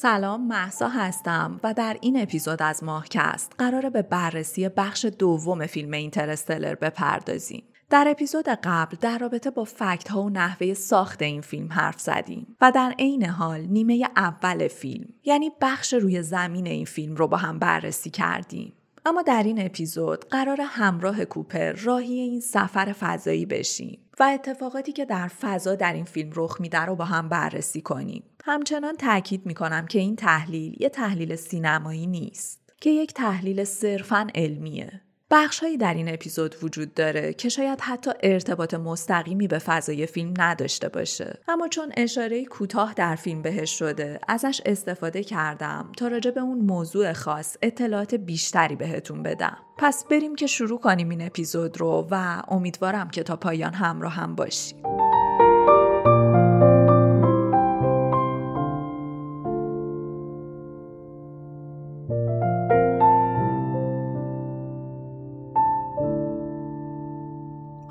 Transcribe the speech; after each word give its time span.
سلام 0.00 0.46
محسا 0.46 0.88
هستم 0.88 1.60
و 1.62 1.74
در 1.74 1.96
این 2.00 2.22
اپیزود 2.22 2.62
از 2.62 2.84
ماهکست 2.84 3.52
قراره 3.58 3.90
به 3.90 4.02
بررسی 4.02 4.68
بخش 4.68 5.04
دوم 5.04 5.66
فیلم 5.66 5.92
اینترستلر 5.92 6.74
بپردازیم. 6.74 7.62
در 7.90 8.06
اپیزود 8.08 8.48
قبل 8.48 8.96
در 9.00 9.18
رابطه 9.18 9.50
با 9.50 9.64
فکت 9.64 10.08
ها 10.08 10.22
و 10.22 10.30
نحوه 10.30 10.74
ساخت 10.74 11.22
این 11.22 11.40
فیلم 11.40 11.72
حرف 11.72 12.00
زدیم 12.00 12.56
و 12.60 12.72
در 12.74 12.94
عین 12.98 13.24
حال 13.24 13.60
نیمه 13.60 14.08
اول 14.16 14.68
فیلم 14.68 15.06
یعنی 15.24 15.50
بخش 15.60 15.94
روی 15.94 16.22
زمین 16.22 16.66
این 16.66 16.84
فیلم 16.84 17.14
رو 17.14 17.28
با 17.28 17.36
هم 17.36 17.58
بررسی 17.58 18.10
کردیم. 18.10 18.72
اما 19.06 19.22
در 19.22 19.42
این 19.42 19.66
اپیزود 19.66 20.24
قرار 20.24 20.60
همراه 20.60 21.24
کوپر 21.24 21.72
راهی 21.72 22.20
این 22.20 22.40
سفر 22.40 22.94
فضایی 23.00 23.46
بشیم 23.46 24.07
و 24.20 24.22
اتفاقاتی 24.22 24.92
که 24.92 25.04
در 25.04 25.28
فضا 25.28 25.74
در 25.74 25.92
این 25.92 26.04
فیلم 26.04 26.30
رخ 26.34 26.60
میده 26.60 26.80
رو 26.80 26.96
با 26.96 27.04
هم 27.04 27.28
بررسی 27.28 27.80
کنیم. 27.80 28.22
همچنان 28.44 28.96
تاکید 28.96 29.46
می‌کنم 29.46 29.86
که 29.86 29.98
این 29.98 30.16
تحلیل 30.16 30.82
یه 30.82 30.88
تحلیل 30.88 31.36
سینمایی 31.36 32.06
نیست 32.06 32.72
که 32.80 32.90
یک 32.90 33.14
تحلیل 33.14 33.64
صرفا 33.64 34.26
علمیه. 34.34 35.00
بخشهایی 35.30 35.76
در 35.76 35.94
این 35.94 36.14
اپیزود 36.14 36.56
وجود 36.62 36.94
داره 36.94 37.32
که 37.32 37.48
شاید 37.48 37.80
حتی 37.80 38.10
ارتباط 38.22 38.74
مستقیمی 38.74 39.48
به 39.48 39.58
فضای 39.58 40.06
فیلم 40.06 40.34
نداشته 40.38 40.88
باشه. 40.88 41.38
اما 41.48 41.68
چون 41.68 41.92
اشاره 41.96 42.44
کوتاه 42.44 42.94
در 42.94 43.16
فیلم 43.16 43.42
بهش 43.42 43.78
شده 43.78 44.20
ازش 44.28 44.60
استفاده 44.66 45.24
کردم 45.24 45.92
تا 45.96 46.08
راجع 46.08 46.30
به 46.30 46.40
اون 46.40 46.58
موضوع 46.58 47.12
خاص 47.12 47.56
اطلاعات 47.62 48.14
بیشتری 48.14 48.76
بهتون 48.76 49.22
بدم. 49.22 49.56
پس 49.78 50.04
بریم 50.10 50.34
که 50.34 50.46
شروع 50.46 50.80
کنیم 50.80 51.08
این 51.08 51.22
اپیزود 51.26 51.80
رو 51.80 52.08
و 52.10 52.42
امیدوارم 52.48 53.10
که 53.10 53.22
تا 53.22 53.36
پایان 53.36 53.74
همراه 53.74 54.12
هم 54.12 54.34
باشیم 54.34 54.82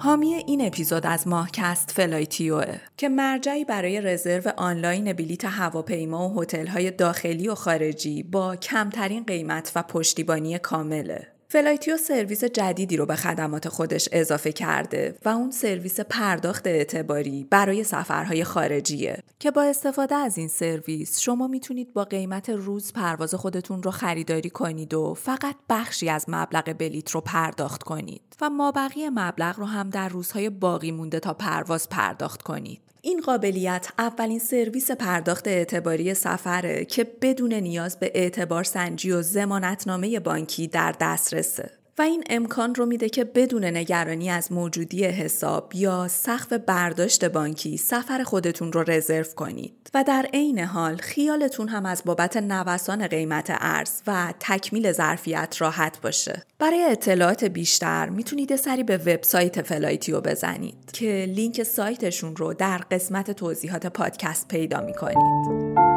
حامی 0.08 0.34
این 0.34 0.68
اپیزود 0.68 1.06
از 1.06 1.28
ماهکست 1.28 1.92
فلایتیوه 1.92 2.78
که 2.98 3.10
مرجعی 3.10 3.66
برای 3.66 4.02
رزرو 4.02 4.52
آنلاین 4.58 5.14
بلیت 5.14 5.46
هواپیما 5.46 6.30
و 6.30 6.42
هتل‌های 6.42 6.92
داخلی 6.92 7.48
و 7.48 7.56
خارجی 7.56 8.24
با 8.24 8.56
کمترین 8.56 9.24
قیمت 9.24 9.72
و 9.76 9.84
پشتیبانی 9.84 10.60
کامله. 10.60 11.37
فلایتیو 11.50 11.98
سرویس 11.98 12.44
جدیدی 12.44 12.98
رو 12.98 13.06
به 13.06 13.16
خدمات 13.16 13.70
خودش 13.70 14.10
اضافه 14.12 14.52
کرده 14.52 15.18
و 15.26 15.30
اون 15.30 15.52
سرویس 15.52 16.00
پرداخت 16.00 16.68
اعتباری 16.68 17.48
برای 17.50 17.84
سفرهای 17.84 18.44
خارجیه 18.44 19.24
که 19.40 19.52
با 19.52 19.64
استفاده 19.64 20.16
از 20.16 20.38
این 20.38 20.48
سرویس 20.48 21.20
شما 21.20 21.48
می‌تونید 21.48 21.94
با 21.94 22.04
قیمت 22.04 22.50
روز 22.50 22.94
پرواز 22.94 23.36
خودتون 23.36 23.84
رو 23.84 23.92
خریداری 23.92 24.50
کنید 24.50 24.94
و 24.94 25.14
فقط 25.14 25.56
بخشی 25.70 26.10
از 26.10 26.26
مبلغ 26.28 26.74
بلیت 26.78 27.12
رو 27.12 27.22
پرداخت 27.22 27.84
کنید 27.84 28.22
و 28.42 28.50
مابقی 28.50 29.10
مبلغ 29.10 29.60
رو 29.60 29.66
هم 29.66 29.90
در 29.90 30.10
روزهای 30.10 30.50
باقی 30.50 30.92
مونده 30.92 31.20
تا 31.20 31.34
پرواز 31.34 31.90
پرداخت 31.90 32.42
کنید. 32.42 32.87
این 33.02 33.22
قابلیت 33.22 33.88
اولین 33.98 34.40
سرویس 34.40 34.92
پرداخت 34.92 35.48
اعتباری 35.48 36.14
سفره 36.14 36.86
که 36.86 37.04
بدون 37.22 37.54
نیاز 37.54 38.00
به 38.00 38.12
اعتبار 38.16 38.64
سنجی 38.64 39.12
و 39.12 39.22
ضمانت‌نامه 39.22 40.20
بانکی 40.20 40.68
در 40.68 40.96
دسترسه. 41.00 41.77
و 42.00 42.02
این 42.02 42.24
امکان 42.30 42.76
رو 42.76 42.86
میده 42.86 43.10
که 43.10 43.24
بدون 43.24 43.64
نگرانی 43.64 44.30
از 44.30 44.52
موجودی 44.52 45.04
حساب 45.04 45.72
یا 45.76 46.08
سقف 46.08 46.54
برداشت 46.54 47.26
بانکی 47.26 47.78
سفر 47.78 48.24
خودتون 48.24 48.72
رو 48.74 48.84
رزرو 48.88 49.24
کنید. 49.36 49.74
و 49.94 50.04
در 50.04 50.30
عین 50.34 50.60
حال 50.60 50.96
خیالتون 50.96 51.68
هم 51.68 51.86
از 51.86 52.02
بابت 52.06 52.38
نوسان 52.38 53.08
قیمت 53.08 53.48
ارز 53.60 54.02
و 54.08 54.34
تکمیل 54.40 54.92
ظرفیت 54.92 55.56
راحت 55.60 56.02
باشه. 56.02 56.44
برای 56.60 56.84
اطلاعات 56.84 57.44
بیشتر 57.44 58.10
می‌تونید 58.10 58.56
سری 58.56 58.84
به 58.84 58.98
وبسایت 58.98 59.62
فلایتیو 59.62 60.22
بزنید 60.22 60.92
که 60.94 61.26
لینک 61.36 61.64
سایتشون 61.64 62.36
رو 62.36 62.54
در 62.54 62.78
قسمت 62.78 63.32
توضیحات 63.32 63.88
پادکست 63.88 64.48
پیدا 64.48 64.82
می‌کنید. 64.82 65.97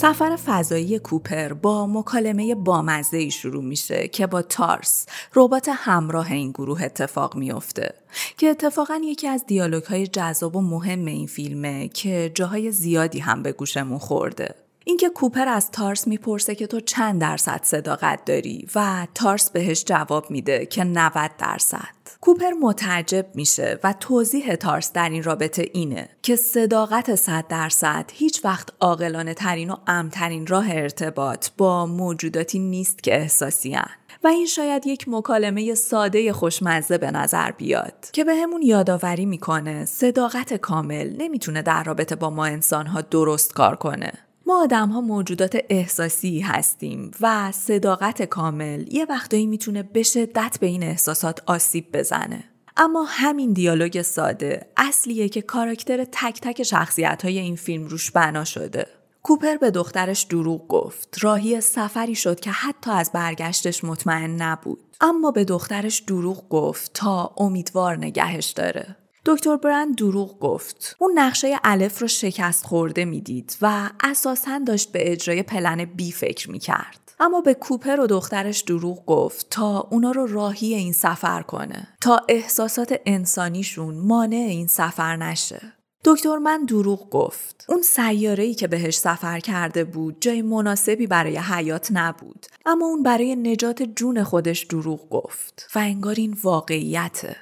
سفر 0.00 0.36
فضایی 0.36 0.98
کوپر 0.98 1.52
با 1.52 1.86
مکالمه 1.86 2.54
بامزه 2.54 3.28
شروع 3.30 3.64
میشه 3.64 4.08
که 4.08 4.26
با 4.26 4.42
تارس 4.42 5.06
ربات 5.34 5.70
همراه 5.72 6.32
این 6.32 6.50
گروه 6.50 6.82
اتفاق 6.82 7.36
میافته 7.36 7.94
که 8.36 8.46
اتفاقا 8.46 9.00
یکی 9.04 9.28
از 9.28 9.46
دیالوگ 9.46 9.84
های 9.84 10.06
جذاب 10.06 10.56
و 10.56 10.60
مهم 10.60 11.04
این 11.04 11.26
فیلمه 11.26 11.88
که 11.88 12.30
جاهای 12.34 12.70
زیادی 12.70 13.18
هم 13.18 13.42
به 13.42 13.52
گوشمون 13.52 13.98
خورده. 13.98 14.67
اینکه 14.88 15.08
کوپر 15.08 15.48
از 15.48 15.70
تارس 15.70 16.06
می‌پرسه 16.06 16.54
که 16.54 16.66
تو 16.66 16.80
چند 16.80 17.20
درصد 17.20 17.60
صداقت 17.62 18.24
داری 18.24 18.66
و 18.74 19.06
تارس 19.14 19.50
بهش 19.50 19.84
جواب 19.84 20.30
میده 20.30 20.66
که 20.66 20.84
90 20.84 21.30
درصد 21.38 21.94
کوپر 22.20 22.50
متعجب 22.62 23.26
میشه 23.34 23.78
و 23.84 23.94
توضیح 24.00 24.54
تارس 24.54 24.92
در 24.92 25.08
این 25.08 25.22
رابطه 25.22 25.70
اینه 25.72 26.08
که 26.22 26.36
صداقت 26.36 27.14
100 27.14 27.46
درصد 27.48 28.10
هیچ 28.14 28.44
وقت 28.44 28.68
عاقلانه 28.80 29.34
ترین 29.34 29.70
و 29.70 29.76
امترین 29.86 30.46
راه 30.46 30.66
ارتباط 30.70 31.48
با 31.56 31.86
موجوداتی 31.86 32.58
نیست 32.58 33.02
که 33.02 33.14
احساسی 33.14 33.74
هن. 33.74 33.90
و 34.24 34.28
این 34.28 34.46
شاید 34.46 34.86
یک 34.86 35.04
مکالمه 35.08 35.74
ساده 35.74 36.32
خوشمزه 36.32 36.98
به 36.98 37.10
نظر 37.10 37.50
بیاد 37.50 38.10
که 38.12 38.24
به 38.24 38.34
همون 38.34 38.62
یادآوری 38.62 39.26
می‌کنه 39.26 39.84
صداقت 39.84 40.54
کامل 40.54 41.16
نمی‌تونه 41.18 41.62
در 41.62 41.84
رابطه 41.84 42.16
با 42.16 42.30
ما 42.30 42.46
انسانها 42.46 43.00
درست 43.00 43.54
کار 43.54 43.76
کنه 43.76 44.12
ما 44.48 44.62
آدم 44.62 44.88
ها 44.88 45.00
موجودات 45.00 45.58
احساسی 45.68 46.40
هستیم 46.40 47.10
و 47.20 47.52
صداقت 47.52 48.22
کامل 48.22 48.84
یه 48.92 49.06
وقتایی 49.08 49.46
می‌تونه 49.46 49.82
به 49.82 50.02
شدت 50.02 50.58
به 50.60 50.66
این 50.66 50.82
احساسات 50.82 51.42
آسیب 51.46 51.92
بزنه. 51.92 52.44
اما 52.76 53.04
همین 53.08 53.52
دیالوگ 53.52 54.02
ساده 54.02 54.72
اصلیه 54.76 55.28
که 55.28 55.42
کاراکتر 55.42 56.04
تک 56.04 56.40
تک 56.40 56.62
شخصیت 56.62 57.24
های 57.24 57.38
این 57.38 57.56
فیلم 57.56 57.86
روش 57.86 58.10
بنا 58.10 58.44
شده. 58.44 58.86
کوپر 59.22 59.56
به 59.56 59.70
دخترش 59.70 60.22
دروغ 60.22 60.68
گفت. 60.68 61.18
راهی 61.20 61.60
سفری 61.60 62.14
شد 62.14 62.40
که 62.40 62.50
حتی 62.50 62.90
از 62.90 63.10
برگشتش 63.12 63.84
مطمئن 63.84 64.42
نبود. 64.42 64.78
اما 65.00 65.30
به 65.30 65.44
دخترش 65.44 65.98
دروغ 65.98 66.48
گفت 66.48 66.90
تا 66.94 67.34
امیدوار 67.36 67.96
نگهش 67.96 68.50
داره. 68.50 68.96
دکتر 69.28 69.56
برند 69.56 69.96
دروغ 69.96 70.38
گفت. 70.38 70.96
اون 70.98 71.18
نقشه 71.18 71.60
الف 71.64 72.02
رو 72.02 72.08
شکست 72.08 72.64
خورده 72.64 73.04
می‌دید 73.04 73.56
و 73.62 73.90
اساسا 74.00 74.58
داشت 74.66 74.92
به 74.92 75.12
اجرای 75.12 75.42
پلن 75.42 75.84
بی 75.84 76.12
فکر 76.12 76.50
می‌کرد. 76.50 77.12
اما 77.20 77.40
به 77.40 77.54
کوپر 77.54 78.00
و 78.00 78.06
دخترش 78.06 78.60
دروغ 78.60 79.06
گفت 79.06 79.46
تا 79.50 79.88
اونا 79.90 80.10
رو 80.10 80.26
راهی 80.26 80.74
این 80.74 80.92
سفر 80.92 81.42
کنه 81.42 81.88
تا 82.00 82.20
احساسات 82.28 83.00
انسانیشون 83.06 83.94
مانع 83.94 84.36
این 84.36 84.66
سفر 84.66 85.16
نشه. 85.16 85.72
دکتر 86.04 86.36
من 86.36 86.64
دروغ 86.64 87.10
گفت. 87.10 87.66
اون 87.68 87.82
سیاره 87.82 88.54
که 88.54 88.66
بهش 88.66 88.98
سفر 88.98 89.40
کرده 89.40 89.84
بود 89.84 90.16
جای 90.20 90.42
مناسبی 90.42 91.06
برای 91.06 91.36
حیات 91.36 91.88
نبود. 91.92 92.46
اما 92.66 92.86
اون 92.86 93.02
برای 93.02 93.36
نجات 93.36 93.82
جون 93.82 94.24
خودش 94.24 94.64
دروغ 94.64 95.08
گفت. 95.08 95.70
و 95.74 95.78
انگار 95.78 96.14
این 96.14 96.36
واقعیته. 96.42 97.36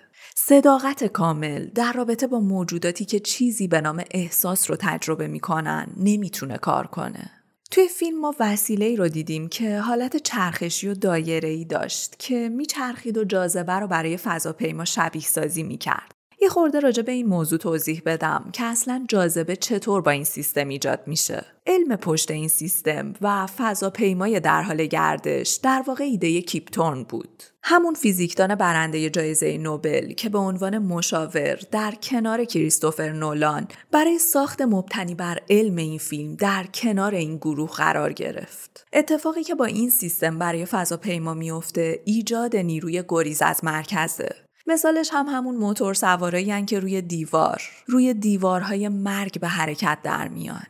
صداقت 0.48 1.04
کامل 1.04 1.66
در 1.74 1.92
رابطه 1.92 2.26
با 2.26 2.40
موجوداتی 2.40 3.04
که 3.04 3.20
چیزی 3.20 3.68
به 3.68 3.80
نام 3.80 4.04
احساس 4.10 4.70
رو 4.70 4.76
تجربه 4.80 5.28
می‌کنن 5.28 5.86
نمی‌تونه 5.96 6.58
کار 6.58 6.86
کنه. 6.86 7.30
توی 7.70 7.88
فیلم 7.88 8.20
ما 8.20 8.34
وسیله 8.40 8.96
رو 8.96 9.08
دیدیم 9.08 9.48
که 9.48 9.78
حالت 9.78 10.16
چرخشی 10.16 10.88
و 10.88 10.94
دایره 10.94 11.48
ای 11.48 11.64
داشت 11.64 12.16
که 12.18 12.48
میچرخید 12.48 13.18
و 13.18 13.24
جاذبه 13.24 13.72
رو 13.72 13.86
برای 13.86 14.16
فضاپیما 14.16 14.84
شبیه 14.84 15.22
سازی 15.22 15.62
می‌کرد. 15.62 16.15
یه 16.40 16.48
خورده 16.48 16.80
راجع 16.80 17.02
به 17.02 17.12
این 17.12 17.26
موضوع 17.26 17.58
توضیح 17.58 18.02
بدم 18.06 18.44
که 18.52 18.64
اصلا 18.64 19.04
جاذبه 19.08 19.56
چطور 19.56 20.02
با 20.02 20.10
این 20.10 20.24
سیستم 20.24 20.68
ایجاد 20.68 21.00
میشه. 21.06 21.44
علم 21.66 21.96
پشت 21.96 22.30
این 22.30 22.48
سیستم 22.48 23.12
و 23.20 23.46
فضاپیمای 23.46 24.40
در 24.40 24.62
حال 24.62 24.86
گردش 24.86 25.60
در 25.62 25.84
واقع 25.86 26.04
ایده 26.04 26.42
کیپتورن 26.42 27.02
بود. 27.02 27.42
همون 27.62 27.94
فیزیکدان 27.94 28.54
برنده 28.54 29.10
جایزه 29.10 29.58
نوبل 29.58 30.12
که 30.12 30.28
به 30.28 30.38
عنوان 30.38 30.78
مشاور 30.78 31.58
در 31.70 31.94
کنار 32.02 32.44
کریستوفر 32.44 33.12
نولان 33.12 33.68
برای 33.92 34.18
ساخت 34.18 34.62
مبتنی 34.62 35.14
بر 35.14 35.40
علم 35.50 35.76
این 35.76 35.98
فیلم 35.98 36.34
در 36.34 36.66
کنار 36.74 37.14
این 37.14 37.36
گروه 37.36 37.70
قرار 37.70 38.12
گرفت. 38.12 38.86
اتفاقی 38.92 39.44
که 39.44 39.54
با 39.54 39.64
این 39.64 39.90
سیستم 39.90 40.38
برای 40.38 40.66
فضاپیما 40.66 41.34
میفته 41.34 42.00
ایجاد 42.04 42.56
نیروی 42.56 43.04
گریز 43.08 43.42
از 43.42 43.64
مرکزه 43.64 44.45
مثالش 44.66 45.10
هم 45.12 45.26
همون 45.26 45.56
موتور 45.56 45.94
سوارایی 45.94 46.64
که 46.64 46.80
روی 46.80 47.02
دیوار 47.02 47.62
روی 47.86 48.14
دیوارهای 48.14 48.88
مرگ 48.88 49.40
به 49.40 49.48
حرکت 49.48 49.98
در 50.02 50.28
میان 50.28 50.66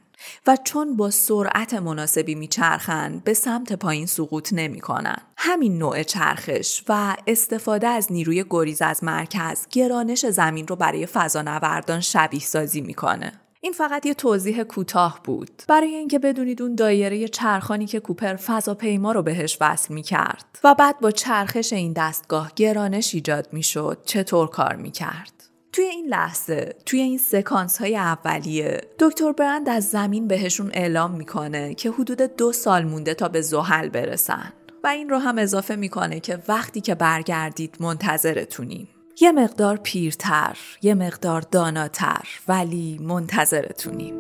و 0.47 0.57
چون 0.65 0.97
با 0.97 1.11
سرعت 1.11 1.75
مناسبی 1.75 2.35
میچرخن 2.35 3.23
به 3.25 3.35
سمت 3.35 3.73
پایین 3.73 4.07
سقوط 4.07 4.53
نمی‌کنن. 4.53 5.17
همین 5.37 5.79
نوع 5.79 6.03
چرخش 6.03 6.83
و 6.89 7.17
استفاده 7.27 7.89
از 7.89 8.13
نیروی 8.13 8.45
گریز 8.51 8.83
از 8.83 9.05
مرکز 9.05 9.67
گرانش 9.71 10.27
زمین 10.27 10.67
رو 10.69 10.77
برای 10.77 11.07
فضانوردان 11.07 12.01
شبیه 12.01 12.41
سازی 12.41 12.81
می‌کنه. 12.81 13.33
این 13.67 13.73
فقط 13.73 14.07
یه 14.07 14.15
توضیح 14.15 14.63
کوتاه 14.63 15.21
بود. 15.25 15.63
برای 15.69 15.95
اینکه 15.95 16.19
بدونید 16.19 16.63
اون 16.63 16.75
دایره 16.75 17.29
چرخانی 17.29 17.87
که 17.87 18.01
کوپر 18.01 18.37
فضاپیما 18.37 19.13
رو 19.13 19.23
بهش 19.23 19.59
وصل 19.61 19.95
می 19.95 20.03
کرد 20.03 20.59
و 20.65 20.75
بعد 20.75 21.01
با 21.01 21.11
چرخش 21.11 21.73
این 21.73 21.93
دستگاه 21.93 22.53
گرانش 22.57 23.15
ایجاد 23.15 23.49
می 23.53 23.63
شد 23.63 23.99
چطور 24.05 24.51
کار 24.51 24.77
می 24.77 24.91
کرد. 24.91 25.33
توی 25.73 25.85
این 25.85 26.07
لحظه 26.07 26.75
توی 26.87 27.01
این 27.01 27.19
سکانس 27.19 27.79
های 27.79 27.97
اولیه 27.97 28.81
دکتر 28.99 29.33
برند 29.33 29.69
از 29.69 29.85
زمین 29.85 30.29
بهشون 30.29 30.71
اعلام 30.75 31.11
می‌کنه 31.11 31.75
که 31.75 31.91
حدود 31.91 32.23
دو 32.37 32.53
سال 32.53 32.85
مونده 32.85 33.15
تا 33.15 33.29
به 33.29 33.41
زحل 33.41 33.89
برسن. 33.89 34.53
و 34.85 34.87
این 34.87 35.09
رو 35.09 35.19
هم 35.19 35.39
اضافه 35.39 35.77
می‌کنه 35.77 36.21
که 36.21 36.39
وقتی 36.49 36.81
که 36.81 36.95
برگردید 36.95 37.77
منتظرتونیم. 37.81 38.89
یه 39.21 39.33
مقدار 39.33 39.77
پیرتر 39.77 40.59
یه 40.83 40.95
مقدار 40.95 41.41
داناتر 41.41 42.29
ولی 42.49 42.99
منتظرتونیم. 43.01 44.15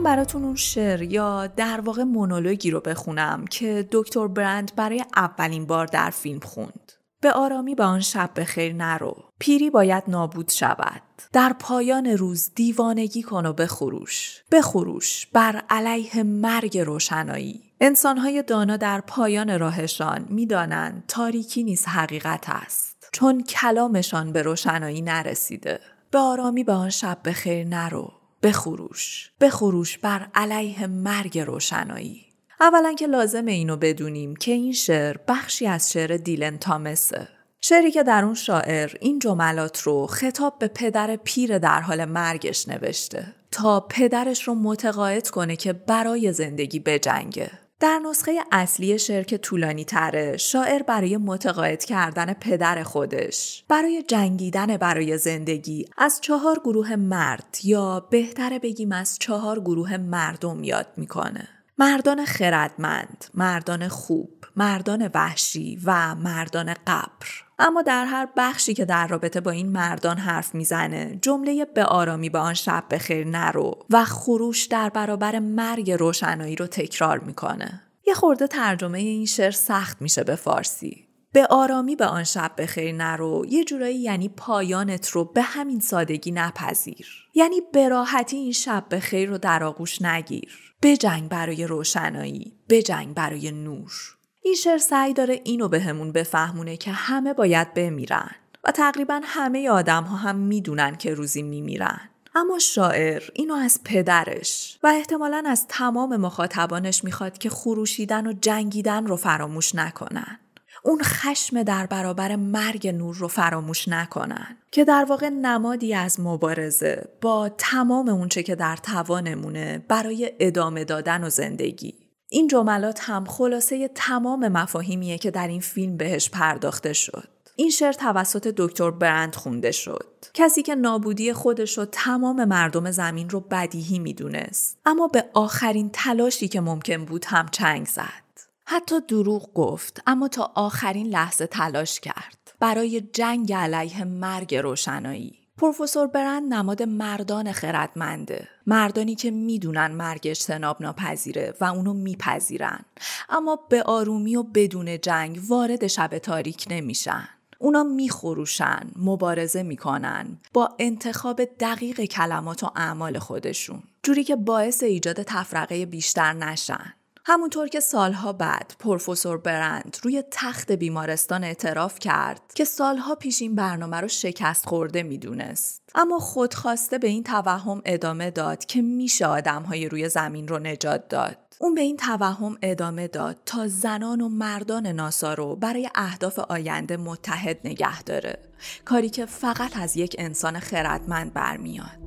می‌خوام 0.00 0.16
براتون 0.16 0.44
اون 0.44 0.56
شعر 0.56 1.02
یا 1.02 1.46
در 1.46 1.80
واقع 1.80 2.02
مونولوگی 2.02 2.70
رو 2.70 2.80
بخونم 2.80 3.44
که 3.46 3.88
دکتر 3.92 4.26
برند 4.26 4.72
برای 4.76 5.04
اولین 5.16 5.66
بار 5.66 5.86
در 5.86 6.10
فیلم 6.10 6.40
خوند. 6.40 6.92
به 7.20 7.32
آرامی 7.32 7.74
به 7.74 7.84
آن 7.84 8.00
شب 8.00 8.30
به 8.34 8.44
خیر 8.44 8.74
نرو. 8.74 9.16
پیری 9.38 9.70
باید 9.70 10.04
نابود 10.08 10.48
شود. 10.48 11.02
در 11.32 11.52
پایان 11.58 12.06
روز 12.06 12.50
دیوانگی 12.54 13.22
کن 13.22 13.46
و 13.46 13.52
بخروش. 13.52 14.42
بخروش 14.52 15.26
بر 15.26 15.62
علیه 15.70 16.22
مرگ 16.22 16.78
روشنایی. 16.78 17.60
انسانهای 17.80 18.42
دانا 18.42 18.76
در 18.76 19.00
پایان 19.00 19.58
راهشان 19.58 20.26
می‌دانند 20.28 21.04
تاریکی 21.08 21.64
نیز 21.64 21.86
حقیقت 21.86 22.44
است. 22.48 23.08
چون 23.12 23.42
کلامشان 23.42 24.32
به 24.32 24.42
روشنایی 24.42 25.02
نرسیده. 25.02 25.80
به 26.10 26.18
آرامی 26.18 26.64
به 26.64 26.72
آن 26.72 26.90
شب 26.90 27.18
به 27.22 27.32
خیر 27.32 27.66
نرو. 27.66 28.19
بخروش 28.42 29.30
بخروش 29.40 29.98
بر 29.98 30.26
علیه 30.34 30.86
مرگ 30.86 31.38
روشنایی. 31.38 32.26
اولا 32.60 32.92
که 32.92 33.06
لازم 33.06 33.46
اینو 33.46 33.76
بدونیم 33.76 34.36
که 34.36 34.52
این 34.52 34.72
شعر 34.72 35.16
بخشی 35.28 35.66
از 35.66 35.92
شعر 35.92 36.16
دیلن 36.16 36.58
تامسه 36.58 37.28
شعری 37.60 37.90
که 37.90 38.02
در 38.02 38.24
اون 38.24 38.34
شاعر 38.34 38.92
این 39.00 39.18
جملات 39.18 39.80
رو 39.82 40.06
خطاب 40.06 40.58
به 40.58 40.68
پدر 40.68 41.16
پیر 41.16 41.58
در 41.58 41.80
حال 41.80 42.04
مرگش 42.04 42.68
نوشته 42.68 43.34
تا 43.50 43.80
پدرش 43.80 44.48
رو 44.48 44.54
متقاعد 44.54 45.30
کنه 45.30 45.56
که 45.56 45.72
برای 45.72 46.32
زندگی 46.32 46.78
بجنگه. 46.78 47.50
در 47.80 47.98
نسخه 47.98 48.40
اصلی 48.52 48.98
شعر 48.98 49.22
که 49.22 49.38
طولانی 49.38 49.84
تره 49.84 50.36
شاعر 50.36 50.82
برای 50.82 51.16
متقاعد 51.16 51.84
کردن 51.84 52.32
پدر 52.32 52.82
خودش. 52.82 53.64
برای 53.68 54.02
جنگیدن 54.02 54.76
برای 54.76 55.18
زندگی 55.18 55.86
از 55.98 56.20
چهار 56.20 56.58
گروه 56.64 56.96
مرد 56.96 57.58
یا 57.64 58.00
بهتره 58.10 58.58
بگیم 58.58 58.92
از 58.92 59.18
چهار 59.20 59.60
گروه 59.60 59.96
مردم 59.96 60.64
یاد 60.64 60.86
می‌کنه. 60.96 61.48
مردان 61.78 62.24
خردمند، 62.24 63.24
مردان 63.34 63.88
خوب، 63.88 64.39
مردان 64.60 65.10
وحشی 65.14 65.80
و 65.84 66.14
مردان 66.14 66.74
قبر. 66.86 67.26
اما 67.58 67.82
در 67.82 68.04
هر 68.04 68.28
بخشی 68.36 68.74
که 68.74 68.84
در 68.84 69.06
رابطه 69.06 69.40
با 69.40 69.50
این 69.50 69.68
مردان 69.68 70.18
حرف 70.18 70.54
می‌زنه 70.54 71.18
جمله 71.22 71.64
به 71.64 71.84
آرامی 71.84 72.30
به 72.30 72.38
آن 72.38 72.54
شب 72.54 72.84
به 72.88 72.98
خیر 72.98 73.26
نرو 73.26 73.86
و 73.90 74.04
خروش 74.04 74.66
در 74.66 74.88
برابر 74.88 75.38
مرگ 75.38 75.90
روشنایی 75.90 76.56
رو 76.56 76.66
تکرار 76.66 77.18
می‌کنه. 77.18 77.82
یه 78.06 78.14
خورده 78.14 78.46
ترجمه 78.46 78.98
این 78.98 79.26
شعر 79.26 79.50
سخت 79.50 80.02
میشه 80.02 80.24
به 80.24 80.34
فارسی. 80.34 81.06
به 81.32 81.46
آرامی 81.46 81.96
به 81.96 82.06
آن 82.06 82.24
شب 82.24 82.52
به 82.56 82.66
خیر 82.66 82.94
نرو 82.94 83.46
یه 83.48 83.64
جورایی 83.64 83.98
یعنی 83.98 84.28
پایانت 84.28 85.08
رو 85.08 85.24
به 85.24 85.42
همین 85.42 85.80
سادگی 85.80 86.30
نپذیر. 86.30 87.06
یعنی 87.34 87.60
به 87.72 87.88
راحتی 87.88 88.36
این 88.36 88.52
شب 88.52 88.84
به 88.88 89.00
خیر 89.00 89.28
رو 89.28 89.38
در 89.38 89.64
آغوش 89.64 90.02
نگیر. 90.02 90.74
بجنگ 90.82 91.28
برای 91.28 91.66
روشنایی 91.66 92.52
بجنگ 92.68 93.14
برای 93.14 93.50
نور. 93.50 94.19
این 94.42 94.54
شعر 94.54 94.78
سعی 94.78 95.14
داره 95.14 95.40
اینو 95.44 95.68
بهمون 95.68 96.12
به 96.12 96.20
بفهمونه 96.20 96.76
که 96.76 96.92
همه 96.92 97.32
باید 97.32 97.74
بمیرن 97.74 98.30
و 98.64 98.70
تقریبا 98.70 99.20
همه 99.24 99.70
آدم 99.70 100.04
ها 100.04 100.16
هم 100.16 100.36
می‌دونن 100.36 100.96
که 100.96 101.14
روزی 101.14 101.42
میمیرن. 101.42 102.00
اما 102.34 102.58
شاعر 102.58 103.22
اینو 103.34 103.54
از 103.54 103.80
پدرش 103.84 104.78
و 104.82 104.86
احتمالا 104.86 105.42
از 105.46 105.66
تمام 105.68 106.16
مخاطبانش 106.16 107.04
می‌خواد 107.04 107.38
که 107.38 107.50
خروشیدن 107.50 108.26
و 108.26 108.32
جنگیدن 108.32 109.06
رو 109.06 109.16
فراموش 109.16 109.74
نکنن. 109.74 110.38
اون 110.82 111.00
خشم 111.02 111.62
در 111.62 111.86
برابر 111.86 112.36
مرگ 112.36 112.88
نور 112.88 113.16
رو 113.16 113.28
فراموش 113.28 113.88
نکنن 113.88 114.56
که 114.70 114.84
در 114.84 115.04
واقع 115.04 115.28
نمادی 115.28 115.94
از 115.94 116.20
مبارزه 116.20 117.08
با 117.20 117.48
تمام 117.48 118.08
اونچه 118.08 118.42
که 118.42 118.54
در 118.54 118.76
توانمونه 118.76 119.84
برای 119.88 120.32
ادامه 120.40 120.84
دادن 120.84 121.24
و 121.24 121.30
زندگی 121.30 121.94
این 122.32 122.48
جملات 122.48 123.00
هم 123.02 123.24
خلاصه 123.24 123.88
تمام 123.88 124.48
مفاهیمیه 124.48 125.18
که 125.18 125.30
در 125.30 125.48
این 125.48 125.60
فیلم 125.60 125.96
بهش 125.96 126.30
پرداخته 126.30 126.92
شد. 126.92 127.28
این 127.56 127.70
شعر 127.70 127.92
توسط 127.92 128.54
دکتر 128.56 128.90
برند 128.90 129.34
خونده 129.34 129.72
شد. 129.72 130.06
کسی 130.34 130.62
که 130.62 130.74
نابودی 130.74 131.32
خودش 131.32 131.78
رو 131.78 131.84
تمام 131.84 132.44
مردم 132.44 132.90
زمین 132.90 133.30
رو 133.30 133.40
بدیهی 133.40 133.98
می‌دونست. 133.98 134.78
اما 134.86 135.08
به 135.08 135.24
آخرین 135.34 135.90
تلاشی 135.92 136.48
که 136.48 136.60
ممکن 136.60 137.04
بود 137.04 137.24
هم 137.24 137.48
چنگ 137.48 137.86
زد. 137.86 138.30
حتی 138.66 139.00
دروغ 139.00 139.54
گفت 139.54 140.02
اما 140.06 140.28
تا 140.28 140.52
آخرین 140.54 141.06
لحظه 141.06 141.46
تلاش 141.46 142.00
کرد. 142.00 142.54
برای 142.60 143.00
جنگ 143.00 143.52
علیه 143.52 144.04
مرگ 144.04 144.54
روشنایی. 144.54 145.39
پروفسور 145.60 146.06
برند 146.06 146.54
نماد 146.54 146.82
مردان 146.82 147.52
خردمنده. 147.52 148.48
مردانی 148.66 149.14
که 149.14 149.30
می‌دونن 149.30 149.86
مرگ 149.86 150.20
اجتناب 150.24 150.82
ناپذیره 150.82 151.54
و 151.60 151.64
اونو 151.64 151.92
میپذیرن. 151.92 152.80
اما 153.28 153.58
به 153.68 153.82
آرومی 153.82 154.36
و 154.36 154.42
بدون 154.42 155.00
جنگ 155.00 155.40
وارد 155.48 155.86
شب 155.86 156.18
تاریک 156.18 156.66
نمیشن. 156.70 157.28
اونا 157.58 157.82
میخروشن 157.82 158.90
مبارزه 158.96 159.62
می‌کنن 159.62 160.38
با 160.52 160.68
انتخاب 160.78 161.44
دقیق 161.44 162.00
کلمات 162.00 162.62
و 162.62 162.70
اعمال 162.76 163.18
خودشون. 163.18 163.82
جوری 164.02 164.24
که 164.24 164.36
باعث 164.36 164.82
ایجاد 164.82 165.22
تفرقه 165.22 165.86
بیشتر 165.86 166.32
نشن. 166.32 166.94
همونطور 167.24 167.68
که 167.68 167.80
سالها 167.80 168.32
بعد 168.32 168.74
پروفسور 168.78 169.38
برند 169.38 169.96
روی 170.02 170.22
تخت 170.30 170.72
بیمارستان 170.72 171.44
اعتراف 171.44 171.98
کرد 171.98 172.42
که 172.54 172.64
سالها 172.64 173.14
پیش 173.14 173.42
این 173.42 173.54
برنامه 173.54 173.96
رو 173.96 174.08
شکست 174.08 174.66
خورده 174.66 175.02
می‌دونست. 175.02 175.82
اما 175.94 176.18
خودخواسته 176.18 176.98
به 176.98 177.08
این 177.08 177.22
توهم 177.22 177.82
ادامه 177.84 178.30
داد 178.30 178.64
که 178.64 178.82
میشه 178.82 179.26
آدمهای 179.26 179.88
روی 179.88 180.08
زمین 180.08 180.48
رو 180.48 180.58
نجات 180.58 181.08
داد. 181.08 181.36
اون 181.58 181.74
به 181.74 181.80
این 181.80 181.96
توهم 181.96 182.58
ادامه 182.62 183.08
داد 183.08 183.38
تا 183.46 183.68
زنان 183.68 184.20
و 184.20 184.28
مردان 184.28 184.86
ناسا 184.86 185.34
رو 185.34 185.56
برای 185.56 185.90
اهداف 185.94 186.38
آینده 186.38 186.96
متحد 186.96 187.60
نگه 187.64 188.02
داره. 188.02 188.38
کاری 188.84 189.10
که 189.10 189.26
فقط 189.26 189.76
از 189.76 189.96
یک 189.96 190.16
انسان 190.18 190.58
خردمند 190.58 191.32
برمیاد. 191.32 192.00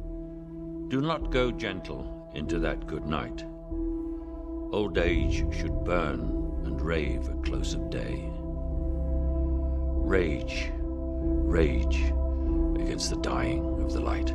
Do 0.89 0.95
not 0.95 1.31
go 1.31 1.51
gentle 1.63 2.03
into 2.35 2.59
that 2.59 2.87
good 2.91 3.07
night. 3.07 3.52
Old 4.73 4.97
age 4.97 5.45
should 5.55 5.83
burn 5.83 6.19
and 6.65 6.81
rave 6.81 7.29
at 7.29 7.43
close 7.43 7.75
of 7.75 7.91
day. 7.91 8.27
Rage, 10.01 10.71
rage 10.75 12.11
against 12.79 13.11
the 13.11 13.17
dying 13.17 13.79
of 13.83 13.93
the 13.93 13.99
light. 13.99 14.33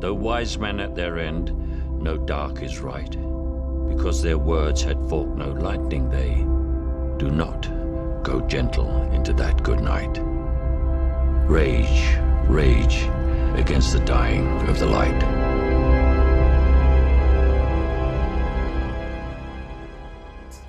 Though 0.00 0.14
wise 0.14 0.58
men 0.58 0.78
at 0.78 0.94
their 0.94 1.18
end, 1.18 1.52
no 2.00 2.16
dark 2.16 2.62
is 2.62 2.78
right. 2.78 3.16
because 3.88 4.22
their 4.22 4.38
words 4.38 4.82
had 4.82 5.08
forked 5.08 5.36
no 5.36 5.50
lightning, 5.50 6.08
they 6.08 6.36
do 7.18 7.30
not 7.30 7.62
go 8.22 8.40
gentle 8.46 9.02
into 9.12 9.32
that 9.34 9.62
good 9.62 9.80
night. 9.80 10.18
Rage, 11.48 12.16
rage 12.48 13.08
against 13.58 13.92
the 13.92 14.00
dying 14.00 14.46
of 14.68 14.78
the 14.78 14.86
light. 14.86 15.51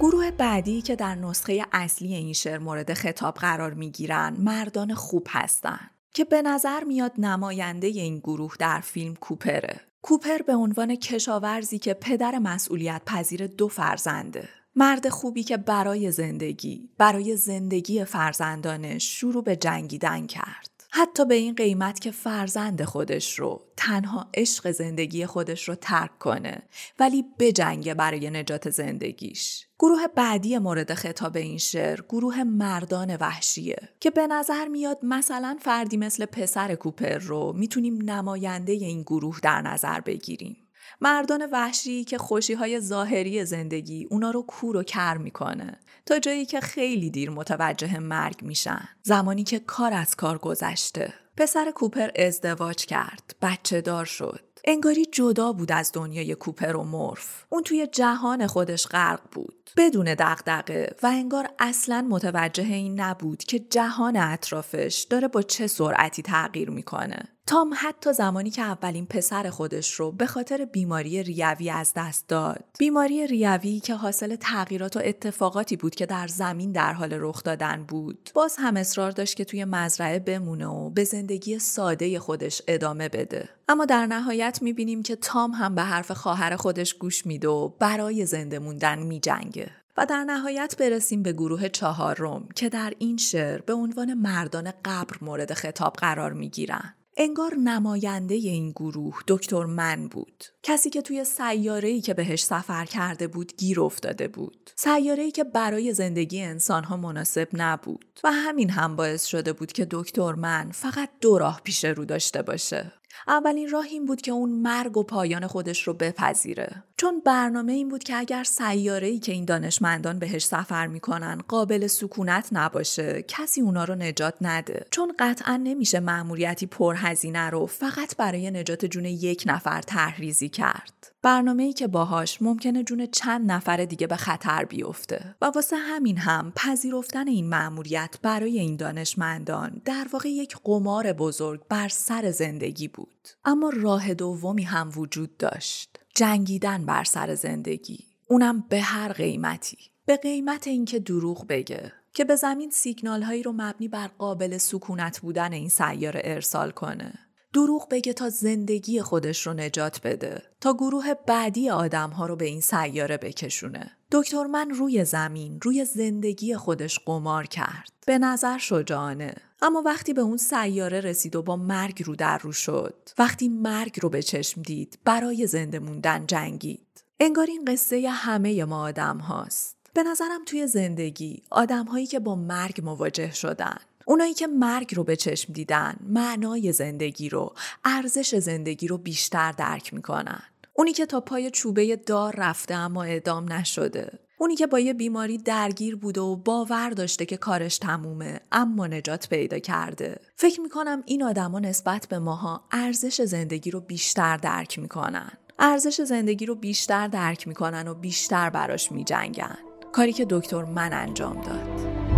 گروه 0.03 0.31
بعدی 0.31 0.81
که 0.81 0.95
در 0.95 1.15
نسخه 1.15 1.65
اصلی 1.71 2.15
این 2.15 2.33
شعر 2.33 2.59
مورد 2.59 2.93
خطاب 2.93 3.35
قرار 3.35 3.73
می 3.73 3.91
گیرن 3.91 4.35
مردان 4.39 4.93
خوب 4.93 5.27
هستند. 5.29 5.91
که 6.13 6.25
به 6.25 6.41
نظر 6.41 6.83
میاد 6.83 7.11
نماینده 7.17 7.87
این 7.87 8.19
گروه 8.19 8.55
در 8.59 8.79
فیلم 8.79 9.15
کوپره. 9.15 9.81
کوپر 10.01 10.37
به 10.37 10.55
عنوان 10.55 10.95
کشاورزی 10.95 11.79
که 11.79 11.93
پدر 11.93 12.39
مسئولیت 12.39 13.01
پذیر 13.05 13.47
دو 13.47 13.67
فرزنده. 13.67 14.49
مرد 14.75 15.09
خوبی 15.09 15.43
که 15.43 15.57
برای 15.57 16.11
زندگی، 16.11 16.89
برای 16.97 17.37
زندگی 17.37 18.05
فرزندانش 18.05 19.19
شروع 19.19 19.43
به 19.43 19.55
جنگیدن 19.55 20.27
کرد. 20.27 20.72
حتی 20.95 21.25
به 21.25 21.35
این 21.35 21.55
قیمت 21.55 21.99
که 21.99 22.11
فرزند 22.11 22.83
خودش 22.83 23.39
رو 23.39 23.61
تنها 23.77 24.29
عشق 24.33 24.71
زندگی 24.71 25.25
خودش 25.25 25.69
رو 25.69 25.75
ترک 25.75 26.19
کنه 26.19 26.61
ولی 26.99 27.25
بجنگه 27.39 27.93
برای 27.93 28.29
نجات 28.29 28.69
زندگیش. 28.69 29.67
گروه 29.79 30.07
بعدی 30.07 30.57
مورد 30.57 30.93
خطاب 30.93 31.37
این 31.37 31.57
شعر 31.57 32.01
گروه 32.09 32.43
مردان 32.43 33.15
وحشیه 33.15 33.89
که 33.99 34.11
به 34.11 34.27
نظر 34.27 34.67
میاد 34.67 34.99
مثلا 35.03 35.57
فردی 35.61 35.97
مثل 35.97 36.25
پسر 36.25 36.75
کوپر 36.75 37.17
رو 37.17 37.53
می‌تونیم 37.53 38.09
نماینده 38.11 38.71
این 38.71 39.01
گروه 39.01 39.39
در 39.43 39.61
نظر 39.61 39.99
بگیریم. 39.99 40.62
مردان 41.03 41.49
وحشی 41.51 42.03
که 42.03 42.17
خوشی 42.17 42.53
های 42.53 42.79
ظاهری 42.79 43.45
زندگی 43.45 44.07
اونا 44.09 44.31
رو 44.31 44.41
کور 44.41 44.77
و 44.77 44.83
کر 44.83 45.17
می‌کنه. 45.17 45.79
تا 46.05 46.19
جایی 46.19 46.45
که 46.45 46.59
خیلی 46.59 47.09
دیر 47.09 47.29
متوجه 47.29 47.99
مرگ 47.99 48.41
میشن. 48.41 48.89
زمانی 49.01 49.43
که 49.43 49.59
کار 49.59 49.93
از 49.93 50.15
کار 50.15 50.37
گذشته. 50.37 51.13
پسر 51.37 51.71
کوپر 51.71 52.09
ازدواج 52.15 52.85
کرد. 52.85 53.35
بچه 53.41 53.81
دار 53.81 54.05
شد. 54.05 54.41
انگاری 54.65 55.05
جدا 55.05 55.53
بود 55.53 55.71
از 55.71 55.91
دنیای 55.93 56.35
کوپر 56.35 56.75
و 56.75 56.83
مورف 56.83 57.45
اون 57.49 57.63
توی 57.63 57.87
جهان 57.87 58.47
خودش 58.47 58.87
غرق 58.87 59.21
بود. 59.31 59.62
بدون 59.77 60.15
دغدغه 60.19 60.95
و 61.03 61.07
انگار 61.07 61.49
اصلا 61.59 62.07
متوجه 62.09 62.63
این 62.63 62.99
نبود 62.99 63.43
که 63.43 63.59
جهان 63.59 64.17
اطرافش 64.17 65.07
داره 65.09 65.27
با 65.27 65.41
چه 65.41 65.67
سرعتی 65.67 66.21
تغییر 66.21 66.69
می‌کنه. 66.69 67.23
تام 67.47 67.73
حتی 67.77 68.13
زمانی 68.13 68.49
که 68.49 68.61
اولین 68.61 69.05
پسر 69.05 69.49
خودش 69.49 69.93
رو 69.93 70.11
به 70.11 70.25
خاطر 70.25 70.65
بیماری 70.65 71.23
ریوی 71.23 71.69
از 71.69 71.93
دست 71.95 72.27
داد. 72.27 72.63
بیماری 72.79 73.27
ریوی 73.27 73.79
که 73.79 73.95
حاصل 73.95 74.35
تغییرات 74.35 74.97
و 74.97 75.01
اتفاقاتی 75.03 75.75
بود 75.75 75.95
که 75.95 76.05
در 76.05 76.27
زمین 76.27 76.71
در 76.71 76.93
حال 76.93 77.13
رخ 77.13 77.43
دادن 77.43 77.85
بود. 77.87 78.29
باز 78.33 78.55
هم 78.59 78.77
اصرار 78.77 79.11
داشت 79.11 79.35
که 79.35 79.45
توی 79.45 79.65
مزرعه 79.65 80.19
بمونه 80.19 80.67
و 80.67 80.89
به 80.89 81.03
زندگی 81.03 81.59
ساده 81.59 82.19
خودش 82.19 82.61
ادامه 82.67 83.09
بده. 83.09 83.49
اما 83.69 83.85
در 83.85 84.05
نهایت 84.05 84.59
می‌بینیم 84.61 85.03
که 85.03 85.15
تام 85.15 85.51
هم 85.51 85.75
به 85.75 85.81
حرف 85.81 86.11
خواهر 86.11 86.55
خودش 86.55 86.93
گوش 86.93 87.25
میده 87.25 87.47
و 87.47 87.67
برای 87.67 88.25
زنده 88.25 88.59
موندن 88.59 88.99
میجنگه. 88.99 89.62
و 89.97 90.05
در 90.05 90.23
نهایت 90.23 90.75
برسیم 90.79 91.23
به 91.23 91.33
گروه 91.33 91.69
چهارم 91.69 92.49
که 92.55 92.69
در 92.69 92.93
این 92.99 93.17
شعر 93.17 93.61
به 93.61 93.73
عنوان 93.73 94.13
مردان 94.13 94.73
قبر 94.85 95.17
مورد 95.21 95.53
خطاب 95.53 95.93
قرار 95.93 96.33
می‌گیرن. 96.33 96.95
انگار 97.17 97.55
نماینده 97.55 98.35
این 98.35 98.71
گروه 98.71 99.19
دکتر 99.27 99.65
من 99.65 100.07
بود. 100.07 100.43
کسی 100.63 100.89
که 100.89 101.01
توی 101.01 101.23
سیاره‌ای 101.23 102.01
که 102.01 102.13
بهش 102.13 102.43
سفر 102.43 102.85
کرده 102.85 103.27
بود 103.27 103.53
گیر 103.57 103.81
افتاده 103.81 104.27
بود. 104.27 104.71
سیاره‌ای 104.75 105.31
که 105.31 105.43
برای 105.43 105.93
زندگی 105.93 106.41
انسانها 106.41 106.97
مناسب 106.97 107.47
نبود. 107.53 108.19
و 108.23 108.31
همین 108.31 108.69
هم 108.69 108.95
باعث 108.95 109.25
شده 109.25 109.53
بود 109.53 109.71
که 109.71 109.87
دکتر 109.91 110.33
من 110.33 110.71
فقط 110.71 111.09
دو 111.21 111.37
راه 111.37 111.61
پیش 111.63 111.85
رو 111.85 112.05
داشته 112.05 112.41
باشه. 112.41 112.91
اولین 113.27 113.69
راه 113.69 113.85
این 113.85 114.05
بود 114.05 114.21
که 114.21 114.31
اون 114.31 114.49
مرگ 114.49 114.97
و 114.97 115.03
پایان 115.03 115.47
خودش 115.47 115.87
رو 115.87 115.93
بپذیره. 115.93 116.83
چون 116.97 117.19
برنامه 117.19 117.73
این 117.73 117.89
بود 117.89 118.03
که 118.03 118.15
اگر 118.15 118.43
سیاره 118.43 119.07
ای 119.07 119.19
که 119.19 119.31
این 119.31 119.45
دانشمندان 119.45 120.19
بهش 120.19 120.45
سفر 120.45 120.87
می‌کنن 120.87 121.41
قابل 121.47 121.87
سکونت 121.87 122.49
نباشه 122.51 123.25
کسی 123.27 123.61
اونا 123.61 123.83
رو 123.83 123.95
نجات 123.95 124.35
نده. 124.41 124.85
چون 124.91 125.13
قطعا 125.19 125.57
نمیشه 125.57 125.99
مأموریتی 125.99 126.65
پرهزینه 126.65 127.49
رو 127.49 127.65
فقط 127.65 128.17
برای 128.17 128.51
نجات 128.51 128.85
جون 128.85 129.05
یک 129.05 129.43
نفر 129.47 129.81
تحریزی 129.81 130.49
کرد. 130.49 131.12
برنامه 131.23 131.63
ای 131.63 131.73
که 131.73 131.87
باهاش 131.87 132.41
ممکنه 132.41 132.83
جون 132.83 133.05
چند 133.05 133.51
نفر 133.51 133.85
دیگه 133.85 134.07
به 134.07 134.15
خطر 134.15 134.65
بیفته. 134.65 135.35
و 135.41 135.45
واسه 135.45 135.75
همین 135.75 136.17
هم 136.17 136.53
پذیرفتن 136.55 137.27
این 137.27 137.49
مأموریت 137.49 138.15
برای 138.21 138.59
این 138.59 138.75
دانشمندان 138.75 139.81
در 139.85 140.07
واقع 140.13 140.29
یک 140.29 140.57
قمار 140.63 141.13
بزرگ 141.13 141.61
بر 141.69 141.87
سر 141.87 142.31
زندگی 142.31 142.87
بود. 142.87 143.27
اما 143.45 143.71
راه 143.75 144.13
دومی 144.13 144.63
هم 144.63 144.91
وجود 144.95 145.37
داشت. 145.37 145.99
جنگیدن 146.15 146.85
بر 146.85 147.03
سر 147.03 147.35
زندگی. 147.35 147.99
اونم 148.27 148.63
به 148.69 148.81
هر 148.81 149.13
قیمتی. 149.13 149.77
به 150.05 150.17
قیمت 150.17 150.67
اینکه 150.67 150.99
دروغ 150.99 151.47
بگه. 151.47 151.93
که 152.13 152.25
به 152.25 152.35
زمین 152.35 152.71
سیگنال 152.71 153.23
هایی 153.23 153.43
رو 153.43 153.51
مبنی 153.51 153.87
بر 153.87 154.07
قابل 154.07 154.57
سکونت 154.57 155.19
بودن 155.19 155.53
این 155.53 155.69
سیاره 155.69 156.21
ارسال 156.23 156.71
کنه. 156.71 157.13
دروغ 157.53 157.89
بگه 157.89 158.13
تا 158.13 158.29
زندگی 158.29 159.01
خودش 159.01 159.47
رو 159.47 159.53
نجات 159.53 160.01
بده 160.01 160.41
تا 160.61 160.73
گروه 160.73 161.13
بعدی 161.13 161.69
آدم 161.69 162.09
ها 162.09 162.25
رو 162.25 162.35
به 162.35 162.45
این 162.45 162.61
سیاره 162.61 163.17
بکشونه. 163.17 163.91
دکتر 164.11 164.43
من 164.43 164.69
روی 164.69 165.05
زمین 165.05 165.59
روی 165.61 165.85
زندگی 165.85 166.55
خودش 166.55 166.99
قمار 166.99 167.45
کرد. 167.45 167.93
به 168.05 168.17
نظر 168.17 168.57
شجاعانه. 168.57 169.35
اما 169.61 169.81
وقتی 169.81 170.13
به 170.13 170.21
اون 170.21 170.37
سیاره 170.37 170.99
رسید 170.99 171.35
و 171.35 171.41
با 171.41 171.55
مرگ 171.55 172.03
رو 172.05 172.15
در 172.15 172.37
رو 172.37 172.51
شد 172.51 173.09
وقتی 173.17 173.49
مرگ 173.49 173.99
رو 174.01 174.09
به 174.09 174.21
چشم 174.23 174.61
دید 174.61 174.99
برای 175.05 175.47
زنده 175.47 175.79
موندن 175.79 176.25
جنگید. 176.27 177.03
انگار 177.19 177.45
این 177.45 177.65
قصه 177.65 178.09
همه 178.09 178.65
ما 178.65 178.83
آدم 178.83 179.17
هاست. 179.17 179.77
به 179.93 180.03
نظرم 180.03 180.45
توی 180.45 180.67
زندگی 180.67 181.43
آدم 181.51 181.85
هایی 181.85 182.05
که 182.05 182.19
با 182.19 182.35
مرگ 182.35 182.81
مواجه 182.83 183.33
شدن 183.33 183.77
اونایی 184.05 184.33
که 184.33 184.47
مرگ 184.47 184.95
رو 184.95 185.03
به 185.03 185.15
چشم 185.15 185.53
دیدن 185.53 185.95
معنای 186.07 186.71
زندگی 186.71 187.29
رو 187.29 187.53
ارزش 187.85 188.35
زندگی 188.35 188.87
رو 188.87 188.97
بیشتر 188.97 189.51
درک 189.51 189.93
می‌کنن. 189.93 190.43
اونی 190.73 190.93
که 190.93 191.05
تا 191.05 191.19
پای 191.19 191.51
چوبه 191.51 191.95
دار 191.95 192.35
رفته 192.37 192.73
اما 192.73 193.03
اعدام 193.03 193.53
نشده. 193.53 194.19
اونی 194.37 194.55
که 194.55 194.67
با 194.67 194.79
یه 194.79 194.93
بیماری 194.93 195.37
درگیر 195.37 195.95
بوده 195.95 196.21
و 196.21 196.35
باور 196.35 196.89
داشته 196.89 197.25
که 197.25 197.37
کارش 197.37 197.77
تمومه 197.77 198.39
اما 198.51 198.87
نجات 198.87 199.29
پیدا 199.29 199.59
کرده. 199.59 200.19
فکر 200.35 200.61
می‌کنم 200.61 201.03
این 201.05 201.23
آدما 201.23 201.59
نسبت 201.59 202.07
به 202.09 202.19
ماها 202.19 202.63
ارزش 202.71 203.21
زندگی 203.21 203.71
رو 203.71 203.81
بیشتر 203.81 204.37
درک 204.37 204.79
می‌کنن. 204.79 205.31
ارزش 205.59 206.01
زندگی 206.01 206.45
رو 206.45 206.55
بیشتر 206.55 207.07
درک 207.07 207.47
می‌کنن 207.47 207.87
و 207.87 207.93
بیشتر 207.93 208.49
براش 208.49 208.91
میجنگن. 208.91 209.57
کاری 209.91 210.13
که 210.13 210.25
دکتر 210.29 210.63
من 210.63 210.93
انجام 210.93 211.41
داد. 211.41 212.12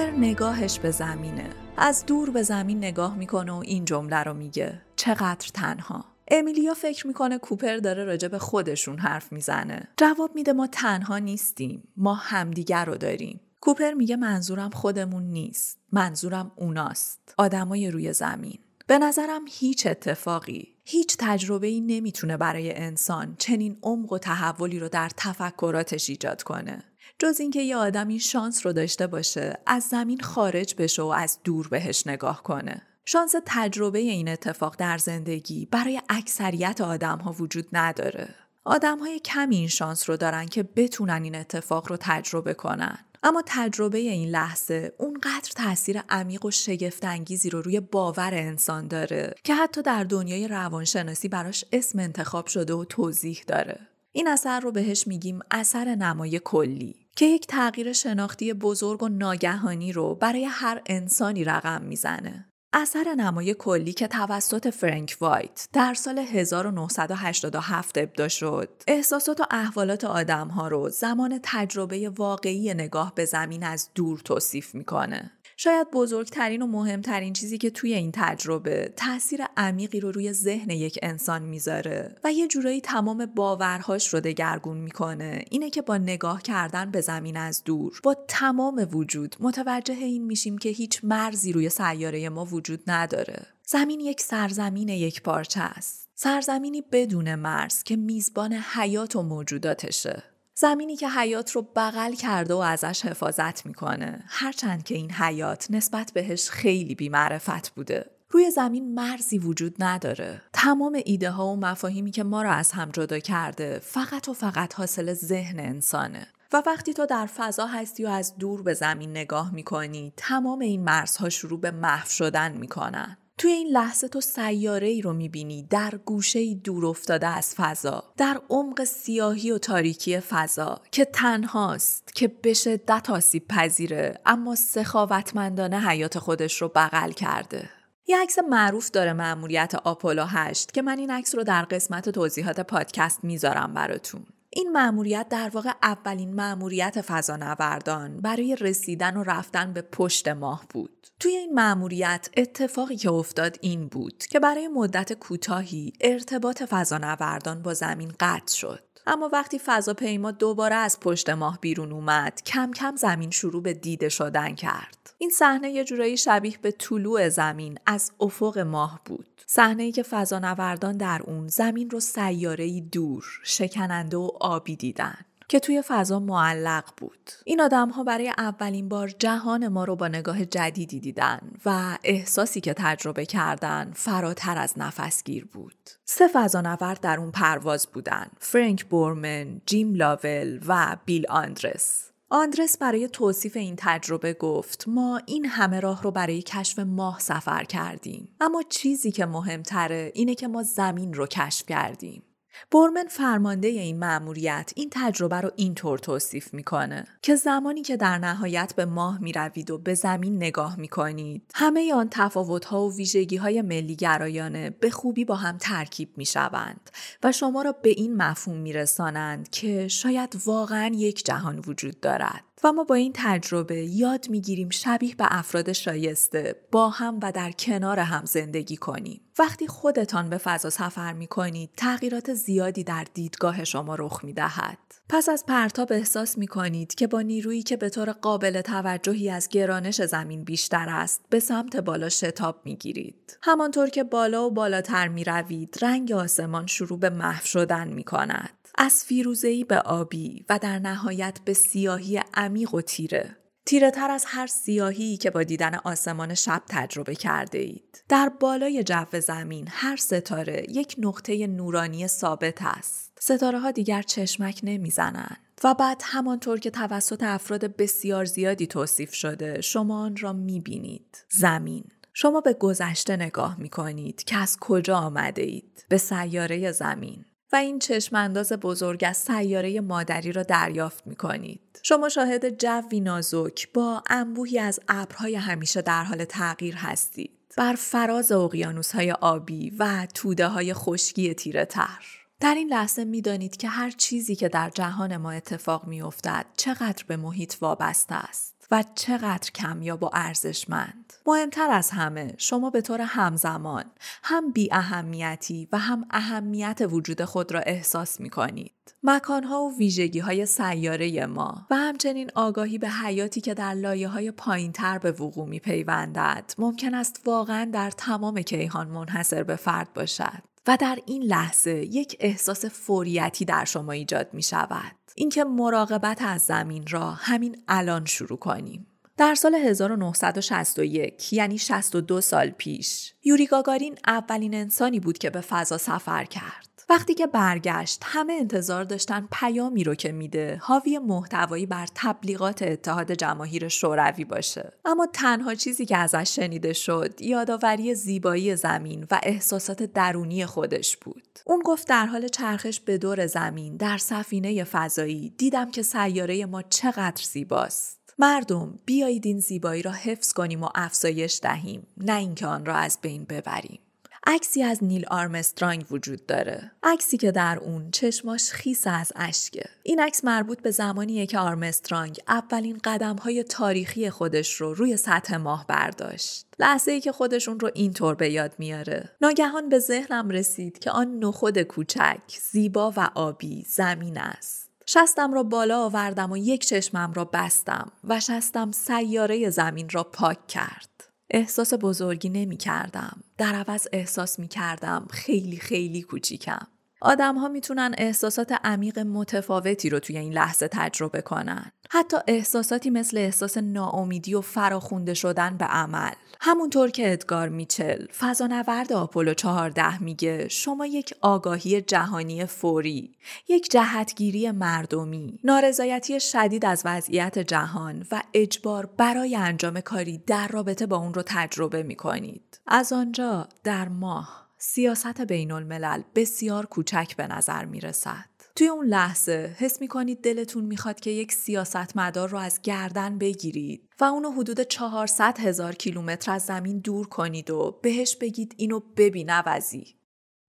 نگاهش 0.00 0.78
به 0.78 0.90
زمینه. 0.90 1.50
از 1.76 2.06
دور 2.06 2.30
به 2.30 2.42
زمین 2.42 2.78
نگاه 2.78 3.16
می‌کنه 3.16 3.52
و 3.52 3.62
این 3.64 3.84
جمله 3.84 4.16
رو 4.16 4.34
میگه. 4.34 4.82
چقدر 4.96 5.50
تنها. 5.54 6.04
امیلیا 6.28 6.74
فکر 6.74 7.06
می‌کنه 7.06 7.38
کوپر 7.38 7.76
داره 7.76 8.04
راجع 8.04 8.28
به 8.28 8.38
خودشون 8.38 8.98
حرف 8.98 9.32
می‌زنه. 9.32 9.88
جواب 9.96 10.30
میده 10.34 10.52
ما 10.52 10.66
تنها 10.66 11.18
نیستیم. 11.18 11.88
ما 11.96 12.14
همدیگر 12.14 12.84
رو 12.84 12.96
داریم. 12.96 13.40
کوپر 13.60 13.92
میگه 13.92 14.16
منظورم 14.16 14.70
خودمون 14.70 15.22
نیست. 15.22 15.78
منظورم 15.92 16.52
اوناست. 16.56 17.34
آدمای 17.38 17.90
روی 17.90 18.12
زمین. 18.12 18.58
به 18.86 18.98
نظرم 18.98 19.42
هیچ 19.48 19.86
اتفاقی 19.86 20.68
هیچ 20.84 21.16
تجربه 21.18 21.66
ای 21.66 21.80
نمی‌تونه 21.80 22.36
برای 22.36 22.76
انسان 22.76 23.34
چنین 23.38 23.78
عمق 23.82 24.12
و 24.12 24.18
تحولی 24.18 24.78
رو 24.78 24.88
در 24.88 25.10
تفکراتش 25.16 26.10
ایجاد 26.10 26.42
کنه. 26.42 26.82
جز 27.22 27.40
اینکه 27.40 27.62
یه 27.62 27.76
آدم 27.76 28.08
این 28.08 28.18
شانس 28.18 28.66
رو 28.66 28.72
داشته 28.72 29.06
باشه 29.06 29.58
از 29.66 29.82
زمین 29.82 30.20
خارج 30.20 30.74
بشه 30.78 31.02
و 31.02 31.06
از 31.06 31.38
دور 31.44 31.68
بهش 31.68 32.06
نگاه 32.06 32.42
کنه. 32.42 32.82
شانس 33.04 33.34
تجربه 33.46 33.98
این 33.98 34.28
اتفاق 34.28 34.76
در 34.78 34.98
زندگی 34.98 35.66
برای 35.66 36.00
اکثریت 36.08 36.80
آدم 36.80 37.18
ها 37.18 37.32
وجود 37.32 37.66
نداره. 37.72 38.34
آدم 38.64 38.98
های 38.98 39.18
کمی 39.18 39.56
این 39.56 39.68
شانس 39.68 40.10
رو 40.10 40.16
دارن 40.16 40.46
که 40.46 40.62
بتونن 40.62 41.22
این 41.22 41.34
اتفاق 41.34 41.88
رو 41.88 41.96
تجربه 42.00 42.54
کنن. 42.54 42.98
اما 43.22 43.42
تجربه 43.46 43.98
این 43.98 44.28
لحظه 44.28 44.92
اونقدر 44.98 45.50
تاثیر 45.56 46.02
عمیق 46.08 46.44
و 46.44 46.50
شگفتانگیزی 46.50 47.50
رو 47.50 47.62
روی 47.62 47.80
باور 47.80 48.34
انسان 48.34 48.88
داره 48.88 49.34
که 49.44 49.54
حتی 49.54 49.82
در 49.82 50.04
دنیای 50.04 50.48
روانشناسی 50.48 51.28
براش 51.28 51.64
اسم 51.72 51.98
انتخاب 51.98 52.46
شده 52.46 52.74
و 52.74 52.84
توضیح 52.84 53.42
داره. 53.46 53.80
این 54.12 54.28
اثر 54.28 54.60
رو 54.60 54.72
بهش 54.72 55.06
میگیم 55.06 55.40
اثر 55.50 55.94
نمای 55.94 56.40
کلی. 56.44 57.01
که 57.16 57.24
یک 57.24 57.46
تغییر 57.46 57.92
شناختی 57.92 58.52
بزرگ 58.52 59.02
و 59.02 59.08
ناگهانی 59.08 59.92
رو 59.92 60.14
برای 60.14 60.44
هر 60.44 60.82
انسانی 60.86 61.44
رقم 61.44 61.82
می‌زنه. 61.82 62.48
اثر 62.74 63.14
نمای 63.16 63.54
کلی 63.58 63.92
که 63.92 64.06
توسط 64.06 64.68
فرانک 64.68 65.16
وایت 65.20 65.68
در 65.72 65.94
سال 65.94 66.18
1987 66.18 67.98
ابدا 67.98 68.28
شد 68.28 68.82
احساسات 68.88 69.40
و 69.40 69.44
احوالات 69.50 70.04
آدم 70.04 70.48
ها 70.48 70.68
رو 70.68 70.88
زمان 70.88 71.40
تجربه 71.42 72.08
واقعی 72.08 72.74
نگاه 72.74 73.14
به 73.14 73.24
زمین 73.24 73.64
از 73.64 73.90
دور 73.94 74.18
توصیف 74.18 74.74
می‌کنه 74.74 75.30
شاید 75.62 75.90
بزرگترین 75.90 76.62
و 76.62 76.66
مهمترین 76.66 77.32
چیزی 77.32 77.58
که 77.58 77.70
توی 77.70 77.94
این 77.94 78.10
تجربه 78.14 78.92
تاثیر 78.96 79.40
عمیقی 79.56 80.00
رو 80.00 80.12
روی 80.12 80.32
ذهن 80.32 80.70
یک 80.70 80.98
انسان 81.02 81.42
می‌ذاره 81.42 82.16
و 82.24 82.32
یه 82.32 82.48
جورایی 82.48 82.80
تمام 82.80 83.26
باورهاش 83.26 84.14
رو 84.14 84.20
دگرگون 84.20 84.76
می‌کنه 84.76 85.44
اینه 85.50 85.70
که 85.70 85.82
با 85.82 85.98
نگاه 85.98 86.42
کردن 86.42 86.90
به 86.90 87.00
زمین 87.00 87.36
از 87.36 87.64
دور 87.64 88.00
با 88.02 88.16
تمام 88.28 88.88
وجود 88.92 89.36
متوجه 89.40 89.94
این 89.94 90.24
میشیم 90.24 90.58
که 90.58 90.68
هیچ 90.68 91.00
مرزی 91.02 91.52
روی 91.52 91.68
سیاره 91.68 92.28
ما 92.28 92.44
وجود 92.44 92.80
نداره. 92.86 93.46
زمین 93.66 94.00
یک 94.00 94.20
سرزمین 94.20 94.88
یک 94.88 95.22
پارچه 95.22 95.60
است. 95.60 96.08
سرزمینی 96.14 96.82
بدون 96.92 97.34
مرز 97.34 97.82
که 97.82 97.96
میزبان 97.96 98.52
حیات 98.52 99.16
و 99.16 99.22
موجوداتشه. 99.22 100.31
زمینی 100.62 100.96
که 100.96 101.08
حیات 101.08 101.50
رو 101.50 101.62
بغل 101.76 102.12
کرده 102.12 102.54
و 102.54 102.56
ازش 102.56 103.04
حفاظت 103.04 103.66
می‌کنه. 103.66 104.24
هرچند 104.26 104.82
که 104.82 104.94
این 104.94 105.12
حیات 105.12 105.66
نسبت 105.70 106.12
بهش 106.14 106.50
خیلی 106.50 106.94
بیمعرفت 106.94 107.70
بوده. 107.70 108.10
روی 108.30 108.50
زمین 108.50 108.94
مرزی 108.94 109.38
وجود 109.38 109.74
نداره. 109.78 110.42
تمام 110.52 110.98
ایده 111.04 111.30
ها 111.30 111.46
و 111.46 111.56
مفاهیمی 111.56 112.10
که 112.10 112.24
ما 112.24 112.42
را 112.42 112.52
از 112.52 112.72
هم 112.72 112.90
جدا 112.90 113.18
کرده 113.18 113.78
فقط 113.78 114.28
و 114.28 114.32
فقط 114.32 114.74
حاصل 114.74 115.12
ذهن 115.12 115.60
انسانه. 115.60 116.26
و 116.52 116.62
وقتی 116.66 116.94
تو 116.94 117.06
در 117.06 117.26
فضا 117.26 117.66
هستی 117.66 118.04
و 118.04 118.08
از 118.08 118.36
دور 118.36 118.62
به 118.62 118.74
زمین 118.74 119.10
نگاه 119.10 119.54
می‌کنی 119.54 120.12
تمام 120.16 120.58
این 120.58 120.84
مرزها 120.84 121.28
شروع 121.28 121.60
به 121.60 121.70
محو 121.70 122.08
شدن 122.08 122.52
می‌کنن. 122.52 123.16
توی 123.38 123.52
این 123.52 123.68
لحظه 123.68 124.08
تو 124.08 124.20
سیاره 124.20 124.88
ای 124.88 125.02
رو 125.02 125.12
می‌بینی 125.12 125.62
در 125.70 125.94
گوشه 126.04 126.38
ای 126.38 126.54
دور 126.54 126.86
افتاده 126.86 127.26
از 127.26 127.54
فضا 127.54 128.04
در 128.16 128.40
عمق 128.50 128.84
سیاهی 128.84 129.50
و 129.50 129.58
تاریکی 129.58 130.20
فضا 130.20 130.80
که 130.90 131.04
تنهاست 131.04 132.14
که 132.14 132.28
به 132.28 132.54
شدت 132.54 133.10
آسیب 133.10 133.48
پذیره 133.48 134.20
اما 134.26 134.54
سخاوتمندانه 134.54 135.88
حیات 135.88 136.18
خودش 136.18 136.62
رو 136.62 136.68
بغل 136.74 137.12
کرده. 137.12 137.70
یه 138.06 138.18
عکس 138.22 138.38
معروف 138.38 138.90
داره 138.90 139.12
مأموریت 139.12 139.74
آپولو 139.74 140.24
8 140.28 140.72
که 140.72 140.82
من 140.82 140.98
این 140.98 141.10
عکس 141.10 141.34
رو 141.34 141.44
در 141.44 141.62
قسمت 141.62 142.08
توضیحات 142.08 142.60
پادکست 142.60 143.24
می‌ذارم 143.24 143.74
براتون. 143.74 144.26
این 144.54 144.72
مأموریت 144.72 145.26
در 145.28 145.50
واقع 145.54 145.72
اولین 145.82 146.34
مأموریت 146.34 147.00
فضانوردان 147.00 148.20
برای 148.20 148.56
رسیدن 148.56 149.16
و 149.16 149.22
رفتن 149.22 149.72
به 149.72 149.82
پشت 149.82 150.28
ماه 150.28 150.66
بود. 150.70 151.06
توی 151.20 151.36
این 151.36 151.54
مأموریت 151.54 152.28
اتفاقی 152.36 152.96
که 152.96 153.10
افتاد 153.10 153.58
این 153.60 153.88
بود 153.88 154.24
که 154.30 154.40
برای 154.40 154.68
مدت 154.68 155.12
کوتاهی 155.12 155.92
ارتباط 156.00 156.62
فضانوردان 156.62 157.62
با 157.62 157.74
زمین 157.74 158.12
قطع 158.20 158.54
شد. 158.54 158.91
اما 159.06 159.30
وقتی 159.32 159.58
فضاپیما 159.58 160.30
دوباره 160.30 160.74
از 160.74 161.00
پشت 161.00 161.30
ماه 161.30 161.58
بیرون 161.60 161.92
اومد 161.92 162.42
کم 162.46 162.70
کم 162.70 162.96
زمین 162.96 163.30
شروع 163.30 163.62
به 163.62 163.74
دیده 163.74 164.08
شدن 164.08 164.54
کرد. 164.54 165.14
این 165.18 165.30
صحنه 165.30 165.70
یه 165.70 165.84
جورایی 165.84 166.16
شبیه 166.16 166.58
به 166.62 166.70
طلوع 166.72 167.28
زمین 167.28 167.78
از 167.86 168.12
افق 168.20 168.58
ماه 168.58 169.00
بود. 169.04 169.42
صحنه 169.46 169.92
که 169.92 170.02
فضانوردان 170.02 170.96
در 170.96 171.22
اون 171.24 171.48
زمین 171.48 171.90
رو 171.90 172.00
سیاره 172.00 172.80
دور 172.80 173.24
شکننده 173.44 174.16
و 174.16 174.30
آبی 174.40 174.76
دیدن. 174.76 175.18
که 175.52 175.60
توی 175.60 175.82
فضا 175.82 176.20
معلق 176.20 176.84
بود. 176.96 177.30
این 177.44 177.60
آدم 177.60 177.88
ها 177.88 178.04
برای 178.04 178.32
اولین 178.38 178.88
بار 178.88 179.08
جهان 179.08 179.68
ما 179.68 179.84
رو 179.84 179.96
با 179.96 180.08
نگاه 180.08 180.44
جدیدی 180.44 181.00
دیدن 181.00 181.40
و 181.66 181.98
احساسی 182.04 182.60
که 182.60 182.74
تجربه 182.74 183.26
کردن 183.26 183.92
فراتر 183.94 184.58
از 184.58 184.74
نفسگیر 184.76 185.44
بود. 185.44 185.90
سه 186.04 186.28
فضانورد 186.28 187.00
در 187.00 187.20
اون 187.20 187.30
پرواز 187.30 187.86
بودن. 187.86 188.26
فرانک 188.38 188.84
بورمن، 188.84 189.60
جیم 189.66 189.94
لاول 189.94 190.60
و 190.66 190.96
بیل 191.04 191.26
آندرس. 191.28 192.10
آندرس 192.30 192.78
برای 192.78 193.08
توصیف 193.08 193.56
این 193.56 193.74
تجربه 193.78 194.32
گفت 194.32 194.84
ما 194.86 195.20
این 195.26 195.46
همه 195.46 195.80
راه 195.80 196.02
رو 196.02 196.10
برای 196.10 196.42
کشف 196.42 196.78
ماه 196.78 197.18
سفر 197.20 197.64
کردیم 197.64 198.28
اما 198.40 198.62
چیزی 198.68 199.12
که 199.12 199.26
مهمتره 199.26 200.12
اینه 200.14 200.34
که 200.34 200.48
ما 200.48 200.62
زمین 200.62 201.14
رو 201.14 201.26
کشف 201.26 201.66
کردیم 201.66 202.22
برمن 202.70 203.06
فرمانده 203.08 203.68
این 203.68 203.98
مأموریت 203.98 204.72
این 204.76 204.88
تجربه 204.92 205.40
رو 205.40 205.50
اینطور 205.56 205.98
توصیف 205.98 206.54
می‌کنه 206.54 207.04
که 207.22 207.36
زمانی 207.36 207.82
که 207.82 207.96
در 207.96 208.18
نهایت 208.18 208.72
به 208.76 208.84
ماه 208.84 209.18
می‌روید 209.18 209.70
و 209.70 209.78
به 209.78 209.94
زمین 209.94 210.36
نگاه 210.36 210.76
می‌کنید 210.76 211.42
همه 211.54 211.94
آن 211.94 212.08
تفاوتها 212.10 212.82
و 212.84 212.96
ویژگی 212.96 213.36
های 213.36 213.62
ملی 213.62 213.96
گرایانه 213.96 214.70
به 214.70 214.90
خوبی 214.90 215.24
با 215.24 215.34
هم 215.34 215.58
ترکیب 215.58 216.08
می‌شوند 216.16 216.90
و 217.22 217.32
شما 217.32 217.62
را 217.62 217.72
به 217.72 217.90
این 217.90 218.16
مفهوم 218.16 218.56
میرسانند 218.56 219.50
که 219.50 219.88
شاید 219.88 220.36
واقعا 220.46 220.90
یک 220.94 221.24
جهان 221.24 221.58
وجود 221.66 222.00
دارد. 222.00 222.51
و 222.64 222.72
ما 222.72 222.84
با 222.84 222.94
این 222.94 223.12
تجربه 223.14 223.84
یاد 223.84 224.30
می‌گیریم 224.30 224.70
شبیه 224.70 225.14
به 225.14 225.26
افراد 225.28 225.72
شایسته 225.72 226.56
با 226.72 226.88
هم 226.88 227.18
و 227.22 227.32
در 227.32 227.52
کنار 227.52 227.98
هم 227.98 228.24
زندگی 228.24 228.76
کنیم. 228.76 229.20
وقتی 229.38 229.66
خودتان 229.66 230.30
به 230.30 230.38
فضا 230.38 230.70
سفر 230.70 231.12
می 231.12 231.26
کنید 231.26 231.70
تغییرات 231.76 232.34
زیادی 232.34 232.84
در 232.84 233.06
دیدگاه 233.14 233.64
شما 233.64 233.94
رخ 233.94 234.24
می 234.24 234.32
دهد. 234.32 234.78
پس 235.08 235.28
از 235.28 235.46
پرتاب 235.46 235.92
احساس 235.92 236.38
می 236.38 236.46
کنید 236.46 236.94
که 236.94 237.06
با 237.06 237.20
نیرویی 237.20 237.62
که 237.62 237.76
به 237.76 237.88
طور 237.88 238.12
قابل 238.12 238.60
توجهی 238.60 239.30
از 239.30 239.48
گرانش 239.48 240.02
زمین 240.02 240.44
بیشتر 240.44 240.86
است 240.88 241.20
به 241.30 241.40
سمت 241.40 241.76
بالا 241.76 242.08
شتاب 242.08 242.60
می 242.64 242.76
گیرید. 242.76 243.38
همانطور 243.42 243.88
که 243.88 244.04
بالا 244.04 244.46
و 244.46 244.50
بالاتر 244.50 245.08
می 245.08 245.24
روید 245.24 245.78
رنگ 245.82 246.12
آسمان 246.12 246.66
شروع 246.66 246.98
به 246.98 247.10
محو 247.10 247.46
شدن 247.46 247.88
می 247.88 248.04
کند. 248.04 248.61
از 248.78 249.04
فیروزهی 249.04 249.64
به 249.64 249.78
آبی 249.78 250.46
و 250.48 250.58
در 250.58 250.78
نهایت 250.78 251.38
به 251.44 251.52
سیاهی 251.52 252.22
عمیق 252.34 252.74
و 252.74 252.80
تیره. 252.80 253.36
تیره 253.66 253.90
تر 253.90 254.10
از 254.10 254.24
هر 254.26 254.46
سیاهی 254.46 255.16
که 255.16 255.30
با 255.30 255.42
دیدن 255.42 255.74
آسمان 255.74 256.34
شب 256.34 256.62
تجربه 256.68 257.14
کرده 257.14 257.58
اید. 257.58 258.04
در 258.08 258.28
بالای 258.28 258.84
جو 258.84 259.20
زمین 259.20 259.68
هر 259.70 259.96
ستاره 259.96 260.66
یک 260.68 260.94
نقطه 260.98 261.46
نورانی 261.46 262.06
ثابت 262.06 262.58
است. 262.60 263.18
ستاره 263.20 263.58
ها 263.58 263.70
دیگر 263.70 264.02
چشمک 264.02 264.60
نمی‌زنند. 264.62 265.38
و 265.64 265.74
بعد 265.74 266.02
همانطور 266.04 266.58
که 266.58 266.70
توسط 266.70 267.22
افراد 267.22 267.76
بسیار 267.76 268.24
زیادی 268.24 268.66
توصیف 268.66 269.14
شده 269.14 269.60
شما 269.60 270.00
آن 270.00 270.16
را 270.16 270.32
می‌بینید. 270.32 271.24
زمین. 271.30 271.84
شما 272.14 272.40
به 272.40 272.52
گذشته 272.52 273.16
نگاه 273.16 273.60
می 273.60 273.68
کنید 273.68 274.24
که 274.24 274.36
از 274.36 274.56
کجا 274.60 274.96
آمده 274.96 275.42
اید؟ 275.42 275.86
به 275.88 275.98
سیاره 275.98 276.72
زمین. 276.72 277.24
و 277.52 277.56
این 277.56 277.78
چشمانداز 277.78 278.52
بزرگ 278.52 279.04
از 279.08 279.16
سیاره 279.16 279.80
مادری 279.80 280.32
را 280.32 280.42
دریافت 280.42 281.06
می 281.06 281.16
کنید. 281.16 281.80
شما 281.82 282.08
شاهد 282.08 282.58
جوی 282.58 283.00
نازک 283.00 283.72
با 283.72 284.02
انبوهی 284.10 284.58
از 284.58 284.80
ابرهای 284.88 285.34
همیشه 285.34 285.82
در 285.82 286.04
حال 286.04 286.24
تغییر 286.24 286.74
هستید. 286.76 287.30
بر 287.56 287.74
فراز 287.74 288.32
اقیانوس 288.32 288.92
های 288.94 289.12
آبی 289.12 289.70
و 289.78 290.06
توده 290.14 290.46
های 290.46 290.74
خشکی 290.74 291.34
تیره 291.34 291.64
تر. 291.64 292.04
در 292.40 292.54
این 292.54 292.68
لحظه 292.68 293.04
می‌دانید 293.04 293.56
که 293.56 293.68
هر 293.68 293.90
چیزی 293.90 294.36
که 294.36 294.48
در 294.48 294.70
جهان 294.70 295.16
ما 295.16 295.30
اتفاق 295.30 295.86
می 295.86 296.02
افتد 296.02 296.46
چقدر 296.56 297.04
به 297.06 297.16
محیط 297.16 297.54
وابسته 297.60 298.14
است 298.14 298.51
و 298.72 298.84
چقدر 298.94 299.50
کمیاب 299.50 300.02
و 300.02 300.10
ارزشمند. 300.12 301.12
مهمتر 301.26 301.70
از 301.70 301.90
همه 301.90 302.34
شما 302.38 302.70
به 302.70 302.80
طور 302.80 303.00
همزمان 303.00 303.84
هم 304.22 304.52
بی 304.52 304.68
اهمیتی 304.72 305.68
و 305.72 305.78
هم 305.78 306.04
اهمیت 306.10 306.80
وجود 306.90 307.24
خود 307.24 307.52
را 307.52 307.60
احساس 307.60 308.20
می 308.20 308.30
کنید. 308.30 308.72
مکانها 309.02 309.62
و 309.62 309.78
ویژگی 309.78 310.18
های 310.18 310.46
سیاره 310.46 311.26
ما 311.26 311.66
و 311.70 311.76
همچنین 311.76 312.30
آگاهی 312.34 312.78
به 312.78 312.88
حیاتی 312.88 313.40
که 313.40 313.54
در 313.54 313.74
لایه 313.74 314.08
های 314.08 314.30
پایین 314.30 314.72
تر 314.72 314.98
به 314.98 315.12
وقوع 315.12 315.48
می 315.48 315.58
پیوندد 315.58 316.52
ممکن 316.58 316.94
است 316.94 317.22
واقعا 317.24 317.70
در 317.72 317.90
تمام 317.90 318.42
کیهان 318.42 318.88
منحصر 318.88 319.42
به 319.42 319.56
فرد 319.56 319.92
باشد. 319.94 320.42
و 320.66 320.76
در 320.80 320.98
این 321.06 321.22
لحظه 321.22 321.70
یک 321.70 322.16
احساس 322.20 322.64
فوریتی 322.64 323.44
در 323.44 323.64
شما 323.64 323.92
ایجاد 323.92 324.28
می 324.32 324.42
شود. 324.42 325.01
اینکه 325.14 325.44
مراقبت 325.44 326.22
از 326.22 326.42
زمین 326.42 326.84
را 326.90 327.10
همین 327.10 327.56
الان 327.68 328.04
شروع 328.04 328.38
کنیم. 328.38 328.86
در 329.16 329.34
سال 329.34 329.54
1961 329.54 331.32
یعنی 331.32 331.58
62 331.58 332.20
سال 332.20 332.50
پیش 332.50 333.14
یوری 333.24 333.46
گاگارین 333.46 333.98
اولین 334.06 334.54
انسانی 334.54 335.00
بود 335.00 335.18
که 335.18 335.30
به 335.30 335.40
فضا 335.40 335.78
سفر 335.78 336.24
کرد. 336.24 336.71
وقتی 336.88 337.14
که 337.14 337.26
برگشت 337.26 338.02
همه 338.04 338.32
انتظار 338.32 338.84
داشتن 338.84 339.28
پیامی 339.32 339.84
رو 339.84 339.94
که 339.94 340.12
میده 340.12 340.58
حاوی 340.62 340.98
محتوایی 340.98 341.66
بر 341.66 341.86
تبلیغات 341.94 342.62
اتحاد 342.62 343.12
جماهیر 343.12 343.68
شوروی 343.68 344.24
باشه. 344.24 344.72
اما 344.84 345.06
تنها 345.12 345.54
چیزی 345.54 345.86
که 345.86 345.96
ازش 345.96 346.36
شنیده 346.36 346.72
شد 346.72 347.20
یادآوری 347.20 347.94
زیبایی 347.94 348.56
زمین 348.56 349.06
و 349.10 349.20
احساسات 349.22 349.82
درونی 349.82 350.46
خودش 350.46 350.96
بود. 350.96 351.38
اون 351.46 351.62
گفت 351.64 351.88
در 351.88 352.06
حال 352.06 352.28
چرخش 352.28 352.80
به 352.80 352.98
دور 352.98 353.26
زمین 353.26 353.76
در 353.76 353.98
سفینه 353.98 354.64
فضایی 354.64 355.30
دیدم 355.30 355.70
که 355.70 355.82
سیاره 355.82 356.46
ما 356.46 356.62
چقدر 356.62 357.22
زیباست. 357.24 358.02
مردم 358.18 358.78
بیایید 358.86 359.26
این 359.26 359.38
زیبایی 359.38 359.82
را 359.82 359.90
حفظ 359.90 360.32
کنیم 360.32 360.62
و 360.62 360.68
افزایش 360.74 361.40
دهیم 361.42 361.86
نه 361.96 362.16
اینکه 362.16 362.46
آن 362.46 362.66
را 362.66 362.74
از 362.74 362.98
بین 363.02 363.24
ببریم. 363.24 363.78
عکسی 364.26 364.62
از 364.62 364.84
نیل 364.84 365.06
آرمسترانگ 365.10 365.86
وجود 365.90 366.26
داره. 366.26 366.70
عکسی 366.82 367.16
که 367.16 367.32
در 367.32 367.58
اون 367.58 367.90
چشماش 367.90 368.50
خیس 368.50 368.86
از 368.86 369.12
اشکه. 369.16 369.64
این 369.82 370.00
عکس 370.00 370.24
مربوط 370.24 370.62
به 370.62 370.70
زمانیه 370.70 371.26
که 371.26 371.38
آرمسترانگ 371.38 372.20
اولین 372.28 372.80
قدم 372.84 373.16
های 373.16 373.42
تاریخی 373.42 374.10
خودش 374.10 374.54
رو 374.54 374.74
روی 374.74 374.96
سطح 374.96 375.36
ماه 375.36 375.66
برداشت. 375.66 376.46
لحظه 376.58 376.92
ای 376.92 377.00
که 377.00 377.12
خودشون 377.12 377.60
رو 377.60 377.70
اینطور 377.74 378.14
به 378.14 378.30
یاد 378.30 378.54
میاره. 378.58 379.10
ناگهان 379.20 379.68
به 379.68 379.78
ذهنم 379.78 380.30
رسید 380.30 380.78
که 380.78 380.90
آن 380.90 381.18
نخود 381.18 381.62
کوچک 381.62 382.20
زیبا 382.50 382.92
و 382.96 383.10
آبی 383.14 383.66
زمین 383.68 384.18
است. 384.18 384.72
شستم 384.86 385.34
را 385.34 385.42
بالا 385.42 385.84
آوردم 385.84 386.32
و 386.32 386.36
یک 386.36 386.66
چشمم 386.66 387.12
را 387.12 387.24
بستم 387.24 387.92
و 388.04 388.20
شستم 388.20 388.72
سیاره 388.72 389.50
زمین 389.50 389.88
را 389.88 390.04
پاک 390.04 390.46
کرد. 390.46 390.91
احساس 391.34 391.74
بزرگی 391.80 392.28
نمی 392.28 392.56
کردم. 392.56 393.22
در 393.38 393.54
عوض 393.54 393.86
احساس 393.92 394.38
می 394.38 394.48
کردم 394.48 395.06
خیلی 395.10 395.56
خیلی 395.56 396.02
کوچیکم. 396.02 396.66
آدم 397.00 397.38
ها 397.38 397.48
می‌تونن 397.48 397.94
احساسات 397.98 398.52
عمیق 398.64 398.98
متفاوتی 398.98 399.90
رو 399.90 399.98
توی 399.98 400.18
این 400.18 400.32
لحظه 400.32 400.68
تجربه 400.68 401.22
کنن. 401.22 401.72
حتی 401.94 402.16
احساساتی 402.26 402.90
مثل 402.90 403.18
احساس 403.18 403.56
ناامیدی 403.58 404.34
و 404.34 404.40
فراخونده 404.40 405.14
شدن 405.14 405.56
به 405.56 405.64
عمل. 405.64 406.12
همونطور 406.40 406.90
که 406.90 407.12
ادگار 407.12 407.48
میچل 407.48 408.06
فضانورد 408.18 408.92
آپولو 408.92 409.34
14 409.34 410.02
میگه 410.02 410.48
شما 410.48 410.86
یک 410.86 411.14
آگاهی 411.20 411.80
جهانی 411.80 412.46
فوری، 412.46 413.16
یک 413.48 413.70
جهتگیری 413.70 414.50
مردمی، 414.50 415.40
نارضایتی 415.44 416.20
شدید 416.20 416.64
از 416.64 416.82
وضعیت 416.84 417.38
جهان 417.38 418.06
و 418.10 418.22
اجبار 418.34 418.86
برای 418.86 419.36
انجام 419.36 419.80
کاری 419.80 420.18
در 420.18 420.48
رابطه 420.48 420.86
با 420.86 420.96
اون 420.96 421.14
رو 421.14 421.22
تجربه 421.26 421.82
می‌کنید. 421.82 422.60
از 422.66 422.92
آنجا 422.92 423.48
در 423.64 423.88
ماه 423.88 424.48
سیاست 424.58 425.20
بین 425.20 425.52
الملل 425.52 426.02
بسیار 426.14 426.66
کوچک 426.66 427.16
به 427.16 427.26
نظر 427.26 427.64
می 427.64 427.80
رسد. 427.80 428.31
توی 428.54 428.66
اون 428.66 428.86
لحظه 428.86 429.56
حس 429.58 429.80
می 429.80 429.88
کنید 429.88 430.22
دلتون 430.22 430.64
می‌خواد 430.64 431.00
که 431.00 431.10
یک 431.10 431.32
سیاستمدار 431.32 432.28
رو 432.28 432.38
از 432.38 432.60
گردن 432.62 433.18
بگیرید 433.18 433.88
و 434.00 434.04
اونو 434.04 434.30
حدود 434.30 434.60
400 434.60 435.38
هزار 435.38 435.74
کیلومتر 435.74 436.32
از 436.32 436.42
زمین 436.42 436.78
دور 436.78 437.06
کنید 437.06 437.50
و 437.50 437.78
بهش 437.82 438.16
بگید 438.16 438.54
اینو 438.56 438.80
ببین 438.96 439.30
عوضی. 439.30 439.96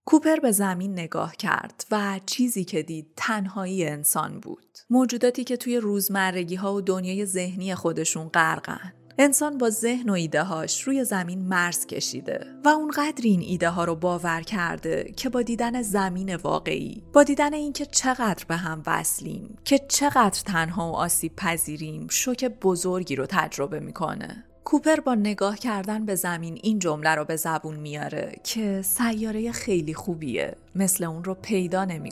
کوپر 0.06 0.36
به 0.36 0.52
زمین 0.52 0.94
نگاه 0.94 1.36
کرد 1.36 1.86
و 1.92 2.20
چیزی 2.26 2.64
که 2.64 2.84
دید 2.84 3.14
تنهایی 3.16 3.86
انسان 3.86 4.40
بود. 4.40 4.78
موجوداتی 4.90 5.44
که 5.44 5.58
توی 5.58 5.78
روزمرگی 5.78 6.56
ها 6.56 6.74
و 6.74 6.82
دنیای 6.82 7.26
ذهنی 7.26 7.76
خودشون 7.76 8.30
غرقن. 8.30 8.94
انسان 9.18 9.58
با 9.58 9.70
ذهن 9.70 10.10
و 10.10 10.14
ایده 10.14 10.44
هاش 10.44 10.82
روی 10.82 11.04
زمین 11.04 11.40
مرز 11.40 11.86
کشیده 11.86 12.46
و 12.66 12.70
اونقدر 12.70 13.24
این 13.24 13.42
ایده 13.42 13.70
ها 13.70 13.84
رو 13.84 13.96
باور 13.96 14.42
کرده 14.42 15.14
که 15.18 15.30
با 15.30 15.42
دیدن 15.42 15.82
زمین 15.82 16.36
واقعی 16.36 17.04
با 17.14 17.24
دیدن 17.24 17.54
اینکه 17.54 17.86
چقدر 17.86 18.46
به 18.48 18.56
هم 18.56 18.84
وصلیم 18.86 19.58
که 19.66 19.80
چقدر 19.88 20.42
تنها 20.46 20.92
و 20.92 20.96
آسیب 20.96 21.36
پذیریم 21.36 22.08
شوک 22.10 22.46
بزرگی 22.46 23.16
رو 23.16 23.26
تجربه 23.26 23.80
می‌کنه. 23.80 24.46
کوپر 24.64 25.00
با 25.00 25.16
نگاه 25.16 25.58
کردن 25.58 26.06
به 26.06 26.16
زمین 26.16 26.60
این 26.64 26.80
جمله 26.80 27.16
رو 27.16 27.26
به 27.26 27.36
زبون 27.36 27.76
میاره 27.76 28.36
که 28.44 28.82
سیاره 28.82 29.52
خیلی 29.52 29.94
خوبیه 29.94 30.56
مثل 30.76 31.04
اون 31.04 31.24
رو 31.24 31.34
پیدا 31.34 31.86
نمی 31.86 32.12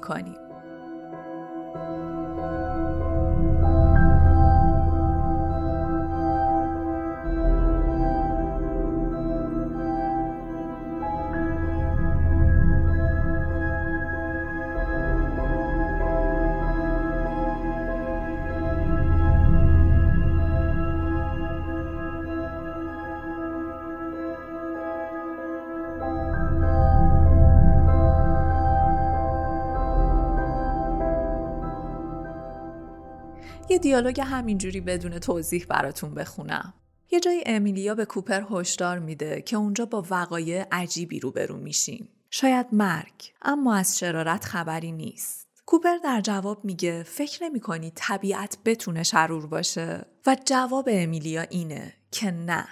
دیالوگ 33.82 34.22
همینجوری 34.22 34.82
بدون 34.82 35.20
توضیح 35.20 35.66
براتون 35.70 36.14
بخونم. 36.14 36.74
یه 37.12 37.20
جای 37.20 37.44
امیلیا 37.46 37.96
به 37.96 38.06
کوپر 38.06 38.44
هشدار 38.50 39.00
میده 39.00 39.42
که 39.42 39.58
اونجا 39.58 39.86
با 39.86 40.06
وقایع 40.10 40.66
عجیبی 40.72 41.20
روبرو 41.20 41.58
میشیم. 41.58 42.10
شاید 42.30 42.66
مرگ 42.72 43.34
اما 43.42 43.76
از 43.76 44.00
شرارت 44.00 44.46
خبری 44.46 44.92
نیست. 44.92 45.48
کوپر 45.66 45.98
در 46.04 46.22
جواب 46.22 46.66
میگه 46.66 47.04
فکر 47.04 47.44
نمی 47.44 47.60
کنی 47.60 47.92
طبیعت 47.96 48.58
بتونه 48.66 49.04
شرور 49.04 49.48
باشه 49.48 50.06
و 50.28 50.38
جواب 50.46 50.90
امیلیا 50.92 51.42
اینه 51.42 51.94
که 52.12 52.32
نه 52.32 52.68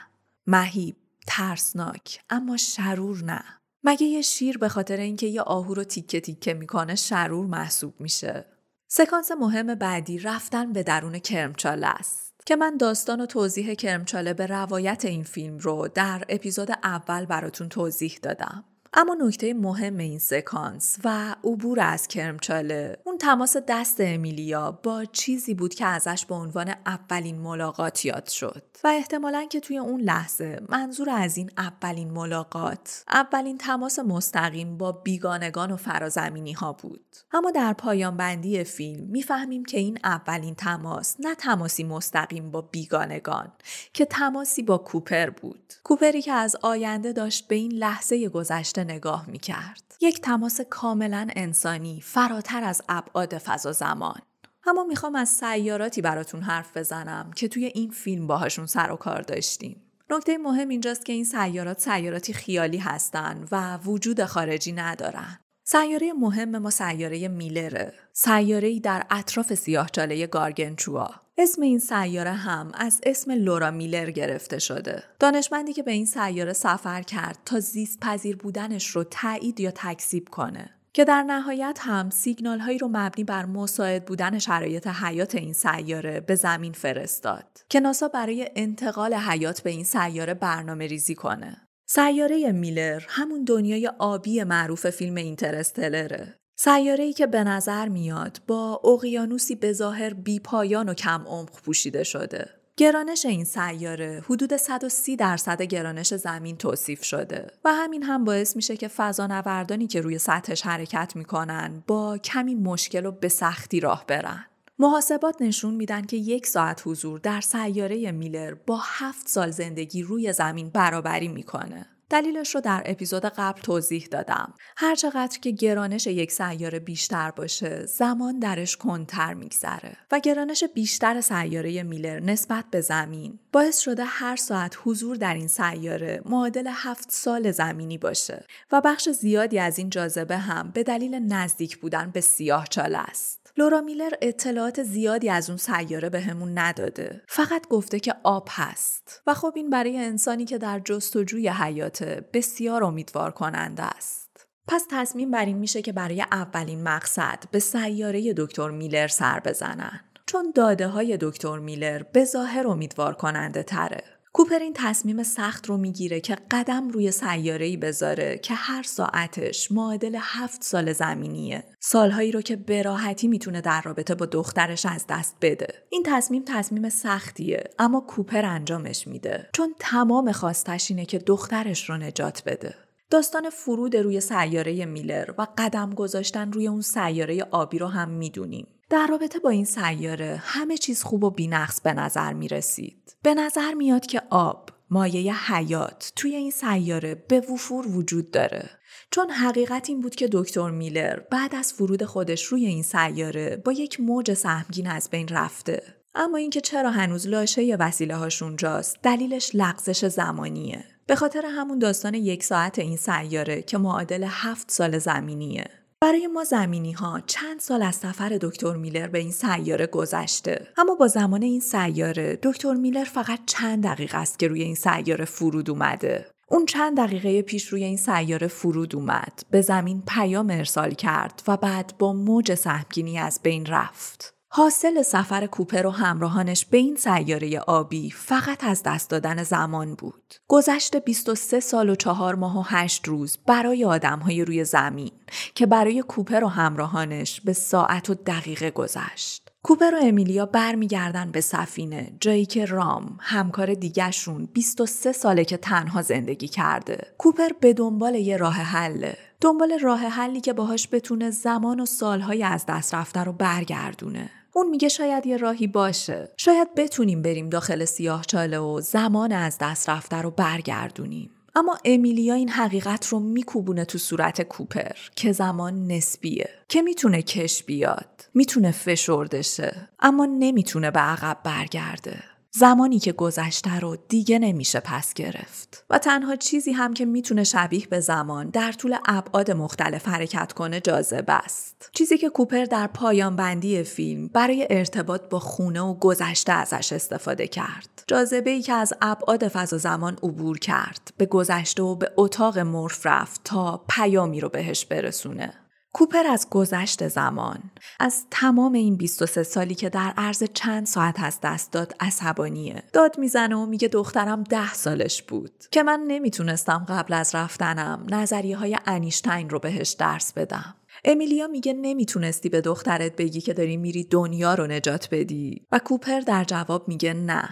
مهیب 0.48 0.96
ترسناک 1.28 2.20
اما 2.30 2.58
شرور 2.58 3.24
نه 3.24 3.44
مگه 3.84 4.08
یه 4.08 4.22
شیر 4.22 4.58
به 4.58 4.70
خاطر 4.70 4.98
اینکه 4.98 5.28
یه 5.28 5.42
آهو 5.42 5.74
رو 5.74 5.84
تیکه 5.84 6.22
تیکه 6.22 6.54
می‌کنه 6.54 6.96
شرور 6.96 7.46
محسوب 7.46 8.02
میشه 8.02 8.46
سکانس 8.92 9.32
مهم 9.32 9.76
بعدی 9.76 10.20
رفتن 10.20 10.74
به 10.74 10.84
درون 10.84 11.20
کرمچاله 11.20 11.88
است 11.88 12.34
که 12.46 12.56
من 12.56 12.78
داستان 12.78 13.22
و 13.22 13.26
توضیح 13.26 13.74
کرمچاله 13.74 14.34
به 14.34 14.48
روایت 14.48 15.06
این 15.06 15.24
فیلم 15.24 15.58
رو 15.58 15.88
در 15.88 16.24
اپیزود 16.30 16.72
اول 16.84 17.26
براتون 17.26 17.70
توضیح 17.70 18.20
دادم. 18.22 18.64
اما 18.94 19.14
نکته 19.14 19.54
مهم 19.54 19.98
این 19.98 20.20
سکانس 20.20 20.98
و 21.04 21.36
عبور 21.44 21.80
از 21.80 22.08
کرمچاله 22.08 22.98
اون 23.04 23.18
تماس 23.18 23.58
دست 23.68 23.96
امیلیا 24.00 24.72
با 24.72 25.06
چیزی 25.06 25.54
بود 25.54 25.74
که 25.74 25.86
ازش 25.86 26.26
به 26.26 26.36
عنوان 26.36 26.76
اولین 26.86 27.40
ملاقات 27.40 28.06
یاد 28.06 28.28
شد. 28.28 28.64
و 28.84 28.88
احتمالا 28.88 29.46
که 29.46 29.60
توی 29.60 29.78
اون 29.78 30.02
لحظه 30.02 30.62
منظور 30.70 31.10
از 31.10 31.38
این 31.38 31.52
اولین 31.58 32.12
ملاقات 32.12 33.04
اولین 33.10 33.58
تماس 33.58 34.00
مستقیم 34.00 34.78
با 34.78 34.92
بیگانگان 34.92 35.72
و 35.72 35.78
فرازمینی 35.78 36.54
ها 36.54 36.74
بود. 36.74 37.16
اما 37.32 37.52
در 37.52 37.74
پایان 37.74 38.18
بندی 38.18 38.64
فیلم 38.64 39.06
می‌فهمیم 39.06 39.66
که 39.66 39.80
این 39.80 40.00
اولین 40.04 40.56
تماس 40.56 41.16
نه 41.20 41.36
تماسی 41.36 41.84
مستقیم 41.84 42.52
با 42.52 42.62
بیگانگان 42.62 43.52
که 43.94 44.06
تماسی 44.06 44.64
با 44.64 44.78
کوپر 44.78 45.30
بود. 45.30 45.74
کوپری 45.84 46.22
که 46.22 46.32
از 46.32 46.56
آینده 46.62 47.14
داشت 47.14 47.48
به 47.48 47.56
این 47.56 47.72
لحظه 47.72 48.30
گذشته 48.30 48.79
نگاه 48.80 49.30
می‌کرد 49.30 49.96
یک 50.02 50.22
تماس 50.22 50.62
کاملا 50.62 51.28
انسانی 51.36 52.02
فراتر 52.02 52.64
از 52.64 52.82
ابعاد 52.90 53.38
فضا 53.38 53.72
زمان 53.72 54.22
اما 54.68 54.84
می‌خوام 54.84 55.16
از 55.16 55.30
سیاراتی 55.30 56.02
براتون 56.02 56.42
حرف 56.42 56.78
بزنم 56.78 57.32
که 57.36 57.48
توی 57.48 57.66
این 57.66 57.92
فیلم 57.92 58.28
باهاشون 58.28 58.66
سر 58.66 58.92
و 58.92 58.96
کار 58.96 59.22
داشتیم. 59.22 59.82
نکته 60.10 60.38
مهم 60.38 60.70
اینجاست 60.70 61.06
که 61.06 61.14
این 61.14 61.24
سیارات 61.24 61.80
سیاراتی 61.80 62.34
خیالی 62.34 62.78
هستن 62.78 63.46
و 63.52 63.78
وجود 63.78 64.26
خارجی 64.26 64.72
ندارن. 64.72 65.40
سیاره 65.64 66.14
مهم 66.14 66.58
ما 66.58 66.70
سیاره 66.70 67.28
میلره. 67.28 67.94
سیاره 68.14 68.80
در 68.80 69.06
اطراف 69.12 69.54
سیاهچاله 69.54 70.28
گارگنچوا. 70.28 71.10
اسم 71.42 71.62
این 71.62 71.80
سیاره 71.80 72.32
هم 72.32 72.72
از 72.74 73.02
اسم 73.04 73.32
لورا 73.32 73.72
میلر 73.72 74.12
گرفته 74.12 74.60
شده. 74.60 75.04
دانشمندی 75.20 75.74
که 75.74 75.84
به 75.84 75.92
این 75.92 76.06
سیاره 76.06 76.54
سفر 76.54 77.02
کرد 77.02 77.38
تا 77.46 77.60
زیست 77.60 78.00
پذیر 78.00 78.36
بودنش 78.36 78.88
رو 78.88 79.04
تایید 79.04 79.60
یا 79.60 79.72
تکذیب 79.76 80.30
کنه. 80.30 80.70
که 80.94 81.06
در 81.06 81.24
نهایت 81.24 81.80
هم 81.82 82.10
سیگنال 82.10 82.60
هایی 82.60 82.78
رو 82.78 82.88
مبنی 82.88 83.24
بر 83.24 83.46
مساعد 83.46 84.06
بودن 84.06 84.40
شرایط 84.40 84.88
حیات 84.88 85.36
این 85.36 85.54
سیاره 85.54 86.20
به 86.20 86.36
زمین 86.36 86.74
فرستاد 86.74 87.46
که 87.70 87.80
ناسا 87.80 88.08
برای 88.08 88.50
انتقال 88.56 89.14
حیات 89.14 89.62
به 89.62 89.70
این 89.70 89.84
سیاره 89.84 90.34
برنامه 90.34 90.88
ریزی 90.88 91.16
کنه. 91.16 91.68
سیاره 91.86 92.52
میلر 92.52 93.04
همون 93.08 93.44
دنیای 93.44 93.88
آبی 94.00 94.44
معروف 94.44 94.90
فیلم 94.90 95.16
اینترستلره. 95.16 96.39
سیاره 96.62 97.04
ای 97.04 97.14
که 97.14 97.28
به 97.28 97.44
نظر 97.44 97.88
میاد 97.88 98.42
با 98.48 98.82
اقیانوسی 98.84 99.56
به 99.56 99.74
ظاهر 99.74 100.14
بی 100.14 100.40
پایان 100.40 100.90
و 100.90 100.94
کم 100.94 101.24
عمق 101.28 101.62
پوشیده 101.62 102.04
شده. 102.04 102.50
گرانش 102.78 103.26
این 103.26 103.46
سیاره 103.46 104.24
حدود 104.26 104.58
130 104.58 105.16
درصد 105.16 105.62
گرانش 105.62 106.14
زمین 106.14 106.58
توصیف 106.58 107.04
شده 107.04 107.48
و 107.66 107.74
همین 107.74 108.04
هم 108.04 108.24
باعث 108.24 108.56
میشه 108.56 108.78
که 108.78 108.88
فضانوردانی 108.88 109.88
که 109.88 110.02
روی 110.02 110.18
سطحش 110.18 110.62
حرکت 110.62 111.16
می‌کنن 111.16 111.84
با 111.88 112.18
کمی 112.18 112.56
مشکل 112.56 113.06
و 113.06 113.12
به 113.12 113.30
سختی 113.30 113.80
راه 113.80 114.06
برن. 114.08 114.46
محاسبات 114.80 115.42
نشون 115.42 115.74
میدن 115.74 116.02
که 116.02 116.18
یک 116.18 116.48
ساعت 116.48 116.82
حضور 116.86 117.20
در 117.20 117.42
سیاره 117.42 118.12
میلر 118.12 118.54
با 118.54 118.80
هفت 118.84 119.28
سال 119.28 119.52
زندگی 119.52 120.04
روی 120.04 120.34
زمین 120.34 120.70
برابری 120.70 121.28
می‌کنه. 121.28 121.86
دلیلش 122.10 122.56
رو 122.56 122.62
در 122.62 122.84
اپیزود 122.86 123.26
قبل 123.26 123.62
توضیح 123.62 124.08
دادم. 124.12 124.54
هرچقدر 124.78 125.40
که 125.40 125.52
گرانش 125.52 126.08
یک 126.08 126.32
سیاره 126.32 126.80
بیشتر 126.80 127.32
باشه، 127.32 127.86
زمان 127.86 128.40
درش 128.40 128.78
کنتر 128.78 129.34
میگذره 129.34 129.98
و 130.12 130.20
گرانش 130.20 130.64
بیشتر 130.64 131.22
سیاره 131.22 131.84
میلر 131.84 132.20
نسبت 132.20 132.66
به 132.72 132.82
زمین 132.82 133.40
باعث 133.52 133.80
شده 133.80 134.04
هر 134.04 134.36
ساعت 134.36 134.78
حضور 134.84 135.16
در 135.16 135.34
این 135.34 135.48
سیاره 135.48 136.22
معادل 136.26 136.68
هفت 136.74 137.12
سال 137.12 137.52
زمینی 137.52 137.98
باشه 137.98 138.46
و 138.72 138.82
بخش 138.82 139.10
زیادی 139.10 139.60
از 139.60 139.78
این 139.78 139.90
جاذبه 139.90 140.38
هم 140.38 140.72
به 140.72 140.84
دلیل 140.84 141.16
نزدیک 141.16 141.78
بودن 141.78 142.12
به 142.12 142.22
سیاه 142.22 142.68
چاله 142.68 142.98
است. 142.98 143.39
لورا 143.60 143.82
میلر 143.82 144.14
اطلاعات 144.22 144.84
زیادی 144.84 145.30
از 145.30 145.50
اون 145.50 145.58
سیاره 145.58 146.10
بهمون 146.10 146.54
به 146.56 146.62
نداده. 146.62 147.22
فقط 147.28 147.68
گفته 147.68 148.00
که 148.00 148.16
آب 148.24 148.48
هست. 148.52 149.22
و 149.28 149.34
خب 149.34 149.54
این 149.56 149.70
برای 149.70 149.98
انسانی 149.98 150.46
که 150.46 150.58
در 150.58 150.80
جستجوی 150.80 151.50
حیات 151.50 152.04
بسیار 152.04 152.84
امیدوار 152.84 153.32
کننده 153.32 153.84
است. 153.84 154.48
پس 154.68 154.86
تصمیم 154.92 155.32
بر 155.32 155.46
این 155.46 155.58
میشه 155.58 155.82
که 155.82 155.92
برای 155.92 156.22
اولین 156.22 156.84
مقصد 156.84 157.44
به 157.52 157.60
سیاره 157.60 158.34
دکتر 158.38 158.70
میلر 158.70 159.08
سر 159.08 159.40
بزنن. 159.40 160.00
چون 160.26 160.52
داده 160.56 160.88
های 160.88 161.18
دکتر 161.22 161.60
میلر 161.60 162.04
به 162.04 162.26
ظاهر 162.26 162.68
امیدوار 162.68 163.14
کننده 163.14 163.64
تره. 163.64 164.04
کوپر 164.34 164.60
این 164.60 164.74
تصمیم 164.76 165.24
سخت 165.24 165.66
رو 165.66 165.78
می‌گیره 165.78 166.22
که 166.22 166.38
قدم 166.52 166.90
روی 166.90 167.12
سیاره‌ای 167.12 167.78
بذاره 167.78 168.38
که 168.38 168.54
هر 168.54 168.84
ساعتش 168.84 169.72
معادل 169.72 170.18
هفت 170.22 170.64
سال 170.64 170.94
زمینیه. 170.94 171.64
سالهایی 171.80 172.32
رو 172.32 172.42
که 172.42 172.56
براحتی 172.56 173.28
می‌تونه 173.28 173.62
در 173.62 173.82
رابطه 173.82 174.16
با 174.16 174.26
دخترش 174.26 174.86
از 174.86 175.06
دست 175.10 175.36
بده. 175.42 175.68
این 175.90 176.04
تصمیم 176.06 176.44
تصمیم 176.48 176.90
سختیه 176.90 177.64
اما 177.80 178.02
کوپر 178.02 178.46
انجامش 178.46 179.08
میده 179.08 179.50
چون 179.54 179.76
تمام 179.80 180.32
خواستش 180.32 180.92
اینه 180.92 181.06
که 181.06 181.18
دخترش 181.18 181.90
رو 181.90 181.98
نجات 181.98 182.44
بده. 182.46 182.76
داستان 183.10 183.50
فرود 183.50 183.96
روی 183.96 184.22
سیاره 184.22 184.86
میلر 184.86 185.34
و 185.38 185.48
قدم 185.58 185.94
گذاشتن 185.94 186.52
روی 186.52 186.68
اون 186.68 186.82
سیاره 186.82 187.44
آبی 187.52 187.80
رو 187.80 187.88
هم 187.88 188.10
می‌دونیم. 188.10 188.68
در 188.90 189.08
رابطه 189.08 189.40
با 189.40 189.50
این 189.50 189.66
سیاره 189.66 190.42
همه 190.44 190.78
چیز 190.78 191.04
خوب 191.04 191.24
و 191.24 191.30
بینقص 191.30 191.82
به 191.82 191.94
نظر 191.94 192.34
می 192.34 192.48
رسید. 192.48 192.99
به 193.24 193.34
نظر 193.34 193.74
میاد 193.74 194.06
که 194.06 194.22
آب 194.30 194.70
مایه 194.90 195.54
حیات 195.54 196.14
توی 196.16 196.36
این 196.36 196.52
سیاره 196.52 197.16
به 197.16 197.40
وفور 197.40 197.88
وجود 197.88 198.32
داره. 198.32 198.70
چون 199.12 199.30
حقیقت 199.30 199.90
این 199.90 200.02
بود 200.02 200.16
که 200.16 200.30
دکتر 200.32 200.70
میلر 200.70 201.20
بعد 201.20 201.56
از 201.56 201.74
فرود 201.74 202.04
خودش 202.06 202.44
روی 202.44 202.66
این 202.66 202.84
سیاره 202.84 203.62
با 203.66 203.72
یک 203.72 204.00
موج 204.00 204.34
سهمگین 204.34 204.88
از 204.88 205.10
بین 205.10 205.28
رفته. 205.28 205.84
اما 206.16 206.38
اینکه 206.38 206.62
چرا 206.62 206.92
هنوز 206.92 207.28
لاشه 207.28 207.76
وسیله 207.80 208.16
هاش 208.16 208.44
اونجاست 208.44 208.98
دلیلش 209.04 209.52
لغزش 209.54 210.06
زمانیه. 210.06 210.86
به 211.08 211.16
خاطر 211.16 211.46
همون 211.46 211.80
داستان 211.80 212.14
یک 212.14 212.44
ساعت 212.44 212.80
این 212.80 212.98
سیاره 212.98 213.62
که 213.62 213.78
معادل 213.78 214.26
هفت 214.30 214.72
سال 214.72 214.98
زمینیه. 214.98 215.79
برای 216.02 216.28
ما 216.28 216.44
زمینی 216.44 216.92
ها 216.92 217.22
چند 217.28 217.60
سال 217.60 217.82
از 217.82 217.96
سفر 217.96 218.38
دکتر 218.42 218.76
میلر 218.76 219.08
به 219.08 219.20
این 219.20 219.32
سیاره 219.32 219.88
گذشته. 219.88 220.68
اما 220.78 220.96
با 220.96 221.08
زمان 221.08 221.42
این 221.42 221.60
سیاره 221.60 222.40
دکتر 222.44 222.74
میلر 222.74 223.04
فقط 223.04 223.40
چند 223.46 223.84
دقیقه 223.84 224.18
است 224.18 224.40
که 224.40 224.48
روی 224.48 224.62
این 224.62 224.76
سیاره 224.76 225.26
فرود 225.26 225.70
اومده. 225.70 226.26
اون 226.48 226.66
چند 226.66 226.98
دقیقه 226.98 227.42
پیش 227.42 227.68
روی 227.68 227.84
این 227.84 227.98
سیاره 227.98 228.48
فرود 228.48 228.96
اومد 228.96 229.42
به 229.52 229.62
زمین 229.62 230.04
پیام 230.08 230.50
ارسال 230.50 230.92
کرد 230.92 231.44
و 231.48 231.58
بعد 231.58 231.94
با 232.00 232.14
موج 232.14 232.56
سهمگینی 232.56 233.18
از 233.20 233.40
بین 233.44 233.66
رفت. 233.66 234.39
حاصل 234.52 235.02
سفر 235.02 235.46
کوپر 235.46 235.86
و 235.86 235.90
همراهانش 235.90 236.66
به 236.66 236.78
این 236.78 236.96
سیاره 236.96 237.60
آبی 237.60 238.12
فقط 238.12 238.64
از 238.64 238.84
دست 238.84 239.10
دادن 239.10 239.44
زمان 239.44 239.96
بود. 239.96 240.36
گذشت 240.48 240.96
23 240.96 241.60
سال 241.60 241.90
و 241.90 241.96
چهار 241.96 242.36
ماه 242.36 242.60
و 242.60 242.64
هشت 242.66 243.08
روز 243.08 243.38
برای 243.46 243.86
آدمهای 243.86 244.46
روی 244.46 244.64
زمین 244.64 245.12
که 245.56 245.66
برای 245.66 246.02
کوپر 246.02 246.44
و 246.44 246.48
همراهانش 246.48 247.42
به 247.42 247.54
ساعت 247.54 248.10
و 248.10 248.14
دقیقه 248.14 248.72
گذشت. 248.72 249.50
کوپر 249.64 249.96
و 249.96 249.98
امیلیا 250.02 250.46
برمیگردن 250.46 251.32
به 251.32 251.42
سفینه 251.42 252.18
جایی 252.20 252.46
که 252.46 252.66
رام 252.66 253.18
همکار 253.22 253.74
دیگهشون 253.74 254.46
23 254.54 255.12
ساله 255.12 255.46
که 255.46 255.58
تنها 255.58 256.02
زندگی 256.02 256.48
کرده. 256.48 257.08
کوپر 257.18 257.50
به 257.60 257.74
دنبال 257.74 258.16
یه 258.16 258.38
راه 258.38 258.56
حله. 258.56 259.18
دنبال 259.42 259.80
راه 259.80 260.00
حلی 260.00 260.42
که 260.42 260.54
باهاش 260.54 260.88
بتونه 260.92 261.32
زمان 261.32 261.80
و 261.80 261.86
سالهای 261.86 262.44
از 262.44 262.66
دست 262.68 262.96
رفته 262.96 263.24
رو 263.24 263.34
برگردونه. 263.34 264.30
اون 264.54 264.70
میگه 264.70 264.90
شاید 264.90 265.26
یه 265.26 265.38
راهی 265.38 265.68
باشه. 265.68 266.30
شاید 266.38 266.76
بتونیم 266.76 267.22
بریم 267.22 267.50
داخل 267.50 267.86
سیاه 267.86 268.26
چاله 268.26 268.60
و 268.60 268.82
زمان 268.82 269.32
از 269.32 269.58
دست 269.62 269.90
رفته 269.90 270.16
رو 270.16 270.32
برگردونیم. 270.32 271.30
اما 271.56 271.78
امیلیا 271.86 272.34
این 272.34 272.50
حقیقت 272.50 273.08
رو 273.08 273.20
میکوبونه 273.20 273.86
تو 273.86 273.98
صورت 273.98 274.42
کوپر 274.42 274.96
که 275.16 275.32
زمان 275.32 275.88
نسبیه 275.88 276.50
که 276.68 276.82
می‌تونه 276.82 277.22
کش 277.22 277.64
بیاد 277.64 278.26
می‌تونه 278.34 278.72
فشرده 278.72 279.42
شه 279.42 279.90
اما 280.00 280.26
نمی‌تونه 280.26 280.92
به 280.92 281.00
عقب 281.00 281.38
برگرده. 281.44 282.24
زمانی 282.52 283.00
که 283.00 283.12
گذشته 283.12 283.80
رو 283.80 283.96
دیگه 283.96 284.40
نمیشه 284.40 284.80
پس 284.80 285.14
گرفت. 285.14 285.86
و 285.90 285.98
تنها 285.98 286.36
چیزی 286.36 286.72
هم 286.72 286.94
که 286.94 287.06
می‌تونه 287.06 287.44
شبیه 287.44 287.88
به 287.88 288.00
زمان 288.00 288.50
در 288.50 288.72
طول 288.72 288.96
ابعاد 289.06 289.52
مختلف 289.52 290.08
حرکت 290.08 290.54
کنه 290.54 290.80
جاذبه 290.80 291.34
است. 291.34 291.90
چیزی 291.94 292.18
که 292.18 292.30
کوپر 292.30 292.66
در 292.66 292.88
پایان 292.88 293.36
بندی 293.36 293.84
فیلم 293.84 294.28
برای 294.28 294.68
ارتباط 294.70 295.22
با 295.30 295.40
خونه 295.40 295.82
و 295.82 295.94
گذشته 295.94 296.52
ازش 296.52 296.94
استفاده 296.94 297.48
کرد. 297.48 298.04
جاذبه 298.08 298.50
ای 298.50 298.62
که 298.62 298.74
از 298.74 298.94
ابعاد 299.02 299.48
فضا 299.48 299.78
زمان 299.78 300.18
عبور 300.24 300.60
کرد. 300.60 301.14
به 301.18 301.26
گذشته 301.26 301.84
و 301.84 301.96
به 301.96 302.12
اتاق 302.18 302.60
مورف 302.60 303.06
رفت 303.06 303.42
تا 303.44 303.86
پیامی 303.90 304.40
رو 304.42 304.50
بهش 304.50 304.86
برسونه. 304.86 305.54
کوپر 305.94 306.28
از 306.28 306.48
گذشت 306.50 307.08
زمان 307.08 307.72
از 308.00 308.26
تمام 308.32 308.74
این 308.74 308.98
23 308.98 309.44
سالی 309.44 309.76
که 309.76 309.90
در 309.90 310.14
عرض 310.18 310.44
چند 310.54 310.86
ساعت 310.86 311.20
از 311.20 311.40
دست 311.44 311.72
داد 311.72 311.96
عصبانیه. 312.00 312.84
داد 312.94 313.20
می‌زنه 313.20 313.56
و 313.56 313.66
میگه 313.66 313.88
دخترم 313.88 314.44
ده 314.44 314.74
سالش 314.74 315.24
بود 315.24 315.52
که 315.72 315.84
من 315.84 316.00
نمی‌تونستم 316.08 316.86
قبل 316.90 317.14
از 317.14 317.36
رفتنم 317.36 318.06
نظریه 318.10 318.58
های 318.58 318.78
انیشتین 318.86 319.50
رو 319.50 319.60
بهش 319.60 319.90
درس 319.90 320.34
بدم. 320.34 320.76
امیلیا 321.06 321.48
میگه 321.48 321.74
نمی‌تونستی 321.74 322.50
به 322.50 322.62
دخترت 322.62 323.16
بگی 323.16 323.42
که 323.42 323.54
داری 323.54 323.78
میری 323.78 324.04
دنیا 324.04 324.54
رو 324.54 324.68
نجات 324.68 325.08
بدی. 325.12 325.68
و 325.72 325.80
کوپر 325.80 326.20
در 326.20 326.44
جواب 326.44 326.88
میگه 326.88 327.14
نه. 327.14 327.50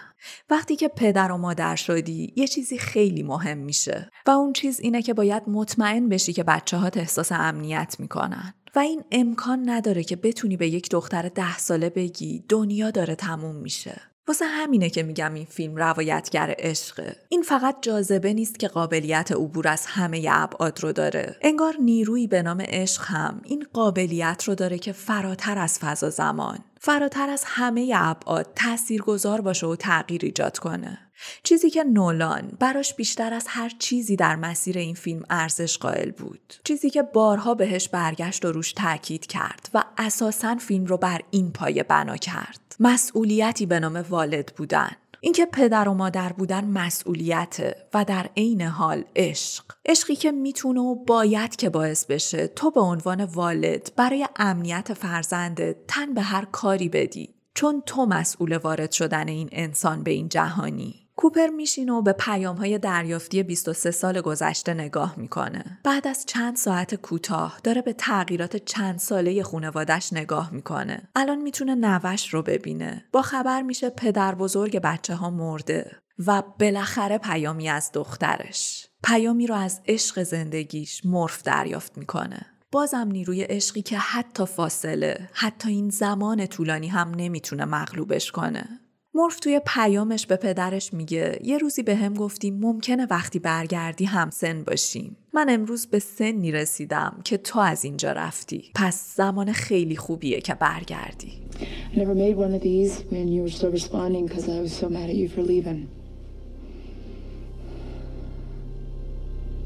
وقتی 0.49 0.75
که 0.75 0.87
پدر 0.87 1.31
و 1.31 1.37
مادر 1.37 1.75
شدی 1.75 2.33
یه 2.35 2.47
چیزی 2.47 2.77
خیلی 2.77 3.23
مهم 3.23 3.57
میشه. 3.57 4.09
و 4.27 4.31
اون 4.31 4.53
چیز 4.53 4.79
اینه 4.79 5.01
که 5.01 5.13
باید 5.13 5.43
مطمئن 5.47 6.09
بشی 6.09 6.33
که 6.33 6.43
بچه 6.43 6.77
ها 6.77 6.89
احساس 6.95 7.31
امنیت 7.31 7.95
می‌کنن. 7.99 8.53
و 8.75 8.79
این 8.79 9.03
امکان 9.11 9.69
نداره 9.69 10.03
که 10.03 10.15
بتونی 10.15 10.57
به 10.57 10.67
یک 10.67 10.89
دختر 10.89 11.29
ده 11.29 11.57
ساله 11.57 11.89
بگی 11.89 12.43
دنیا 12.49 12.91
داره 12.91 13.15
تموم 13.15 13.55
میشه. 13.55 14.01
واسه 14.27 14.45
همینه 14.45 14.89
که 14.89 15.03
میگم 15.03 15.33
این 15.33 15.45
فیلم 15.45 15.75
روایتگر 15.75 16.55
عشقه. 16.59 17.15
این 17.29 17.41
فقط 17.41 17.75
جاذبه 17.81 18.33
نیست 18.33 18.59
که 18.59 18.67
قابلیت 18.67 19.31
عبور 19.31 19.67
از 19.67 19.85
همه 19.85 20.27
ابعاد 20.29 20.83
رو 20.83 20.91
داره. 20.91 21.35
انگار 21.41 21.75
نیرویی 21.79 22.27
به 22.27 22.41
نام 22.41 22.61
عشق 22.61 23.01
هم 23.05 23.41
این 23.43 23.65
قابلیت 23.73 24.43
رو 24.43 24.55
داره 24.55 24.79
که 24.79 24.91
فراتر 24.91 25.57
از 25.57 25.79
فضا 25.79 26.09
زمان 26.09 26.59
فراتر 26.79 27.29
از 27.29 27.43
همه 27.45 27.91
ابعاد 27.95 28.47
تاثیرگذار 28.55 29.41
باشه 29.41 29.67
و 29.67 29.75
تغییر 29.75 30.21
ایجاد 30.23 30.57
کنه. 30.57 31.06
چیزی 31.43 31.69
که 31.69 31.83
نولان 31.83 32.51
براش 32.59 32.93
بیشتر 32.93 33.33
از 33.33 33.45
هر 33.47 33.71
چیزی 33.79 34.15
در 34.15 34.35
مسیر 34.35 34.77
این 34.77 34.95
فیلم 34.95 35.23
ارزش 35.29 35.77
قائل 35.77 36.11
بود. 36.11 36.53
چیزی 36.63 36.89
که 36.89 37.03
بارها 37.03 37.53
بهش 37.53 37.89
برگشت 37.89 38.45
و 38.45 38.51
روش 38.51 38.73
تاکید 38.73 39.25
کرد 39.25 39.69
و 39.73 39.83
اساسا 39.97 40.55
فیلم 40.55 40.85
رو 40.85 40.97
بر 40.97 41.21
این 41.31 41.51
پایه 41.51 41.83
بنا 41.83 42.17
کرد. 42.17 42.75
مسئولیتی 42.79 43.65
به 43.65 43.79
نام 43.79 44.05
والد 44.09 44.53
بودن. 44.55 44.91
اینکه 45.21 45.45
پدر 45.45 45.89
و 45.89 45.93
مادر 45.93 46.33
بودن 46.33 46.65
مسئولیته 46.65 47.75
و 47.93 48.05
در 48.05 48.29
عین 48.37 48.61
حال 48.61 49.03
عشق. 49.15 49.63
عشقی 49.85 50.15
که 50.15 50.31
می‌تونه 50.31 50.79
و 50.79 50.95
باید 50.95 51.55
که 51.55 51.69
باعث 51.69 52.05
بشه 52.05 52.47
تو 52.47 52.71
به 52.71 52.81
عنوان 52.81 53.23
والد 53.23 53.91
برای 53.95 54.27
امنیت 54.35 54.93
فرزندت 54.93 55.75
تن 55.87 56.13
به 56.13 56.21
هر 56.21 56.45
کاری 56.45 56.89
بدی. 56.89 57.33
چون 57.53 57.83
تو 57.85 58.05
مسئول 58.05 58.57
وارد 58.57 58.91
شدن 58.91 59.27
این 59.27 59.49
انسان 59.51 60.03
به 60.03 60.11
این 60.11 60.29
جهانی. 60.29 61.06
کوپر 61.17 61.47
میشینه 61.47 61.91
و 61.91 62.01
به 62.01 62.13
پیام 62.13 62.55
های 62.55 62.79
دریافتی 62.79 63.43
23 63.43 63.91
سال 63.91 64.21
گذشته 64.21 64.73
نگاه 64.73 65.13
می‌کنه. 65.17 65.79
بعد 65.83 66.07
از 66.07 66.25
چند 66.25 66.55
ساعت 66.55 66.95
کوتاه 66.95 67.59
داره 67.63 67.81
به 67.81 67.93
تغییرات 67.93 68.57
چند 68.57 68.99
ساله 68.99 69.43
خونوادش 69.43 70.13
نگاه 70.13 70.53
می‌کنه. 70.53 71.09
الان 71.15 71.41
می‌تونه 71.41 71.75
نوش 71.75 72.33
رو 72.33 72.41
ببینه. 72.41 73.05
با 73.11 73.21
خبر 73.21 73.61
میشه 73.61 73.89
پدر 73.89 74.35
بزرگ 74.35 74.79
بچه 74.79 75.15
ها 75.15 75.29
مرده 75.29 75.91
و 76.27 76.43
بالاخره 76.59 77.17
پیامی 77.17 77.69
از 77.69 77.91
دخترش. 77.93 78.87
پیامی 79.03 79.47
رو 79.47 79.55
از 79.55 79.81
عشق 79.87 80.23
زندگیش 80.23 81.05
مرف 81.05 81.43
دریافت 81.43 81.97
می‌کنه. 81.97 82.45
بازم 82.71 83.07
نیروی 83.11 83.41
عشقی 83.41 83.81
که 83.81 83.97
حتی 83.97 84.45
فاصله 84.45 85.29
حتی 85.33 85.69
این 85.69 85.89
زمان 85.89 86.45
طولانی 86.45 86.87
هم 86.87 87.11
نمی‌تونه 87.15 87.65
مغلوبش 87.65 88.31
کنه 88.31 88.79
مرف 89.17 89.39
توی 89.39 89.61
پیامش 89.65 90.25
به 90.25 90.35
پدرش 90.35 90.93
میگه 90.93 91.39
یه 91.43 91.57
روزی 91.57 91.83
به 91.83 91.95
هم 91.95 92.13
گفتیم 92.13 92.59
ممکنه 92.59 93.07
وقتی 93.09 93.39
برگردی 93.39 94.05
همسن 94.05 94.63
باشیم. 94.63 95.17
من 95.33 95.45
امروز 95.49 95.85
به 95.85 95.99
سنی 95.99 96.51
رسیدم 96.51 97.21
که 97.23 97.37
تو 97.37 97.59
از 97.59 97.85
اینجا 97.85 98.11
رفتی. 98.11 98.63
پس 98.75 99.15
زمان 99.15 99.51
خیلی 99.51 99.95
خوبیه 99.95 100.41
که 100.41 100.53
برگردی. 100.53 101.31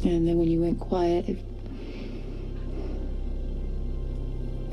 And 0.04 0.28
then 0.28 0.38
when 0.40 0.50
you 0.54 0.62
went 0.68 0.80
quiet, 0.80 1.24
it 1.30 1.40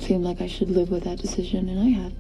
seemed 0.05 0.25
like 0.25 0.41
I 0.41 0.49
should 0.55 0.71
live 0.79 0.89
with 0.95 1.05
that 1.09 1.19
decision, 1.19 1.63
and 1.69 1.79
I 1.89 1.91
have. 2.01 2.15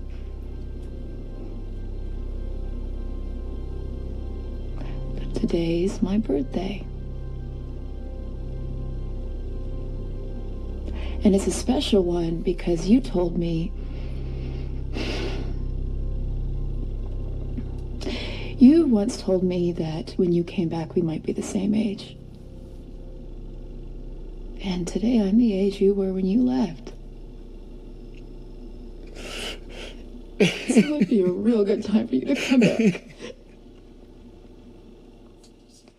Today's 5.38 6.02
my 6.02 6.18
birthday. 6.18 6.84
And 11.22 11.32
it's 11.32 11.46
a 11.46 11.52
special 11.52 12.02
one 12.02 12.42
because 12.42 12.88
you 12.88 13.00
told 13.00 13.38
me 13.38 13.70
You 18.58 18.86
once 18.86 19.22
told 19.22 19.44
me 19.44 19.70
that 19.70 20.14
when 20.16 20.32
you 20.32 20.42
came 20.42 20.68
back 20.68 20.96
we 20.96 21.02
might 21.02 21.22
be 21.22 21.32
the 21.32 21.44
same 21.44 21.72
age. 21.72 22.16
And 24.64 24.88
today 24.88 25.20
I'm 25.20 25.38
the 25.38 25.56
age 25.56 25.80
you 25.80 25.94
were 25.94 26.12
when 26.12 26.26
you 26.26 26.42
left. 26.42 26.88
so 30.40 30.80
it 30.80 30.90
would 30.90 31.08
be 31.08 31.22
a 31.22 31.26
real 31.26 31.64
good 31.64 31.84
time 31.84 32.08
for 32.08 32.16
you 32.16 32.26
to 32.26 32.34
come 32.34 32.58
back. 32.58 33.04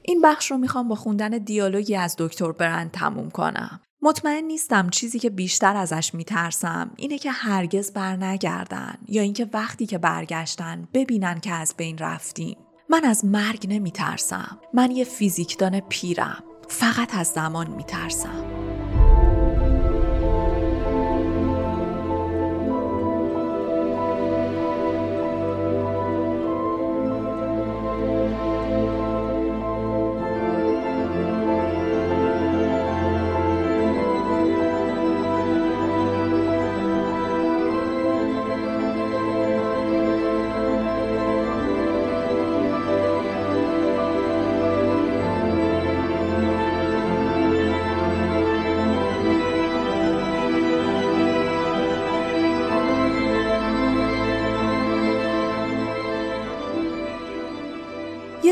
این 0.10 0.22
بخش 0.22 0.52
رو 0.52 0.58
می‌خوام 0.58 0.88
با 0.88 0.96
خوندن 0.96 1.30
دیالوگی 1.30 1.96
از 1.96 2.16
دکتر 2.18 2.52
برند 2.52 2.92
تموم 2.92 3.30
کنم. 3.30 3.80
مطمئن 4.02 4.44
نیستم 4.44 4.90
چیزی 4.90 5.20
که 5.20 5.30
بیشتر 5.30 5.76
ازش 5.76 6.14
میترسم 6.14 6.92
اینه 6.96 7.18
که 7.18 7.32
هرگز 7.32 7.94
بر 7.94 8.16
نگردن 8.16 8.96
یا 9.08 9.22
اینکه 9.22 9.50
وقتی 9.54 9.86
که 9.86 9.98
برگشتن 9.98 10.88
ببینن 10.94 11.40
که 11.40 11.54
از 11.54 11.74
بین 11.78 11.98
رفتیم. 11.98 12.58
من 12.90 13.04
از 13.04 13.26
مرگ 13.26 13.68
نمیترسم. 13.70 14.60
من 14.74 14.92
یه 14.92 15.04
فیزیکدان 15.04 15.80
پیرم. 15.80 16.44
فقط 16.68 17.16
از 17.16 17.28
زمان 17.28 17.68
میترسم. 17.68 18.46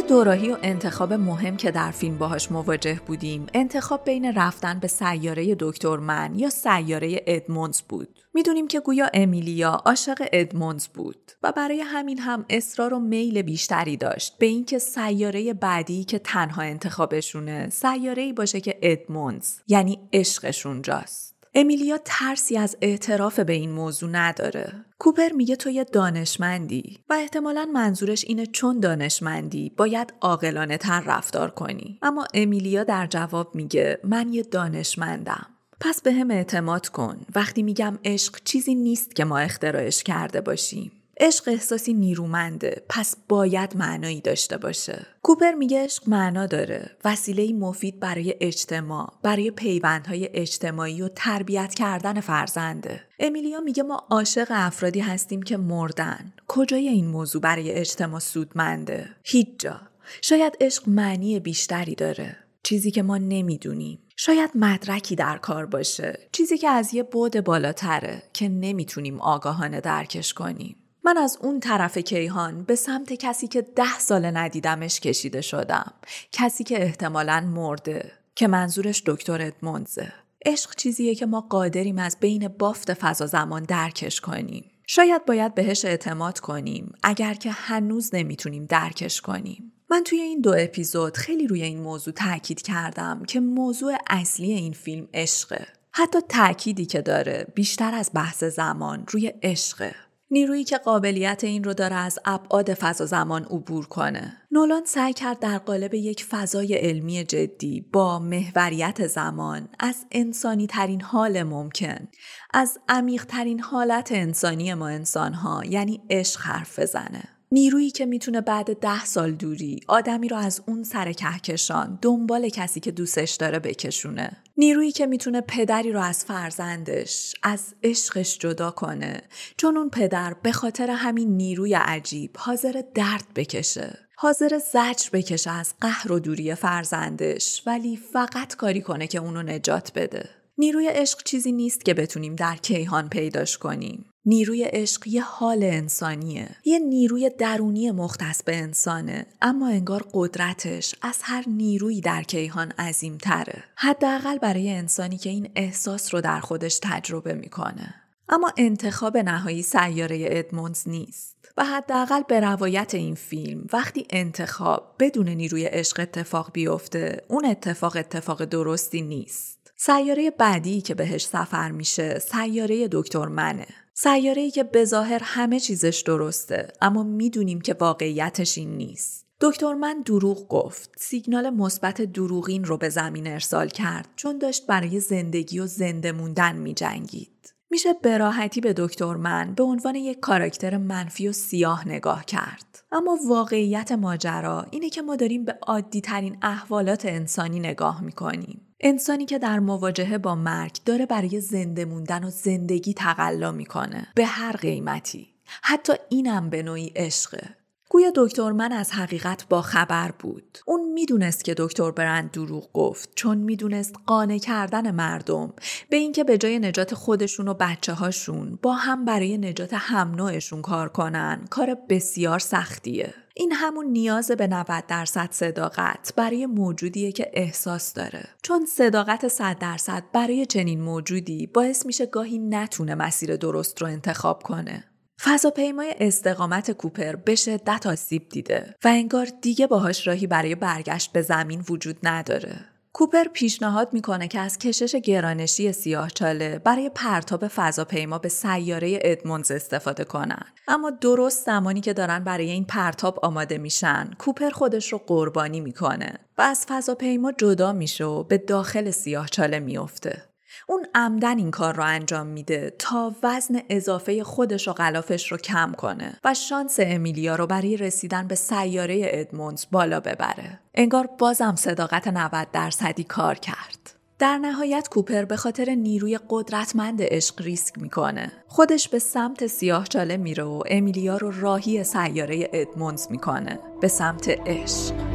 دوراهی 0.07 0.51
و 0.51 0.57
انتخاب 0.63 1.13
مهم 1.13 1.57
که 1.57 1.71
در 1.71 1.91
فیلم 1.91 2.17
باهاش 2.17 2.51
مواجه 2.51 2.99
بودیم 3.05 3.47
انتخاب 3.53 4.03
بین 4.05 4.33
رفتن 4.33 4.79
به 4.79 4.87
سیاره 4.87 5.55
دکتر 5.59 5.97
من 5.97 6.35
یا 6.35 6.49
سیاره 6.49 7.23
ادمونز 7.27 7.81
بود. 7.81 8.19
می‌دونیم 8.33 8.67
که 8.67 8.79
گویا 8.79 9.09
امیلیا 9.13 9.69
عاشق 9.69 10.27
ادمونز 10.33 10.87
بود 10.87 11.31
و 11.43 11.51
برای 11.51 11.81
همین 11.81 12.19
هم 12.19 12.45
اصرار 12.49 12.93
و 12.93 12.99
میل 12.99 13.41
بیشتری 13.41 13.97
داشت 13.97 14.37
به 14.37 14.45
اینکه 14.45 14.79
سیاره 14.79 15.53
بعدی 15.53 16.03
که 16.03 16.19
تنها 16.19 16.61
انتخابشونه 16.61 17.69
سیاره 17.69 18.33
باشه 18.33 18.61
که 18.61 18.79
ادمونز 18.81 19.55
یعنی 19.67 20.09
عشقشون 20.13 20.81
جاست 20.81 21.36
امیلیا 21.55 21.99
ترسی 22.05 22.57
از 22.57 22.77
اعتراف 22.81 23.39
به 23.39 23.53
این 23.53 23.71
موضوع 23.71 24.09
نداره. 24.09 24.85
کوپر 24.99 25.29
میگه 25.29 25.55
تو 25.55 25.69
یه 25.69 25.83
دانشمندی 25.83 26.99
و 27.09 27.13
احتمالا 27.13 27.69
منظورش 27.73 28.25
اینه 28.27 28.45
چون 28.45 28.79
دانشمندی 28.79 29.71
باید 29.77 30.13
عاقلانه 30.21 30.77
تر 30.77 31.03
رفتار 31.05 31.51
کنی. 31.51 31.99
اما 32.01 32.25
امیلیا 32.33 32.83
در 32.83 33.07
جواب 33.07 33.55
میگه 33.55 33.99
من 34.03 34.33
یه 34.33 34.43
دانشمندم. 34.43 35.47
پس 35.79 36.01
به 36.01 36.13
هم 36.13 36.31
اعتماد 36.31 36.87
کن 36.87 37.25
وقتی 37.35 37.63
میگم 37.63 37.99
عشق 38.05 38.39
چیزی 38.43 38.75
نیست 38.75 39.15
که 39.15 39.25
ما 39.25 39.37
اختراعش 39.37 40.03
کرده 40.03 40.41
باشیم. 40.41 40.91
عشق 41.19 41.47
احساسی 41.47 41.93
نیرومنده 41.93 42.83
پس 42.89 43.15
باید 43.29 43.77
معنایی 43.77 44.21
داشته 44.21 44.57
باشه. 44.57 45.05
کوپر 45.23 45.51
میگه 45.51 45.83
عشق 45.83 46.09
معنا 46.09 46.45
داره 46.45 46.97
وسیله 47.05 47.53
مفید 47.53 47.99
برای 47.99 48.35
اجتماع 48.41 49.13
برای 49.23 49.51
پیوندهای 49.51 50.29
اجتماعی 50.33 51.01
و 51.01 51.07
تربیت 51.07 51.73
کردن 51.73 52.19
فرزنده. 52.19 53.01
امیلیا 53.19 53.59
میگه 53.59 53.83
ما 53.83 54.07
عاشق 54.09 54.47
افرادی 54.49 54.99
هستیم 54.99 55.41
که 55.41 55.57
مردن. 55.57 56.33
کجای 56.47 56.87
این 56.87 57.07
موضوع 57.07 57.41
برای 57.41 57.71
اجتماع 57.71 58.19
سودمنده؟ 58.19 59.09
هیچ 59.23 59.47
جا 59.59 59.81
شاید 60.21 60.57
عشق 60.61 60.89
معنی 60.89 61.39
بیشتری 61.39 61.95
داره. 61.95 62.37
چیزی 62.63 62.91
که 62.91 63.03
ما 63.03 63.17
نمی‌دونیم. 63.17 63.99
شاید 64.17 64.49
مدرکی 64.55 65.15
در 65.15 65.37
کار 65.37 65.65
باشه. 65.65 66.19
چیزی 66.31 66.57
که 66.57 66.69
از 66.69 66.93
یه 66.93 67.03
بود 67.03 67.41
بالاتره 67.41 68.23
که 68.33 68.49
نمی‌تونیم 68.49 69.21
آگاهانه 69.21 69.81
درکش 69.81 70.33
کنیم. 70.33 70.75
من 71.07 71.17
از 71.17 71.37
اون 71.41 71.59
طرف 71.59 71.97
کیهان 71.97 72.63
به 72.63 72.75
سمت 72.75 73.13
کسی 73.13 73.47
که 73.47 73.61
ده 73.61 73.99
سال 73.99 74.37
ندیدمش 74.37 74.99
کشیده 74.99 75.41
شدم. 75.41 75.93
کسی 76.31 76.63
که 76.63 76.83
احتمالا 76.83 77.41
مرده. 77.41 78.11
که 78.35 78.47
منظورش 78.47 79.03
دکتر 79.05 79.41
ادمونزه. 79.41 80.13
عشق 80.45 80.75
چیزیه 80.75 81.15
که 81.15 81.25
ما 81.25 81.41
قادریم 81.41 81.99
از 81.99 82.17
بین 82.19 82.47
بافت 82.47 82.93
فضا 82.93 83.25
زمان 83.25 83.63
درکش 83.63 84.21
کنیم. 84.21 84.71
شاید 84.87 85.25
باید 85.25 85.55
بهش 85.55 85.85
اعتماد 85.85 86.39
کنیم 86.39 86.93
اگر 87.03 87.33
که 87.33 87.51
هنوز 87.51 88.15
نمی‌تونیم 88.15 88.65
درکش 88.65 89.21
کنیم. 89.21 89.71
من 89.89 90.03
توی 90.03 90.19
این 90.19 90.41
دو 90.41 90.55
اپیزود 90.57 91.17
خیلی 91.17 91.47
روی 91.47 91.63
این 91.63 91.81
موضوع 91.81 92.13
تاکید 92.13 92.61
کردم 92.61 93.23
که 93.25 93.39
موضوع 93.39 93.97
اصلی 94.09 94.51
این 94.51 94.73
فیلم 94.73 95.07
عشقه. 95.13 95.67
حتی 95.91 96.19
تأکیدی 96.29 96.85
که 96.85 97.01
داره 97.01 97.47
بیشتر 97.55 97.93
از 97.93 98.11
بحث 98.13 98.43
زمان 98.43 99.05
روی 99.07 99.33
عشقه. 99.43 99.95
نیرویی 100.31 100.63
که 100.63 100.77
قابلیت 100.77 101.43
این 101.43 101.63
رو 101.63 101.73
داره 101.73 101.95
از 101.95 102.19
ابعاد 102.25 102.73
فضا 102.73 103.05
زمان 103.05 103.43
عبور 103.43 103.85
کنه. 103.85 104.37
نولان 104.51 104.85
سعی 104.85 105.13
کرد 105.13 105.39
در 105.39 105.57
قالب 105.57 105.93
یک 105.93 106.25
فضای 106.25 106.73
علمی 106.73 107.23
جدی 107.23 107.81
با 107.93 108.19
محوریت 108.19 109.07
زمان 109.07 109.69
از 109.79 110.05
انسانی 110.11 110.67
ترین 110.67 111.01
حال 111.01 111.43
ممکن 111.43 112.07
از 112.53 112.79
عمیق 112.89 113.25
ترین 113.25 113.59
حالت 113.59 114.11
انسانی 114.11 114.73
ما 114.73 114.87
انسان 114.87 115.33
ها 115.33 115.65
یعنی 115.65 116.01
عشق 116.09 116.41
حرف 116.41 116.79
بزنه. 116.79 117.36
نیرویی 117.51 117.91
که 117.91 118.05
می‌تونه 118.05 118.41
بعد 118.41 118.79
ده 118.79 119.05
سال 119.05 119.31
دوری 119.31 119.79
آدمی 119.87 120.27
رو 120.27 120.37
از 120.37 120.61
اون 120.67 120.83
سر 120.83 121.11
کهکشان 121.11 121.99
دنبال 122.01 122.49
کسی 122.49 122.79
که 122.79 122.91
دوستش 122.91 123.35
داره 123.35 123.59
بکشونه. 123.59 124.43
نیرویی 124.57 124.91
که 124.91 125.05
می‌تونه 125.05 125.41
پدری 125.41 125.91
رو 125.91 126.01
از 126.01 126.25
فرزندش 126.25 127.33
از 127.43 127.75
عشقش 127.83 128.37
جدا 128.37 128.71
کنه 128.71 129.21
چون 129.57 129.77
اون 129.77 129.89
پدر 129.89 130.33
به 130.43 130.51
خاطر 130.51 130.89
همین 130.89 131.37
نیروی 131.37 131.73
عجیب 131.73 132.31
حاضر 132.37 132.81
درد 132.95 133.25
بکشه. 133.35 133.97
حاضر 134.17 134.59
زجر 134.71 135.09
بکشه 135.13 135.51
از 135.51 135.73
قهر 135.81 136.11
و 136.11 136.19
دوری 136.19 136.55
فرزندش 136.55 137.63
ولی 137.65 137.97
فقط 137.97 138.55
کاری 138.55 138.81
کنه 138.81 139.07
که 139.07 139.19
اونو 139.19 139.43
نجات 139.43 139.91
بده. 139.95 140.29
نیروی 140.57 140.87
عشق 140.87 141.23
چیزی 141.23 141.51
نیست 141.51 141.85
که 141.85 141.93
بتونیم 141.93 142.35
در 142.35 142.55
کیهان 142.55 143.09
پیداش 143.09 143.57
کنیم. 143.57 144.05
نیروی 144.27 144.63
عشق 144.63 145.07
یه 145.07 145.23
حال 145.23 145.63
انسانیه. 145.63 146.49
یه 146.65 146.79
نیروی 146.79 147.29
درونی 147.29 147.91
مختص 147.91 148.43
به 148.43 148.55
انسانه. 148.55 149.25
اما 149.41 149.67
انگار 149.67 150.05
قدرتش 150.13 150.95
از 151.01 151.19
هر 151.21 151.43
نیرویی 151.47 152.01
در 152.01 152.23
کیهان 152.23 152.71
عظیم 152.71 153.17
تره. 153.17 153.63
حداقل 153.75 154.37
برای 154.37 154.69
انسانی 154.71 155.17
که 155.17 155.29
این 155.29 155.49
احساس 155.55 156.13
رو 156.13 156.21
در 156.21 156.39
خودش 156.39 156.79
تجربه 156.83 157.33
می‌کنه. 157.33 157.95
اما 158.29 158.51
انتخاب 158.57 159.17
نهایی 159.17 159.61
سیاره 159.61 160.25
ادموندز 160.29 160.89
نیست. 160.89 161.37
و 161.57 161.65
حداقل 161.65 162.21
به 162.27 162.39
روایت 162.39 162.95
این 162.95 163.15
فیلم 163.15 163.67
وقتی 163.73 164.07
انتخاب 164.09 164.95
بدون 164.99 165.29
نیروی 165.29 165.65
عشق 165.65 165.99
اتفاق 165.99 166.51
بیفته 166.53 167.21
اون 167.27 167.45
اتفاق 167.45 167.95
اتفاق 167.95 168.45
درستی 168.45 169.01
نیست. 169.01 169.71
سیاره 169.75 170.31
بعدی 170.31 170.81
که 170.81 170.95
بهش 170.95 171.25
سفر 171.25 171.71
میشه 171.71 172.19
سیاره 172.19 172.87
دکتر 172.91 173.25
منه. 173.25 173.67
سیاره 173.99 174.51
که 174.51 174.63
به 174.63 174.85
ظاهر 174.85 175.21
همه 175.23 175.59
چیزش 175.59 176.03
درسته 176.05 176.67
اما 176.81 177.03
می‌دونیم 177.03 177.61
که 177.61 177.75
واقعیتش 177.79 178.57
این 178.57 178.77
نیست. 178.77 179.25
دکتر 179.41 179.73
من 179.73 180.01
دروغ 180.05 180.47
گفت. 180.47 180.91
سیگنال 180.97 181.49
مثبت 181.49 182.01
دروغین 182.01 182.63
رو 182.63 182.77
به 182.77 182.89
زمین 182.89 183.27
ارسال 183.27 183.67
کرد 183.67 184.09
چون 184.15 184.37
داشت 184.37 184.67
برای 184.67 184.99
زندگی 184.99 185.59
و 185.59 185.67
زنده 185.67 186.11
موندن 186.11 186.55
می 186.55 186.73
جنگید. 186.73 187.53
میشه 187.71 187.93
براحتی 187.93 188.61
به 188.61 188.73
دکتر 188.77 189.13
من 189.13 189.53
به 189.53 189.63
عنوان 189.63 189.95
یک 189.95 190.19
کاراکتر 190.19 190.77
منفی 190.77 191.27
و 191.27 191.31
سیاه 191.31 191.87
نگاه 191.87 192.25
کرد. 192.25 192.83
اما 192.91 193.17
واقعیت 193.29 193.91
ماجرا 193.91 194.65
اینه 194.71 194.89
که 194.89 195.01
ما 195.01 195.15
داریم 195.15 195.45
به 195.45 195.57
عادی 195.61 196.01
ترین 196.01 196.37
احوالات 196.41 197.05
انسانی 197.05 197.59
نگاه 197.59 198.03
می‌کنیم. 198.03 198.66
انسانی 198.79 199.25
که 199.25 199.39
در 199.39 199.59
مواجهه 199.59 200.17
با 200.17 200.35
مرگ 200.35 200.77
داره 200.85 201.05
برای 201.05 201.41
زنده 201.41 201.85
موندن 201.85 202.23
و 202.23 202.29
زندگی 202.29 202.93
تقلا 202.93 203.51
می‌کنه. 203.51 204.07
به 204.15 204.25
هر 204.25 204.51
قیمتی. 204.51 205.27
حتی 205.63 205.93
اینم 206.09 206.49
به 206.49 206.63
نوعی 206.63 206.91
عشقه. 206.95 207.55
گویا 207.89 208.11
دکتر 208.15 208.51
من 208.51 208.71
از 208.71 208.91
حقیقت 208.91 209.45
با 209.49 209.61
خبر 209.61 210.11
بود. 210.11 210.57
اون 210.65 210.93
می‌دونست 210.93 211.43
که 211.43 211.55
دکتر 211.57 211.91
برند 211.91 212.31
دروغ 212.31 212.73
گفت 212.73 213.09
چون 213.15 213.37
می‌دونست 213.37 213.95
قانع 214.05 214.37
کردن 214.37 214.91
مردم 214.91 215.53
به 215.89 215.97
اینکه 215.97 216.23
به 216.23 216.37
جای 216.37 216.59
نجات 216.59 216.93
خودشون 216.93 217.47
و 217.47 217.53
بچه 217.53 217.93
هاشون 217.93 218.59
با 218.61 218.73
هم 218.73 219.05
برای 219.05 219.37
نجات 219.37 219.73
هم 219.73 220.15
نوعشون 220.15 220.61
کار 220.61 220.89
کنن 220.89 221.45
کار 221.49 221.77
بسیار 221.89 222.39
سختیه. 222.39 223.13
این 223.33 223.51
همون 223.51 223.85
نیاز 223.85 224.31
به 224.31 224.47
90 224.47 224.85
درصد 224.87 225.29
صداقت 225.31 226.13
برای 226.15 226.45
موجودیه 226.45 227.11
که 227.11 227.31
احساس 227.33 227.93
داره 227.93 228.29
چون 228.41 228.65
صداقت 228.65 229.27
100 229.27 229.59
درصد 229.59 230.03
برای 230.13 230.45
چنین 230.45 230.81
موجودی 230.81 231.47
باعث 231.47 231.85
میشه 231.85 232.05
گاهی 232.05 232.39
نتونه 232.39 232.95
مسیر 232.95 233.35
درست 233.35 233.81
رو 233.81 233.87
انتخاب 233.87 234.43
کنه 234.43 234.83
فضاپیمای 235.21 235.95
استقامت 235.99 236.71
کوپر 236.71 237.15
به 237.15 237.35
شدت 237.35 237.87
آسیب 237.87 238.29
دیده 238.29 238.75
و 238.83 238.87
انگار 238.87 239.27
دیگه 239.41 239.67
باهاش 239.67 240.07
راهی 240.07 240.27
برای 240.27 240.55
برگشت 240.55 241.11
به 241.11 241.21
زمین 241.21 241.63
وجود 241.69 241.97
نداره. 242.03 242.65
کوپر 242.93 243.23
پیشنهاد 243.23 243.93
می‌کنه 243.93 244.27
که 244.27 244.39
از 244.39 244.57
کشش 244.57 244.95
گرانشی 244.95 245.73
چاله 246.13 246.59
برای 246.59 246.91
پرتاب 246.95 247.47
فضاپیما 247.47 248.17
به 248.17 248.29
سیاره 248.29 248.99
ادمونز 249.01 249.51
استفاده 249.51 250.03
کنن 250.03 250.45
اما 250.67 250.89
درست 250.89 251.45
زمانی 251.45 251.81
که 251.81 251.93
دارن 251.93 252.23
برای 252.23 252.49
این 252.49 252.65
پرتاب 252.65 253.19
آماده 253.25 253.57
میشن 253.57 254.09
کوپر 254.19 254.49
خودش 254.49 254.93
رو 254.93 255.01
قربانی 255.07 255.61
می‌کنه 255.61 256.13
و 256.37 256.41
از 256.41 256.65
فضاپیما 256.69 257.31
جدا 257.31 257.73
میشه 257.73 258.05
و 258.05 258.23
به 258.23 258.37
داخل 258.37 258.91
چاله 259.31 259.59
میافته 259.59 260.23
اون 260.67 260.85
عمدن 260.95 261.37
این 261.37 261.51
کار 261.51 261.75
رو 261.75 261.83
انجام 261.83 262.27
میده 262.27 262.73
تا 262.79 263.15
وزن 263.23 263.61
اضافه 263.69 264.23
خودش 264.23 264.67
و 264.67 264.73
غلافش 264.73 265.31
رو 265.31 265.37
کم 265.37 265.71
کنه 265.77 266.19
و 266.23 266.33
شانس 266.33 266.75
امیلیا 266.79 267.35
رو 267.35 267.47
برای 267.47 267.77
رسیدن 267.77 268.27
به 268.27 268.35
سیاره 268.35 269.01
ادموندز 269.03 269.65
بالا 269.71 269.99
ببره. 269.99 270.59
انگار 270.75 271.09
بازم 271.19 271.55
صداقت 271.55 272.07
90 272.07 272.47
درصدی 272.53 273.03
کار 273.03 273.35
کرد. 273.35 273.93
در 274.19 274.37
نهایت 274.37 274.87
کوپر 274.89 275.25
به 275.25 275.35
خاطر 275.35 275.69
نیروی 275.69 276.19
قدرتمند 276.29 276.99
عشق 277.01 277.41
ریسک 277.41 277.79
می‌کنه. 277.79 278.31
خودش 278.47 278.89
به 278.89 278.99
سمت 278.99 279.47
سیاه 279.47 279.87
چاله 279.87 280.17
میره 280.17 280.43
و 280.43 280.63
امیلیا 280.69 281.17
رو 281.17 281.41
راهی 281.41 281.83
سیاره 281.83 282.49
ادموندز 282.53 283.07
می‌کنه 283.09 283.59
به 283.81 283.87
سمت 283.87 284.29
عشق. 284.29 285.06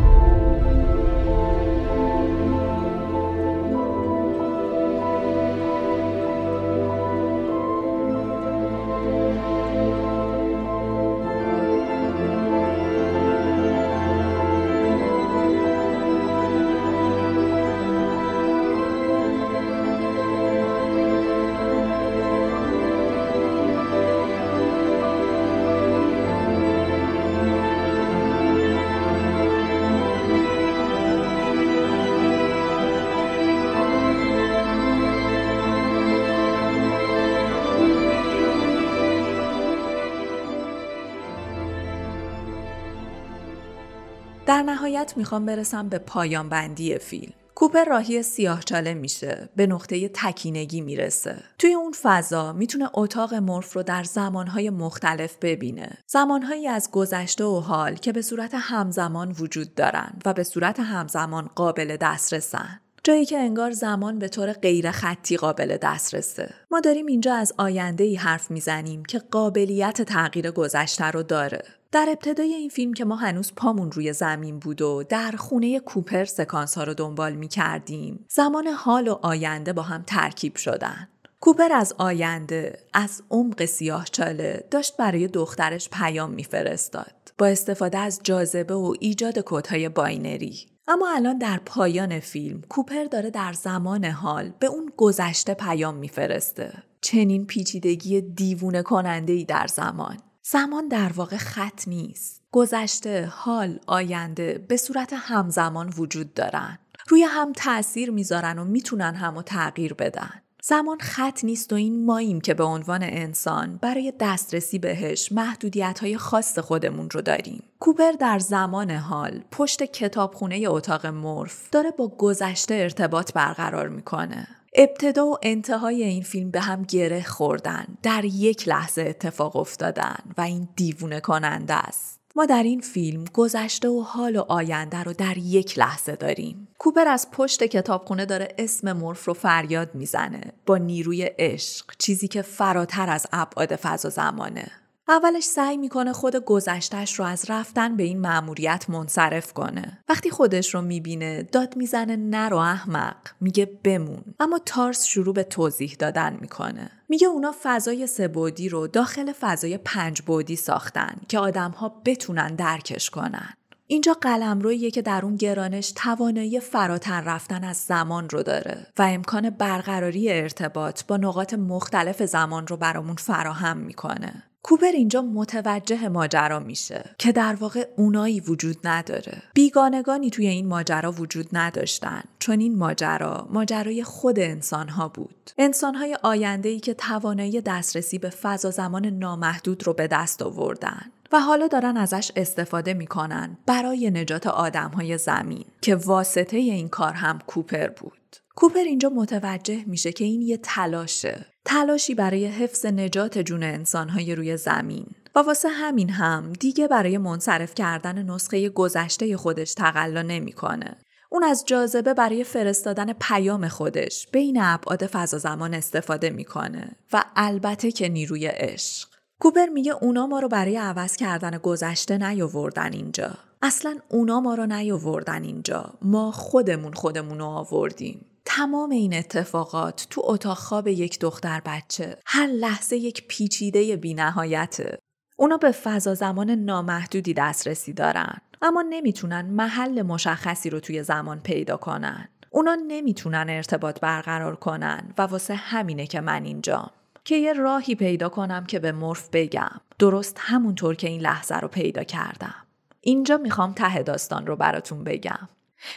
در 44.62 44.72
نهایت 44.72 45.14
می‌خوام 45.16 45.46
برسم 45.46 45.88
به 45.88 45.98
پایان 45.98 46.48
بندی 46.48 46.98
فیلم. 46.98 47.32
کوپر 47.54 47.84
راهی 47.84 48.24
چاله 48.64 48.94
میشه. 48.94 49.48
به 49.56 49.66
نقطه 49.66 50.08
تکینگی 50.08 50.80
می‌رسه. 50.80 51.36
توی 51.58 51.74
اون 51.74 51.92
فضا 52.02 52.52
می‌تونه 52.52 52.90
اتاق 52.94 53.34
مورف 53.34 53.72
رو 53.72 53.82
در 53.82 54.04
زمانهای 54.04 54.70
مختلف 54.70 55.36
ببینه. 55.40 55.98
زمانهایی 56.06 56.68
از 56.68 56.90
گذشته 56.90 57.44
و 57.44 57.60
حال 57.60 57.94
که 57.94 58.12
به 58.12 58.22
صورت 58.22 58.54
همزمان 58.54 59.36
وجود 59.38 59.74
دارن 59.74 60.12
و 60.24 60.34
به 60.34 60.42
صورت 60.42 60.80
همزمان 60.80 61.50
قابل 61.54 61.96
دسترسن. 62.00 62.80
جایی 63.04 63.24
که 63.24 63.38
انگار 63.38 63.70
زمان 63.70 64.18
به 64.18 64.28
طور 64.28 64.52
غیر 64.52 64.90
خطی 64.90 65.36
قابل 65.36 65.76
دسترسه. 65.82 66.54
ما 66.70 66.80
داریم 66.80 67.06
اینجا 67.06 67.34
از 67.34 67.52
آینده 67.58 68.04
ای 68.04 68.14
حرف 68.14 68.50
می‌زنیم 68.50 69.04
که 69.04 69.18
قابلیت 69.18 70.02
تغییر 70.02 70.50
گذشته 70.50 71.04
رو 71.04 71.22
داره. 71.22 71.62
در 71.92 72.06
ابتدای 72.08 72.54
این 72.54 72.68
فیلم 72.68 72.94
که 72.94 73.04
ما 73.04 73.16
هنوز 73.16 73.52
پامون 73.56 73.92
روی 73.92 74.12
زمین 74.12 74.58
بود 74.58 74.82
و 74.82 75.04
در 75.08 75.30
خونه 75.30 75.80
کوپر 75.80 76.24
سکانس 76.24 76.78
ها 76.78 76.84
رو 76.84 76.94
دنبال 76.94 77.32
می 77.32 77.48
کردیم 77.48 78.26
زمان 78.28 78.66
حال 78.66 79.08
و 79.08 79.18
آینده 79.22 79.72
با 79.72 79.82
هم 79.82 80.04
ترکیب 80.06 80.56
شدن. 80.56 81.08
کوپر 81.40 81.72
از 81.72 81.94
آینده 81.98 82.78
از 82.94 83.22
عمق 83.30 83.64
سیاه 83.64 84.04
چاله 84.04 84.64
داشت 84.70 84.96
برای 84.96 85.28
دخترش 85.28 85.88
پیام 85.92 86.30
میفرستاد. 86.30 87.32
با 87.38 87.46
استفاده 87.46 87.98
از 87.98 88.20
جاذبه 88.22 88.74
و 88.74 88.94
ایجاد 89.00 89.38
کدهای 89.38 89.88
binary. 89.88 90.71
اما 90.88 91.14
الان 91.14 91.38
در 91.38 91.60
پایان 91.66 92.20
فیلم 92.20 92.60
کوپر 92.68 93.04
داره 93.04 93.30
در 93.30 93.52
زمان 93.52 94.04
حال 94.04 94.52
به 94.58 94.66
اون 94.66 94.92
گذشته 94.96 95.54
پیام 95.54 95.94
میفرسته 95.94 96.82
چنین 97.00 97.46
پیچیدگی 97.46 98.20
دیوونه 98.20 98.82
کننده 98.82 99.32
ای 99.32 99.44
در 99.44 99.66
زمان 99.66 100.16
زمان 100.42 100.88
در 100.88 101.12
واقع 101.12 101.36
خط 101.36 101.88
نیست. 101.88 102.42
گذشته، 102.52 103.26
حال، 103.26 103.80
آینده 103.86 104.64
به 104.68 104.76
صورت 104.76 105.12
همزمان 105.12 105.92
وجود 105.96 106.34
دارن. 106.34 106.78
روی 107.08 107.22
هم 107.22 107.52
تأثیر 107.52 108.10
می‌ذارن 108.10 108.58
و 108.58 108.64
می‌تونن 108.64 109.14
همو 109.14 109.42
تغییر 109.42 109.94
بدن. 109.94 110.42
زمان 110.64 110.98
خط 111.00 111.44
نیست 111.44 111.72
و 111.72 111.76
این 111.76 112.04
ماییم 112.04 112.40
که 112.40 112.54
به 112.54 112.64
عنوان 112.64 113.02
انسان 113.02 113.78
برای 113.82 114.12
دسترسی 114.20 114.78
بهش 114.78 115.32
محدودیت 115.32 115.98
های 116.00 116.16
خاص 116.16 116.58
خودمون 116.58 117.10
رو 117.10 117.22
داریم. 117.22 117.62
کوپر 117.80 118.12
در 118.12 118.38
زمان 118.38 118.90
حال 118.90 119.44
پشت 119.52 119.82
کتابخونه 119.82 120.64
اتاق 120.66 121.06
مورف 121.06 121.70
داره 121.70 121.90
با 121.90 122.08
گذشته 122.08 122.74
ارتباط 122.74 123.32
برقرار 123.32 123.88
می‌کنه. 123.88 124.48
ابتدا 124.74 125.26
و 125.26 125.38
انتهای 125.42 126.02
این 126.02 126.22
فیلم 126.22 126.50
به 126.50 126.60
هم 126.60 126.82
گره 126.82 127.22
خوردن 127.22 127.86
در 128.02 128.24
یک 128.24 128.68
لحظه 128.68 129.02
اتفاق 129.02 129.56
افتادن 129.56 130.18
و 130.38 130.40
این 130.40 130.68
دیوونه 130.76 131.20
کننده 131.20 131.74
است 131.74 132.21
ما 132.36 132.46
در 132.46 132.62
این 132.62 132.80
فیلم 132.80 133.24
گذشته 133.32 133.88
و 133.88 134.02
حال 134.02 134.36
و 134.36 134.44
آینده 134.48 135.02
رو 135.02 135.12
در 135.12 135.38
یک 135.38 135.78
لحظه 135.78 136.16
داریم. 136.16 136.68
کوپر 136.78 137.08
از 137.08 137.30
پشت 137.30 137.64
کتابخونه 137.64 138.26
داره 138.26 138.48
اسم 138.58 138.92
مورف 138.92 139.24
رو 139.24 139.34
فریاد 139.34 139.94
می‌زنه 139.94 140.52
با 140.66 140.76
نیروی 140.76 141.22
عشق 141.38 141.86
چیزی 141.98 142.28
که 142.28 142.42
فراتر 142.42 143.10
از 143.10 143.26
ابعاد 143.32 143.76
فضا 143.76 144.08
زمانه. 144.08 144.81
اولش 145.12 145.44
سعی 145.44 145.76
می‌کنه 145.76 146.12
خود 146.12 146.36
گذشتش 146.36 147.18
رو 147.18 147.24
از 147.24 147.44
رفتن 147.48 147.96
به 147.96 148.02
این 148.02 148.20
مأموریت 148.20 148.84
منصرف 148.88 149.52
کنه. 149.52 149.98
وقتی 150.08 150.30
خودش 150.30 150.74
رو 150.74 150.82
می‌بینه 150.82 151.42
داد 151.42 151.76
می‌زنه 151.76 152.16
نرو 152.16 152.56
احمق 152.56 153.16
میگه 153.40 153.66
بمون 153.84 154.24
اما 154.40 154.58
تارس 154.66 155.04
شروع 155.04 155.34
به 155.34 155.42
توضیح 155.42 155.96
دادن 155.98 156.38
می‌کنه. 156.40 156.90
میگه 157.08 157.26
اونا 157.26 157.54
فضای 157.62 158.06
سبودی 158.06 158.68
رو 158.68 158.86
داخل 158.86 159.32
فضای 159.32 159.78
پنج 159.78 160.22
بودی 160.22 160.56
ساختن 160.56 161.16
که 161.28 161.38
آدمها 161.38 162.02
بتونن 162.04 162.54
درکش 162.54 163.10
کنن. 163.10 163.54
اینجا 163.86 164.12
قلمروییه 164.20 164.90
که 164.90 165.02
در 165.02 165.20
اون 165.24 165.36
گرانش 165.36 165.92
توانایی 165.96 166.60
فراتر 166.60 167.20
رفتن 167.20 167.64
از 167.64 167.76
زمان 167.76 168.30
رو 168.30 168.42
داره 168.42 168.86
و 168.98 169.02
امکان 169.02 169.50
برقراری 169.50 170.32
ارتباط 170.32 171.04
با 171.04 171.16
نقاط 171.16 171.54
مختلف 171.54 172.22
زمان 172.22 172.66
رو 172.66 172.76
برامون 172.76 173.16
فراهم 173.16 173.76
می‌کنه. 173.76 174.42
کوپر 174.64 174.86
اینجا 174.86 175.22
متوجه 175.22 176.08
ماجرا 176.08 176.58
میشه 176.60 177.14
که 177.18 177.32
در 177.32 177.54
واقع 177.54 177.88
اونایی 177.96 178.40
وجود 178.40 178.76
نداره. 178.84 179.42
بیگانگانی 179.54 180.30
توی 180.30 180.46
این 180.46 180.66
ماجرا 180.66 181.12
وجود 181.12 181.48
نداشتن 181.52 182.22
چون 182.38 182.60
این 182.60 182.78
ماجرا 182.78 183.48
ماجرای 183.50 184.04
خود 184.04 184.38
انسانها 184.38 185.08
بود. 185.08 185.50
انسانهای 185.58 186.16
آینده 186.22 186.68
ای 186.68 186.80
که 186.80 186.94
توانایی 186.94 187.60
دسترسی 187.60 188.18
به 188.18 188.30
فضا 188.30 188.70
زمان 188.70 189.06
نامحدود 189.06 189.86
رو 189.86 189.92
به 189.92 190.06
دست 190.06 190.42
آوردن. 190.42 191.12
و 191.32 191.40
حالا 191.40 191.66
دارن 191.66 191.96
ازش 191.96 192.32
استفاده 192.36 192.94
می‌کنن 192.94 193.58
برای 193.66 194.10
نجات 194.10 194.46
آدمهای 194.46 195.18
زمین 195.18 195.64
که 195.80 195.94
واسطه 195.94 196.56
این 196.56 196.88
کار 196.88 197.12
هم 197.12 197.38
کوپر 197.46 197.88
بود. 197.88 198.36
کوپر 198.56 198.78
اینجا 198.78 199.08
متوجه 199.08 199.84
میشه 199.86 200.12
که 200.12 200.24
این 200.24 200.42
یه 200.42 200.56
تلاشه. 200.56 201.51
تلاشی 201.64 202.14
برای 202.14 202.46
حفظ 202.46 202.86
نجات 202.86 203.38
جون 203.38 203.62
انسانهای 203.62 204.34
روی 204.34 204.56
زمین. 204.56 205.06
و 205.34 205.38
واسه 205.38 205.68
همین 205.68 206.10
هم 206.10 206.52
دیگه 206.52 206.88
برای 206.88 207.18
منصرف 207.18 207.74
کردن 207.74 208.30
نسخه 208.30 208.68
گذشته 208.68 209.36
خودش 209.36 209.74
تقلا 209.74 210.22
نمی‌کنه. 210.22 210.96
اون 211.30 211.44
از 211.44 211.64
جاذبه 211.66 212.14
برای 212.14 212.44
فرستادن 212.44 213.12
پیام 213.12 213.68
خودش 213.68 214.28
بین 214.32 214.58
ابعاد 214.60 215.06
فضا 215.06 215.38
زمان 215.38 215.74
استفاده 215.74 216.30
می‌کنه 216.30 216.96
و 217.12 217.24
البته 217.36 217.92
که 217.92 218.08
نیروی 218.08 218.46
عشق. 218.46 219.08
کوپر 219.40 219.66
میگه 219.66 219.92
اونا 220.00 220.26
ما 220.26 220.40
رو 220.40 220.48
برای 220.48 220.76
عوض 220.76 221.16
کردن 221.16 221.58
گذشته 221.58 222.18
نیاوردن 222.18 222.92
اینجا. 222.92 223.30
اصلا 223.62 223.98
اونا 224.08 224.40
ما 224.40 224.54
رو 224.54 224.66
نیاوردن 224.66 225.44
اینجا. 225.44 225.94
ما 226.02 226.30
خودمون 226.30 226.92
خودمون 226.92 227.38
رو 227.38 227.44
آوردیم. 227.44 228.26
تمام 228.44 228.90
این 228.90 229.14
اتفاقات 229.14 230.06
تو 230.10 230.22
اتاق 230.24 230.56
خواب 230.58 230.88
یک 230.88 231.20
دختر 231.20 231.62
بچه 231.66 232.18
هر 232.26 232.46
لحظه 232.46 232.96
یک 232.96 233.28
پیچیده 233.28 233.96
بینهایته. 233.96 234.98
اونا 235.36 235.56
به 235.56 235.70
فضا 235.70 236.14
زمان 236.14 236.50
نامحدودی 236.50 237.34
دسترسی 237.34 237.92
دارن 237.92 238.38
اما 238.62 238.84
نمی‌تونن 238.90 239.46
محل 239.46 240.02
مشخصی 240.02 240.70
رو 240.70 240.80
توی 240.80 241.02
زمان 241.02 241.40
پیدا 241.40 241.76
کنن. 241.76 242.28
اونا 242.50 242.74
نمی‌تونن 242.88 243.46
ارتباط 243.48 244.00
برقرار 244.00 244.56
کنن 244.56 245.14
و 245.18 245.22
واسه 245.22 245.54
همینه 245.54 246.06
که 246.06 246.20
من 246.20 246.44
اینجام. 246.44 246.90
که 247.24 247.36
یه 247.36 247.52
راهی 247.52 247.94
پیدا 247.94 248.28
کنم 248.28 248.64
که 248.64 248.78
به 248.78 248.92
مورف 248.92 249.28
بگم 249.32 249.80
درست 249.98 250.36
همونطور 250.40 250.94
که 250.94 251.08
این 251.08 251.20
لحظه 251.20 251.56
رو 251.56 251.68
پیدا 251.68 252.04
کردم 252.04 252.54
اینجا 253.00 253.36
می‌خوام 253.36 253.72
ته 253.72 254.02
داستان 254.02 254.46
رو 254.46 254.56
براتون 254.56 255.04
بگم 255.04 255.48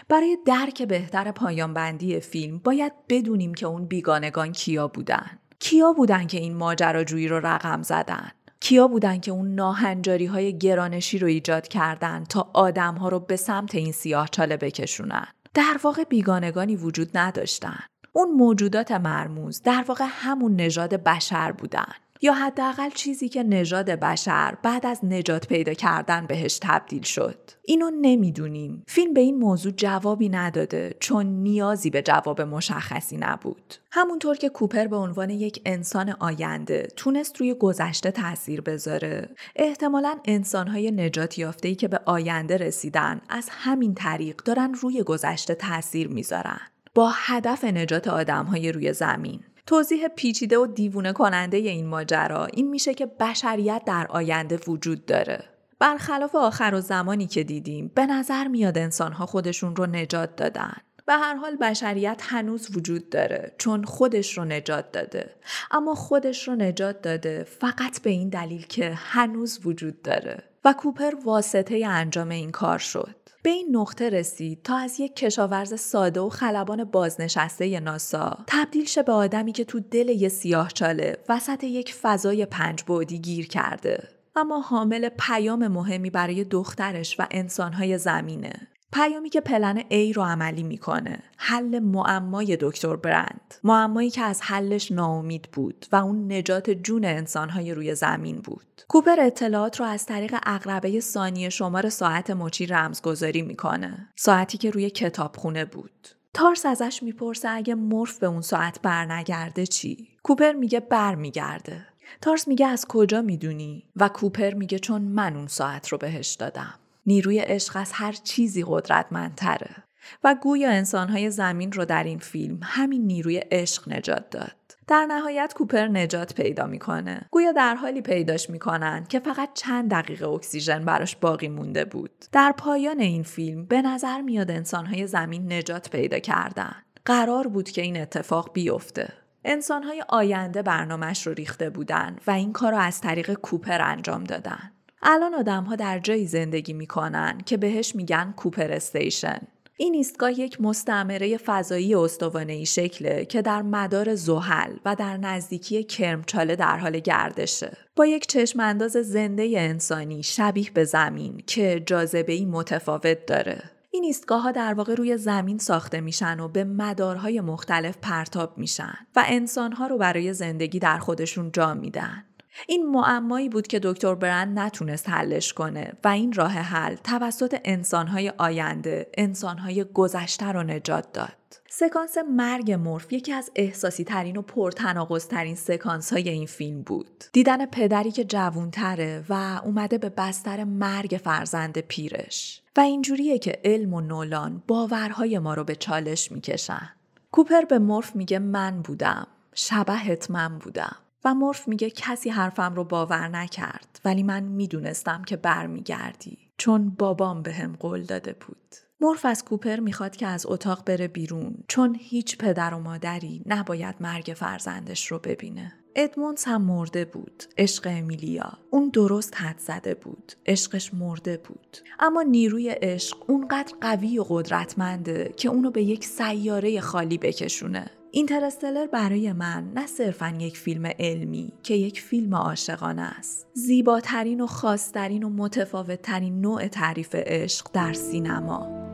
برای 0.10 0.38
درک 0.46 0.82
بهتر 0.82 1.32
پایان 1.32 1.74
بندی 1.74 2.20
فیلم 2.20 2.58
باید 2.58 2.94
بدونیم 3.10 3.54
که 3.54 3.66
اون 3.66 3.86
بیگانگان 3.86 4.52
کیا 4.52 4.88
بودن. 4.88 5.40
کیا 5.60 5.94
بودن 5.94 6.28
که 6.28 6.38
این 6.38 6.56
ماجراجویی 6.56 7.28
رو 7.28 7.40
رقم 7.40 7.82
زدن؟ 7.82 8.32
کیا 8.60 8.88
بودن 8.88 9.20
که 9.20 9.32
اون 9.32 9.56
ناهنجاری 9.56 10.26
های 10.26 10.58
گرانشی 10.58 11.20
رو 11.20 11.28
ایجاد 11.28 11.68
کردن 11.68 12.24
تا 12.24 12.52
آدم 12.54 12.96
ها 12.96 13.10
رو 13.10 13.20
به 13.20 13.36
سمت 13.36 13.76
این 13.76 13.92
سیاه 13.92 14.28
چاله 14.28 14.58
بکشونن؟ 14.58 15.28
در 15.54 15.80
واقع 15.84 16.04
بیگانگانی 16.04 16.76
وجود 16.76 17.18
نداشتن. 17.18 17.80
اون 18.14 18.32
موجودات 18.32 18.92
مرموز 18.92 19.62
در 19.62 19.84
واقع 19.88 20.06
همون 20.10 20.56
نژاد 20.56 20.94
بشر 20.94 21.52
بودن. 21.52 21.94
یا 22.22 22.34
حداقل 22.34 22.89
چیزی 22.89 23.30
که 23.30 23.43
نژاد 23.43 23.89
بشر 23.89 24.57
بعد 24.63 24.86
از 24.86 25.05
نجات 25.05 25.47
پیدا 25.47 25.74
کردن 25.74 26.26
بهش 26.26 26.59
تبدیل 26.61 27.01
شد. 27.01 27.38
اینو 27.66 27.91
نمی‌دونیم. 28.01 28.84
فیلم 28.88 29.13
به 29.13 29.22
این 29.22 29.38
موضوع 29.38 29.72
جوابی 29.72 30.30
نداده 30.30 30.95
چون 30.99 31.26
نیازی 31.26 31.89
به 31.89 32.01
جواب 32.01 32.41
مشخصی 32.41 33.18
نبود. 33.18 33.74
همونطور 33.91 34.36
که 34.36 34.49
کوپر 34.49 34.88
به 34.88 34.95
عنوان 34.95 35.30
یک 35.30 35.61
انسان 35.66 36.16
آینده 36.20 36.88
تونست 36.95 37.38
روی 37.38 37.53
گذشته 37.53 38.11
تاثیر 38.11 38.61
بذاره. 38.61 39.30
احتمالا 39.55 40.18
انسانهای 40.26 40.91
نجات 40.91 41.38
یافته‌ای 41.39 41.76
که 41.76 41.88
به 41.88 41.99
آینده 42.05 42.57
رسیدن 42.57 43.22
از 43.30 43.47
همین 43.51 43.93
طریق 43.95 44.36
دارن 44.36 44.74
روی 44.74 45.03
گذشته 45.03 45.55
تاثیر 45.55 46.07
می‌ذارن. 46.07 46.59
با 46.95 47.11
هدف 47.13 47.63
نجات 47.63 48.07
آدم 48.07 48.45
های 48.45 48.72
روی 48.72 48.93
زمین. 48.93 49.39
توضیح 49.66 50.07
پیچیده 50.07 50.57
و 50.57 50.68
دیوونه 50.68 51.13
کننده 51.13 51.57
این 51.57 51.88
ماجرا 51.88 52.45
این 52.45 52.70
میشه 52.70 52.93
که 52.93 53.05
بشریت 53.05 53.82
در 53.86 54.07
آینده 54.09 54.59
وجود 54.68 55.05
داره. 55.05 55.43
برخلاف 55.80 56.36
آخر 56.36 56.72
و 56.76 56.82
زمانی 56.82 57.28
که 57.28 57.43
دیدیم 57.43 57.91
به 57.95 58.05
نظر 58.05 58.47
میاد 58.47 58.78
انسانها 58.78 59.26
خودشون 59.26 59.76
رو 59.76 59.86
نجات 59.86 60.36
دادن. 60.36 60.74
به 61.05 61.13
هر 61.13 61.36
حال 61.36 61.55
بشریت 61.55 62.22
هنوز 62.24 62.78
وجود 62.78 63.09
داره 63.09 63.55
چون 63.57 63.84
خودش 63.84 64.38
رو 64.38 64.45
نجات 64.45 64.91
داده. 64.91 65.36
اما 65.72 65.95
خودش 65.95 66.47
رو 66.47 66.55
نجات 66.55 67.01
داده 67.01 67.43
فقط 67.43 68.01
به 68.01 68.09
این 68.09 68.30
دلیل 68.30 68.66
که 68.66 68.93
هنوز 68.95 69.59
وجود 69.66 70.01
داره. 70.01 70.43
و 70.66 70.74
کوپر 70.74 71.11
واسطه 71.26 71.86
انجام 71.88 72.30
این 72.30 72.51
کار 72.51 72.78
شد. 72.78 73.16
به 73.46 73.52
این 73.52 73.76
نقطه 73.76 74.10
رسید 74.10 74.60
تا 74.64 74.78
از 74.78 75.00
یک 75.00 75.16
کشاورز 75.16 75.80
ساده 75.80 76.20
و 76.20 76.30
خلبان 76.30 76.84
بازنشسته 76.84 77.80
ناسا 77.80 78.38
تبدیل 78.48 78.86
شه 78.86 79.04
به 79.04 79.12
آدمی 79.12 79.52
که 79.52 79.64
تو 79.64 79.80
دل 79.80 80.10
یه 80.10 80.30
سیاه 80.30 80.72
چاله 80.72 81.18
وسط 81.30 81.64
یک 81.64 81.93
فضای 81.93 82.46
پنج 82.46 82.84
بعدی 82.88 83.20
گیر 83.20 83.48
کرده. 83.48 84.10
اما 84.36 84.60
حامل 84.60 85.10
پیام 85.20 85.68
مهمی 85.68 86.10
برای 86.10 86.43
دخترش 86.43 87.20
و 87.20 87.28
انسانهای 87.32 87.98
زمینه. 87.98 88.68
پیامی 88.96 89.30
که 89.30 89.41
پلن 89.41 89.82
A 89.82 90.16
رو 90.16 90.24
عملی 90.24 90.64
می‌کنه. 90.64 91.20
حل 91.38 91.80
معمای 91.80 92.58
دکتر 92.62 92.96
برند. 92.96 93.56
معمایی 93.64 94.10
که 94.10 94.22
از 94.22 94.41
حلش 94.41 94.91
ناامید 94.91 95.50
بود 95.54 95.86
و 95.91 95.96
اون 95.96 96.32
نجات 96.32 96.70
جون 96.70 97.06
انسانهای 97.06 97.74
روی 97.74 97.96
زمین 97.96 98.38
بود. 98.38 98.82
کوپر 98.88 99.20
اطلاعات 99.20 99.80
رو 99.80 99.86
از 99.86 100.06
طریق 100.06 100.36
اقربه 100.46 101.00
ثانیه 101.00 101.50
شمار 101.50 101.89
ساعت 101.89 102.30
مچی 102.30 102.66
رمزگذاری 102.66 103.41
می‌کنه. 103.41 104.10
ساعتی 104.16 104.58
که 104.58 104.72
روی 104.72 104.89
کتابخونه 104.89 105.66
بود. 105.66 106.08
تارس 106.34 106.66
ازش 106.66 107.04
می‌پرسه 107.04 107.50
اگه 107.50 107.76
مورف 107.76 108.20
به 108.20 108.28
اون 108.28 108.41
ساعت 108.41 108.82
برنگرده 108.82 109.66
چی؟ 109.66 110.08
کوپر 110.24 110.54
میگه 110.54 110.80
برمیگرده. 110.80 111.86
تارس 112.22 112.48
میگه 112.48 112.68
از 112.68 112.86
کجا 112.89 113.22
می‌دونی؟ 113.22 113.84
و 113.96 114.10
کوپر 114.10 114.54
میگه 114.54 114.80
چون 114.80 115.02
من 115.02 115.36
اون 115.36 115.48
ساعت 115.48 115.88
رو 115.88 115.98
بهش 115.98 116.34
دادم. 116.34 116.74
نیروی 117.06 117.39
عشق 117.39 117.78
از 117.78 117.91
هر 117.93 118.12
چیزی 118.12 118.64
قدرتمندتره 118.68 119.76
و 120.24 120.36
گویا 120.41 120.70
انسانهای 120.70 121.32
زمین 121.32 121.72
رو 121.72 121.86
در 121.86 122.03
این 122.03 122.20
فیلم 122.20 122.60
همین 122.64 123.06
نیروی 123.06 123.38
عشق 123.38 123.93
نجات 123.93 124.30
داد. 124.30 124.56
در 124.88 125.06
نهایت 125.06 125.53
کوپر 125.58 125.88
نجات 125.88 126.34
پیدا 126.34 126.66
می‌کنه. 126.66 127.22
گویا 127.32 127.51
در 127.51 127.76
حالی 127.76 128.01
پیداش 128.01 128.49
می‌کنن 128.49 129.06
که 129.10 129.20
فقط 129.20 129.49
چند 129.53 129.91
دقیقه 129.91 130.28
اکسیژن 130.28 130.86
براش 130.86 131.16
باقی 131.16 131.47
مونده 131.47 131.86
بود. 131.86 132.26
در 132.32 132.53
پایان 132.58 132.99
این 132.99 133.24
فیلم 133.24 133.66
به 133.66 133.82
نظر 133.82 134.22
میاد 134.22 134.51
انسانهای 134.51 135.08
زمین 135.08 135.53
نجات 135.53 135.89
پیدا 135.89 136.20
کردن. 136.20 136.76
قرار 137.06 137.47
بود 137.47 137.70
که 137.70 137.82
این 137.82 138.01
اتفاق 138.01 138.53
بیفته. 138.53 139.14
انسانهای 139.45 140.03
آینده 140.10 140.62
برنامهش 140.62 141.28
رو 141.28 141.34
ریخته 141.34 141.70
بودن 141.70 142.16
و 142.28 142.32
این 142.32 142.53
کار 142.53 142.72
رو 142.72 142.78
از 142.78 143.01
طریق 143.01 143.34
کوپر 143.34 143.82
انجام 143.82 144.24
دادن. 144.24 144.72
الان 145.08 145.34
آدم 145.34 145.64
ها 145.64 145.76
در 145.76 145.99
جایی 145.99 146.28
زندگی 146.28 146.74
می‌کنن 146.74 147.38
که 147.45 147.58
بهش 147.58 147.95
میگن 147.95 148.34
کوپر 148.38 148.72
استیشن. 148.72 149.39
این 149.78 149.93
ایستگاه 149.93 150.39
یک 150.39 150.62
مستعمره 150.62 151.38
فضایی 151.38 151.95
استوانه 151.95 152.64
شکله 152.64 153.26
که 153.26 153.41
در 153.41 153.62
مدار 153.62 154.16
زحل 154.16 154.76
و 154.86 154.95
در 154.95 155.18
نزدیکی 155.18 155.84
کرمچاله 155.84 156.56
در 156.56 156.78
حال 156.78 156.99
گردشه. 156.99 157.78
با 157.95 158.06
یک 158.06 158.28
چشم 158.28 158.60
انداز 158.60 158.91
زنده 158.91 159.53
انسانی 159.56 160.24
شبیه 160.24 160.72
به 160.74 160.84
زمین 160.84 161.43
که 161.47 161.84
جاذبه 161.86 162.45
متفاوت 162.45 163.26
داره. 163.26 163.64
این 163.91 164.03
ایستگاه 164.03 164.41
ها 164.41 164.51
در 164.51 164.74
واقع 164.74 164.95
روی 164.95 165.18
زمین 165.18 165.58
ساخته 165.58 166.01
میشن 166.01 166.39
و 166.39 166.47
به 166.47 166.64
مدارهای 166.64 167.41
مختلف 167.41 167.97
پرتاب 168.01 168.58
میشن 168.58 168.95
و 169.16 169.24
انسانها 169.28 169.88
رو 169.88 169.97
برای 169.97 170.34
زندگی 170.34 170.80
در 170.80 170.97
خودشون 170.97 171.51
جا 171.51 171.74
میدن. 171.74 172.24
این 172.68 172.86
معمایی 172.89 173.49
بود 173.49 173.68
که 173.68 173.80
دکتر 173.84 174.16
برند 174.16 174.60
نتونست 174.60 175.10
حلش 175.10 175.53
کنه 175.53 175.93
و 176.03 176.08
این 176.08 176.34
راه 176.34 176.51
حل 176.51 176.95
توسط 176.95 177.60
انسانهای 177.64 178.34
آینده، 178.38 179.10
انسانهای 179.18 179.84
گذشته 179.84 180.45
رو 180.45 180.64
نجات 180.64 181.12
داد. 181.14 181.36
سکانس 181.70 182.18
مرگ 182.18 182.72
مورف 182.72 183.14
یکی 183.14 183.34
از 183.34 183.51
احساسی 183.56 184.03
ترین 184.03 184.38
و 184.38 184.41
پرتناقض 184.41 185.28
ترین 185.28 185.56
سکانس 185.56 186.14
های 186.14 186.30
این 186.30 186.45
فیلم 186.45 186.82
بود. 186.82 187.24
دیدن 187.34 187.66
پدری 187.66 188.12
که 188.12 188.24
جوونتره 188.24 189.24
و 189.30 189.62
اومده 189.66 189.97
به 189.97 190.10
بستر 190.10 190.64
مرگ 190.64 191.20
فرزند 191.24 191.78
پیرش. 191.78 192.62
و 192.78 192.80
اینجوریه 192.80 193.39
که 193.39 193.60
علم 193.64 193.93
و 193.93 194.01
نولان 194.01 194.64
باورهای 194.68 195.39
ما 195.39 195.53
رو 195.53 195.64
به 195.64 195.76
چالش 195.76 196.32
می‌کشن. 196.32 196.89
کوپر 197.32 197.62
به 197.62 197.80
مورف 197.80 198.16
میگه 198.16 198.39
من 198.39 198.82
بودم. 198.82 199.28
شبهت 199.53 200.32
من 200.32 200.58
بودم. 200.58 200.95
و 201.26 201.34
مورف 201.34 201.67
میگه 201.67 201.89
کسی 201.89 202.30
حرفم 202.30 202.76
رو 202.76 202.84
باور 202.84 203.28
نکرد 203.28 203.99
ولی 204.05 204.23
من 204.23 204.43
می‌دونستم 204.43 205.23
که 205.23 205.36
برمیگردی 205.36 206.38
چون 206.57 206.89
بابام 206.89 207.41
بهم 207.41 207.71
به 207.71 207.78
قول 207.78 208.03
داده 208.03 208.34
بود. 208.34 208.76
مورف 209.01 209.26
از 209.26 209.45
کوپر 209.45 209.80
می‌خواد 209.80 210.15
که 210.15 210.28
از 210.28 210.45
اتاق 210.45 210.86
بره 210.86 211.07
بیرون 211.07 211.55
چون 211.67 211.97
هیچ 211.99 212.38
پدر 212.38 212.73
و 212.73 212.80
مادری 212.80 213.43
نباید 213.45 213.95
مرگ 213.99 214.34
فرزندش 214.36 215.07
رو 215.07 215.19
ببینه. 215.19 215.73
ادمونز 215.95 216.43
هم 216.43 216.61
مرده 216.61 217.05
بود. 217.05 217.43
عشق 217.57 217.88
امیلیا. 217.91 218.57
اون 218.69 218.89
درست 218.89 219.38
حد 219.38 219.59
زده 219.59 219.93
بود. 219.93 220.34
عشقش 220.45 220.93
مرده 220.93 221.38
بود. 221.38 221.78
اما 221.99 222.21
نیروی 222.21 222.69
عشق 222.69 223.30
اونقدر 223.30 223.73
قوی 223.82 224.19
و 224.19 224.26
قدرتمنده 224.30 225.34
که 225.38 225.49
اونو 225.49 225.71
به 225.71 225.84
یک 225.84 226.05
سیاره 226.05 226.80
خالی 226.80 227.17
بکشونه. 227.17 227.91
اینترستلر 228.16 228.88
برای 228.88 229.34
من 229.34 229.72
نه 229.74 229.88
صرفا 229.88 230.38
یک 230.39 230.57
فیلم 230.57 230.91
علمی 230.99 231.53
که 231.63 231.74
یک 231.74 232.01
فیلم 232.01 232.36
عاشقانه 232.36 233.01
است. 233.01 233.47
زیباترین 233.53 234.41
و 234.41 234.47
خاصترین 234.47 235.24
و 235.24 235.30
متفاوتترین 235.30 236.41
نوع 236.41 236.68
تعریف 236.68 237.16
عشق 237.16 237.68
در 237.74 237.93
سینما. 237.93 238.85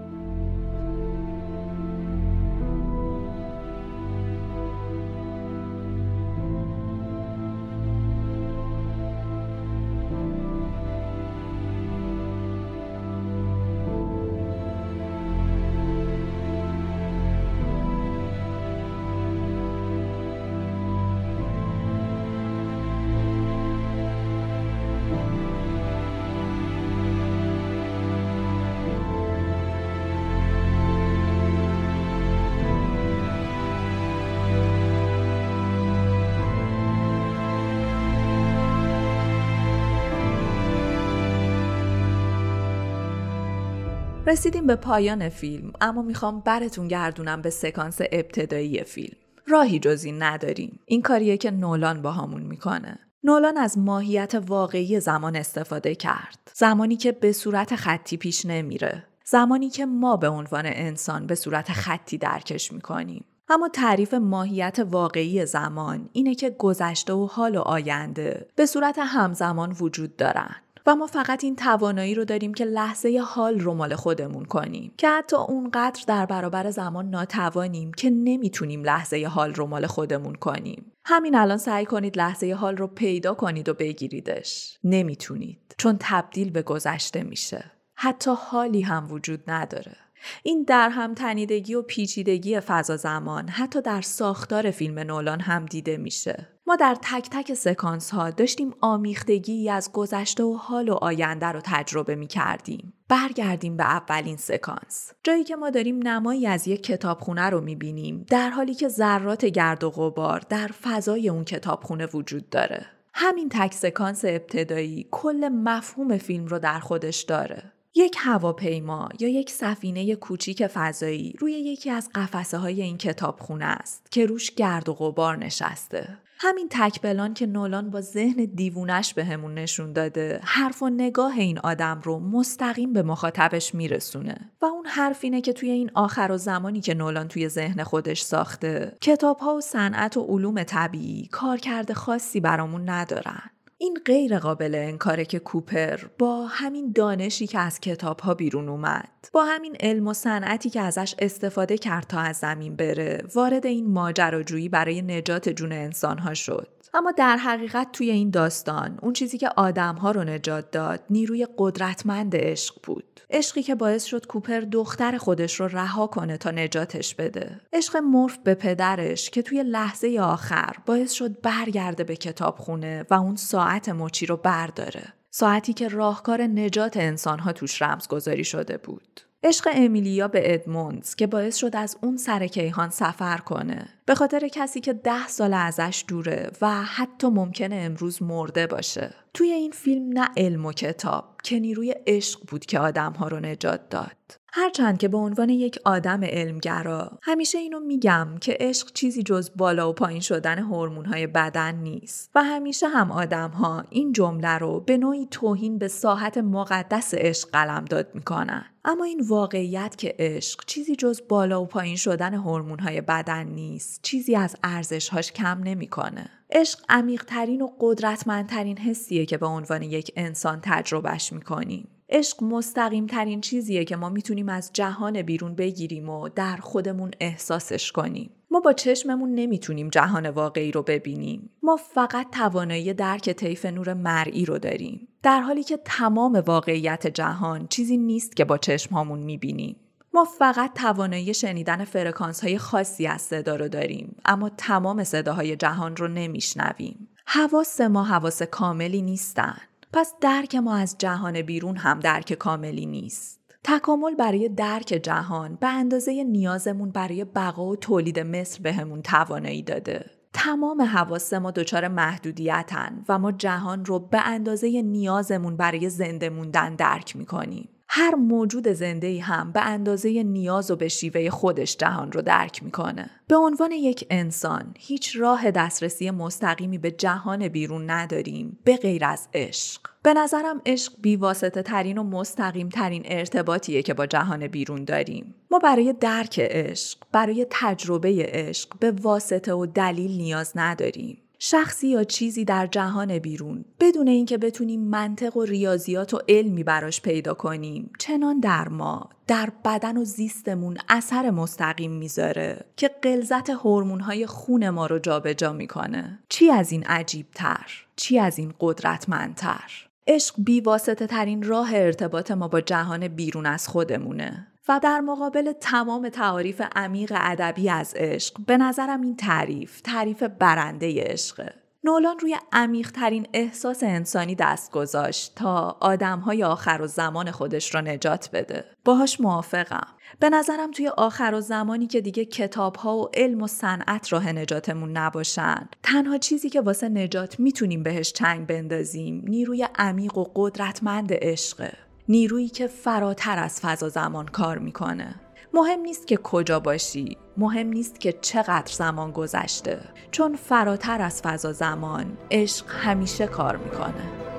رسیدیم 44.32 44.68
به 44.68 44.76
پایان 44.76 45.30
فیلم 45.30 45.74
اما 45.82 46.02
می‌خوام 46.02 46.40
براتون 46.40 46.88
گردونم 46.88 47.42
به 47.42 47.50
سکانس 47.50 47.98
ابتدایی 48.12 48.84
فیلم. 48.84 49.18
راهی 49.48 49.80
جز 49.80 50.04
این 50.04 50.24
نداریم. 50.24 50.80
این 50.86 51.02
کاریه 51.02 51.38
که 51.38 51.52
نولان 51.52 52.02
با 52.02 52.12
همون 52.12 52.42
می‌کنه. 52.42 53.00
نولان 53.24 53.58
از 53.58 53.78
ماهیت 53.78 54.44
واقعی 54.48 55.00
زمان 55.00 55.36
استفاده 55.36 55.96
کرد. 55.96 56.52
زمانی 56.54 56.96
که 56.96 57.12
به 57.12 57.32
صورت 57.32 57.76
خطی 57.76 58.18
پیش 58.18 58.46
نمیره. 58.46 59.04
زمانی 59.26 59.70
که 59.70 59.86
ما 59.86 60.18
به 60.18 60.30
عنوان 60.30 60.66
انسان 60.66 61.28
به 61.28 61.36
صورت 61.36 61.72
خطی 61.72 62.18
درکش 62.18 62.72
می‌کنیم. 62.72 63.26
اما 63.50 63.70
تعریف 63.70 64.14
ماهیت 64.14 64.80
واقعی 64.90 65.46
زمان 65.46 66.10
اینه 66.14 66.36
که 66.36 66.50
گذشته 66.50 67.14
و 67.14 67.26
حال 67.26 67.56
و 67.56 67.60
آینده 67.60 68.48
به 68.56 68.66
صورت 68.66 69.00
همزمان 69.00 69.76
وجود 69.80 70.16
دارن. 70.16 70.56
و 70.86 70.96
ما 70.96 71.08
فقط 71.08 71.44
این 71.44 71.56
توانایی 71.56 72.16
رو 72.16 72.26
داریم 72.26 72.54
که 72.54 72.66
لحظه 72.66 73.24
حال 73.26 73.60
رو 73.60 73.74
مال 73.74 73.96
خودمون 73.96 74.46
کنیم. 74.46 74.94
که 74.98 75.10
حتی 75.10 75.36
اونقدر 75.36 76.04
در 76.08 76.26
برابر 76.26 76.72
زمان 76.72 77.10
ناتوانیم 77.10 77.94
که 77.94 78.10
نمی‌تونیم 78.10 78.84
لحظه 78.84 79.26
حال 79.26 79.54
رو 79.54 79.68
مال 79.68 79.88
خودمون 79.88 80.36
کنیم. 80.36 80.92
همین 81.06 81.36
الان 81.36 81.58
سعی 81.58 81.86
کنید 81.86 82.18
لحظه 82.18 82.54
حال 82.54 82.78
رو 82.78 82.88
پیدا 82.88 83.34
کنید 83.34 83.70
و 83.70 83.74
بگیریدش. 83.74 84.78
نمی‌تونید 84.84 85.76
چون 85.78 85.98
تبدیل 86.00 86.50
به 86.50 86.62
گذشته 86.62 87.24
میشه. 87.24 87.72
حتی 87.96 88.32
حالی 88.38 88.82
هم 88.82 89.12
وجود 89.12 89.44
نداره. 89.48 89.96
این 90.44 90.64
در 90.64 90.90
هم 90.90 91.14
تنیدگی 91.14 91.74
و 91.74 91.82
پیچیدگی 91.82 92.60
فضا 92.60 92.98
زمان 92.98 93.50
حتی 93.50 93.82
در 93.82 94.02
ساختار 94.02 94.72
فیلم 94.72 95.00
نولان 95.00 95.40
هم 95.40 95.66
دیده 95.66 95.98
میشه. 95.98 96.48
ما 96.72 96.78
در 96.78 96.98
تک 97.02 97.30
تک 97.32 97.54
سکانس 97.54 98.12
ها 98.12 98.30
داشتیم 98.30 98.74
آمیختگی 98.82 99.70
از 99.70 99.92
گذشته 99.92 100.44
و 100.44 100.54
حال 100.54 100.90
و 100.90 100.94
آینده 100.94 101.46
رو 101.46 101.62
تجربه 101.64 102.16
می 102.16 102.28
کردیم. 102.28 102.94
برگردیم 103.10 103.78
به 103.78 103.84
اولین 103.84 104.38
سکانس. 104.38 105.12
جایی 105.24 105.44
که 105.44 105.56
ما 105.56 105.70
داریم 105.70 106.08
نمایی 106.08 106.48
از 106.48 106.68
یک 106.68 106.84
کتابخونه 106.84 107.50
رو 107.50 107.62
می 107.62 107.76
بینیم 107.76 108.26
در 108.30 108.50
حالی 108.50 108.74
که 108.74 108.88
ذرات 108.88 109.46
گرد 109.46 109.84
و 109.84 109.90
غبار 109.90 110.44
در 110.50 110.68
فضای 110.68 111.30
اون 111.30 111.44
کتابخونه 111.44 112.06
وجود 112.06 112.50
داره. 112.50 112.86
همین 113.14 113.50
تک 113.50 113.74
سکانس 113.74 114.26
ابتدایی 114.26 115.08
کل 115.12 115.50
مفهوم 115.50 116.18
فیلم 116.18 116.46
رو 116.46 116.60
در 116.60 116.80
خودش 116.80 117.22
داره. 117.22 117.72
یک 117.96 118.16
هواپیما 118.20 119.10
یا 119.20 119.28
یک 119.28 119.50
سفینه 119.50 120.16
کوچیک 120.16 120.68
فضایی 120.68 121.36
روی 121.40 121.52
یکی 121.52 121.90
از 121.90 122.10
قفسه 122.16 122.58
های 122.58 122.82
این 122.82 122.98
کتابخونه 122.98 123.66
است 123.66 124.12
که 124.12 124.26
روش 124.26 124.52
گرد 124.52 124.90
و 124.90 124.94
غبار 124.94 125.38
نشسته. 125.38 126.18
همین 126.44 126.68
تکبلان 126.70 127.34
که 127.34 127.46
نولان 127.46 127.90
با 127.90 128.02
ذهن 128.02 128.46
دیوونش 128.46 129.14
به 129.14 129.24
نشون 129.24 129.94
داده 129.94 130.40
حرف 130.44 130.84
و 130.84 130.90
نگاه 130.90 131.40
این 131.40 131.60
آدم 131.60 132.02
رو 132.04 132.20
مستقیم 132.20 132.94
به 132.94 133.04
مخاطبش 133.04 133.76
میرسونه. 133.76 134.52
و 134.62 134.66
اون 134.66 134.86
حرف 134.86 135.20
اینه 135.22 135.42
که 135.42 135.54
توی 135.54 135.70
این 135.70 135.92
آخر 135.94 136.32
و 136.32 136.38
زمانی 136.38 136.82
که 136.82 136.94
نولان 136.94 137.28
توی 137.28 137.50
ذهن 137.50 137.84
خودش 137.84 138.22
ساخته 138.22 138.98
کتاب 139.02 139.38
ها 139.38 139.56
و 139.56 139.62
صنعت 139.62 140.18
و 140.18 140.22
علوم 140.22 140.64
طبیعی 140.64 141.28
کارکرد 141.32 141.94
خاصی 141.94 142.40
برامون 142.40 142.90
ندارن. 142.90 143.50
این 143.82 143.98
غیر 144.06 144.40
قابل 144.40 144.76
انکاره 144.76 145.26
که 145.26 145.40
کوپر 145.40 146.00
با 146.20 146.48
همین 146.48 146.92
دانشی 146.92 147.48
که 147.48 147.60
از 147.60 147.80
کتاب 147.80 148.20
ها 148.20 148.34
بیرون 148.34 148.70
اومد 148.70 149.10
با 149.34 149.46
همین 149.46 149.76
علم 149.80 150.08
و 150.08 150.14
صنعتی 150.14 150.70
که 150.70 150.82
ازش 150.82 151.16
استفاده 151.20 151.78
کرد 151.78 152.08
تا 152.08 152.20
از 152.20 152.38
زمین 152.38 152.76
بره 152.76 153.24
وارد 153.36 153.66
این 153.66 153.88
ماجراجویی 153.88 154.70
برای 154.70 155.02
نجات 155.02 155.50
جون 155.50 155.72
انسان 155.72 156.18
ها 156.18 156.34
شد. 156.34 156.68
اما 156.94 157.12
در 157.12 157.38
حقیقت 157.38 157.92
توی 157.92 158.10
این 158.10 158.30
داستان 158.30 159.00
اون 159.02 159.14
چیزی 159.14 159.38
که 159.38 159.50
آدم 159.50 159.96
ها 159.96 160.12
رو 160.12 160.24
نجات 160.24 160.72
داد 160.72 161.04
نیروی 161.10 161.48
قدرتمند 161.58 162.36
عشق 162.36 162.76
بود 162.84 163.22
عشقی 163.30 163.64
که 163.64 163.76
باعث 163.76 164.04
شد 164.04 164.28
کوپر 164.28 164.60
دختر 164.60 165.18
خودش 165.18 165.60
رو 165.60 165.68
رها 165.68 166.08
کنه 166.08 166.38
تا 166.38 166.52
نجاتش 166.52 167.16
بده. 167.16 167.62
عشق 167.74 167.98
مورف 167.98 168.38
به 168.38 168.56
پدرش 168.56 169.30
که 169.30 169.42
توی 169.42 169.64
لحظه 169.64 170.20
آخر 170.22 170.76
باعث 170.86 171.12
شد 171.12 171.42
برگرده 171.42 172.04
به 172.04 172.16
کتابخونه 172.16 173.06
و 173.10 173.14
اون 173.14 173.36
ساعت 173.36 173.90
مچی 173.90 174.26
رو 174.26 174.38
برداره. 174.38 175.14
ساعتی 175.30 175.74
که 175.74 175.88
راهکار 175.88 176.42
نجات 176.42 176.98
انسانها 176.98 177.54
توش 177.54 177.82
رمزگذاری 177.82 178.44
شده 178.44 178.78
بود. 178.78 179.22
عشق 179.44 179.70
امیلیا 179.74 180.28
به 180.28 180.54
ادموندز 180.54 181.16
که 181.16 181.28
باعث 181.28 181.56
شد 181.56 181.76
از 181.76 181.98
اون 182.02 182.18
سر 182.18 182.48
کیهان 182.48 182.90
سفر 182.90 183.38
کنه. 183.38 183.90
به 184.06 184.16
خاطر 184.16 184.48
کسی 184.48 184.82
که 184.82 184.94
ده 184.94 185.28
سال 185.28 185.54
ازش 185.54 186.06
دوره 186.08 186.52
و 186.62 186.84
حتی 186.84 187.28
ممکنه 187.28 187.76
امروز 187.76 188.24
مرده 188.24 188.68
باشه. 188.68 189.14
توی 189.34 189.52
این 189.52 189.72
فیلم 189.72 190.20
نه 190.20 190.28
علم 190.38 190.66
و 190.66 190.74
کتاب 190.74 191.38
که 191.44 191.60
نیروی 191.60 191.96
عشق 192.08 192.40
بود 192.48 192.66
که 192.66 192.80
آدمها 192.80 193.28
رو 193.28 193.40
نجات 193.40 193.90
داد. 193.90 194.41
هرچند 194.54 194.98
که 194.98 195.08
به 195.08 195.18
عنوان 195.18 195.50
یک 195.50 195.80
آدم 195.86 196.24
علمگرا 196.24 197.20
همیشه 197.22 197.58
اینو 197.58 197.80
میگم 197.80 198.28
که 198.42 198.58
عشق 198.60 198.92
چیزی 198.94 199.24
جز 199.24 199.52
بالا 199.56 199.90
و 199.90 199.94
پایین 199.94 200.20
شدن 200.20 200.60
هورمون‌های 200.60 201.28
بدن 201.28 201.76
نیست. 201.76 202.32
و 202.36 202.44
همیشه 202.44 202.88
هم 202.88 203.12
آدمها 203.12 203.84
این 203.90 204.14
جمله 204.14 204.58
رو 204.58 204.80
به 204.80 204.98
نوعی 204.98 205.28
توهین 205.32 205.78
به 205.78 205.88
ساحت 205.88 206.38
مقدس 206.38 207.14
عشق 207.14 207.50
قلمداد 207.50 208.08
می‌کنن. 208.14 208.66
اما 208.86 209.04
این 209.04 209.22
واقعیت 209.28 209.96
که 209.98 210.16
عشق 210.20 210.66
چیزی 210.66 210.96
جز 210.96 211.22
بالا 211.30 211.62
و 211.62 211.66
پایین 211.66 211.96
شدن 211.96 212.34
هورمون‌های 212.34 213.02
بدن 213.02 213.44
نیست 213.48 214.02
چیزی 214.02 214.36
از 214.36 214.56
ارزشهاش 214.64 215.32
کم 215.32 215.60
نمی‌کنه. 215.64 216.30
عشق 216.52 216.80
عمیقترین 216.90 217.62
و 217.62 217.70
قدرتمندترین 217.80 218.78
حسیه 218.78 219.26
که 219.26 219.38
به 219.38 219.46
عنوان 219.46 219.82
یک 219.82 220.12
انسان 220.16 220.60
تجربهش 220.64 221.34
می‌کنیم. 221.34 221.88
عشق 222.12 222.44
مستقیم 222.44 223.06
ترین 223.08 223.42
چیزیه 223.42 223.86
که 223.86 223.96
ما 223.96 224.10
می‌تونیم 224.10 224.50
از 224.50 224.70
جهان 224.74 225.22
بیرون 225.22 225.56
بگیریم 225.56 226.10
و 226.10 226.30
در 226.30 226.58
خودمون 226.58 227.12
احساسش 227.20 227.92
کنیم. 227.92 228.32
ما 228.52 228.60
با 228.60 228.74
چشممون 228.74 229.36
نمی‌تونیم 229.36 229.90
جهان 229.90 230.30
واقعی 230.30 230.72
رو 230.72 230.84
ببینیم. 230.84 231.50
ما 231.64 231.76
فقط 231.76 232.32
توانایی 232.32 232.94
درک 232.94 233.30
طیف 233.30 233.66
نور 233.66 233.94
مرئی 233.94 234.46
رو 234.46 234.60
داریم. 234.60 235.08
در 235.24 235.42
حالی 235.42 235.64
که 235.64 235.80
تمام 235.86 236.44
واقعیت 236.46 237.08
جهان 237.08 237.68
چیزی 237.68 237.98
نیست 237.98 238.36
که 238.36 238.46
با 238.46 238.58
چشمهامون 238.58 239.20
می‌بینیم. 239.20 239.76
ما 240.14 240.26
فقط 240.40 240.74
توانایی 240.74 241.34
شنیدن 241.34 241.86
فرکانس 241.86 242.44
های 242.44 242.58
خاصی 242.58 243.08
از 243.08 243.22
صدا 243.22 243.56
رو 243.56 243.68
داریم 243.68 244.16
اما 244.26 244.50
تمام 244.50 245.04
صداهای 245.04 245.56
جهان 245.56 245.96
رو 245.96 246.08
نمیشنویم. 246.08 247.08
حواس 247.26 247.82
ما 247.82 248.04
حواس 248.04 248.44
کاملی 248.44 249.02
نیستن. 249.02 249.58
پس 249.94 250.14
درک 250.22 250.56
ما 250.56 250.76
از 250.76 250.96
جهان 251.00 251.42
بیرون 251.42 251.78
هم 251.78 252.00
درک 252.00 252.34
کاملی 252.34 252.86
نیست. 252.86 253.42
تکامل 253.64 254.16
برای 254.16 254.50
درک 254.50 255.00
جهان 255.04 255.56
به 255.56 255.68
اندازه 255.68 256.24
نیازمون 256.24 256.92
برای 256.92 257.26
بقا 257.26 257.66
و 257.66 257.76
تولید 257.76 258.20
مثل 258.20 258.64
بهمون 258.64 259.02
توانایی 259.02 259.64
داده. 259.64 260.06
تمام 260.34 260.82
حواس 260.82 261.34
ما 261.34 261.52
دچار 261.52 261.88
محدودیتن 261.88 263.06
و 263.10 263.20
ما 263.20 263.32
جهان 263.32 263.86
رو 263.86 264.00
به 264.00 264.28
اندازه 264.28 264.82
نیازمون 264.82 265.58
برای 265.58 265.90
زنده 265.90 266.30
موندن 266.30 266.76
درک 266.76 267.16
می‌کنیم. 267.16 267.70
هر 267.94 268.16
موجود 268.16 268.68
زنده 268.68 269.22
هم 269.22 269.52
به 269.52 269.62
اندازه 269.62 270.24
نیاز 270.24 270.72
و 270.72 270.76
به 270.76 270.88
شیوه 270.88 271.30
خودش 271.30 271.78
جهان 271.78 272.12
رو 272.12 272.22
درک 272.22 272.64
می‌کنه. 272.64 273.10
به 273.28 273.36
عنوان 273.36 273.72
یک 273.72 274.08
انسان 274.10 274.74
هیچ 274.80 275.16
راه 275.16 275.52
دسترسی 275.52 276.12
مستقیمی 276.12 276.78
به 276.78 276.92
جهان 276.92 277.48
بیرون 277.48 277.90
نداریم 277.90 278.60
به 278.64 278.78
غیر 278.78 279.06
از 279.06 279.28
عشق. 279.34 279.82
به 280.04 280.14
نظرم 280.14 280.62
عشق 280.66 280.94
بیواسطه 281.02 281.62
ترین 281.62 281.98
و 281.98 282.04
مستقیم 282.04 282.70
ترین 282.70 283.04
ارتباطیه 283.06 283.82
که 283.82 283.94
با 283.94 284.06
جهان 284.06 284.48
بیرون 284.48 284.84
داریم. 284.84 285.36
ما 285.52 285.60
برای 285.60 285.94
درک 285.94 286.40
عشق، 286.40 286.98
برای 287.12 287.48
تجربه 287.50 288.26
عشق 288.30 288.80
به 288.80 288.92
واسطه 288.92 289.54
و 289.54 289.66
دلیل 289.66 290.12
نیاز 290.12 290.52
نداریم. 290.56 291.18
شخصی 291.44 291.88
یا 291.88 292.04
چیزی 292.04 292.46
در 292.46 292.68
جهان 292.68 293.20
بیرون 293.20 293.66
بدون 293.80 294.08
اینکه 294.08 294.38
بتونیم 294.38 294.82
منطق 294.82 295.38
و 295.38 295.46
ریاضیات 295.46 296.14
و 296.14 296.20
علمی 296.30 296.64
براش 296.64 297.02
پیدا 297.02 297.34
کنیم. 297.34 297.92
چنان 298.00 298.40
در 298.40 298.68
ما 298.68 299.10
در 299.28 299.50
بدن 299.66 299.98
و 299.98 300.04
زیستمون 300.04 300.78
اثر 300.90 301.30
مستقیم 301.30 301.92
می‌ذاره 301.92 302.66
که 302.78 302.88
قلزت 303.02 303.50
هورمون‌های 303.50 304.26
خون 304.26 304.70
ما 304.70 304.86
رو 304.86 305.00
جابجا 305.00 305.54
می‌کنه. 305.54 306.20
چی 306.30 306.50
از 306.50 306.72
این 306.72 306.84
عجیب 306.84 307.26
تر 307.36 307.86
چی 307.96 308.20
از 308.20 308.40
این 308.40 308.54
قدرتمندتر؟ 308.60 309.72
عشق 310.08 310.36
بیواسطه 310.38 311.08
ترین 311.08 311.44
راه 311.44 311.70
ارتباط 311.74 312.32
ما 312.32 312.48
با 312.48 312.62
جهان 312.62 313.08
بیرون 313.08 313.46
از 313.46 313.68
خودمونه. 313.68 314.48
و 314.68 314.80
در 314.84 315.00
مقابل 315.00 315.52
تمام 315.52 316.10
تعاریف 316.10 316.62
عمیق 316.76 317.14
ادبی 317.16 317.70
از 317.70 317.94
عشق 317.96 318.46
به 318.48 318.58
نظرم 318.58 319.02
این 319.02 319.16
تعریف 319.16 319.82
تعریف 319.82 320.24
برنده 320.24 321.04
عشقه 321.04 321.54
نولان 321.84 322.20
روی 322.20 322.38
عمیقترین 322.52 323.28
احساس 323.34 323.84
انسانی 323.84 324.36
دست 324.36 324.72
گذاشت 324.72 325.36
تا 325.36 325.78
آدمهای 325.80 326.44
آخر 326.44 326.80
و 326.82 326.88
زمان 326.88 327.32
خودش 327.32 327.76
را 327.76 327.82
نجات 327.82 328.30
بده. 328.34 328.66
باهاش 328.86 329.22
موافقم. 329.22 329.88
به 330.20 330.30
نظرم 330.30 330.72
توی 330.72 330.88
آخر 330.88 331.34
و 331.36 331.42
زمانی 331.42 331.88
که 331.88 332.02
دیگه 332.02 332.26
کتاب 332.26 332.76
ها 332.76 332.98
و 332.98 333.10
علم 333.14 333.42
و 333.42 333.48
صنعت 333.48 334.14
راه 334.14 334.32
نجاتمون 334.32 334.98
نباشن 334.98 335.70
تنها 335.84 336.18
چیزی 336.18 336.50
که 336.50 336.62
واسه 336.62 336.90
نجات 336.90 337.40
می‌تونیم 337.40 337.84
بهش 337.84 338.12
چنگ 338.12 338.48
بندازیم 338.48 339.24
نیروی 339.28 339.68
عمیق 339.76 340.18
و 340.18 340.26
قدرتمند 340.36 341.10
عشقه. 341.14 341.91
نیرویی 342.12 342.50
که 342.50 342.68
فراتر 342.68 343.40
از 343.40 343.60
فضا 343.62 343.90
زمان 343.90 344.26
کار 344.28 344.58
می‌کنه. 344.58 345.16
مهم 345.54 345.80
نیست 345.80 346.08
که 346.08 346.18
کجا 346.18 346.60
باشی 346.60 347.18
مهم 347.38 347.68
نیست 347.68 348.00
که 348.00 348.12
چقدر 348.22 348.74
زمان 348.74 349.12
گذشته. 349.12 349.80
چون 350.12 350.36
فراتر 350.36 351.02
از 351.02 351.22
فضا 351.22 351.54
زمان 351.54 352.18
عشق 352.32 352.66
همیشه 352.70 353.28
کار 353.28 353.58
می‌کنه. 353.58 354.31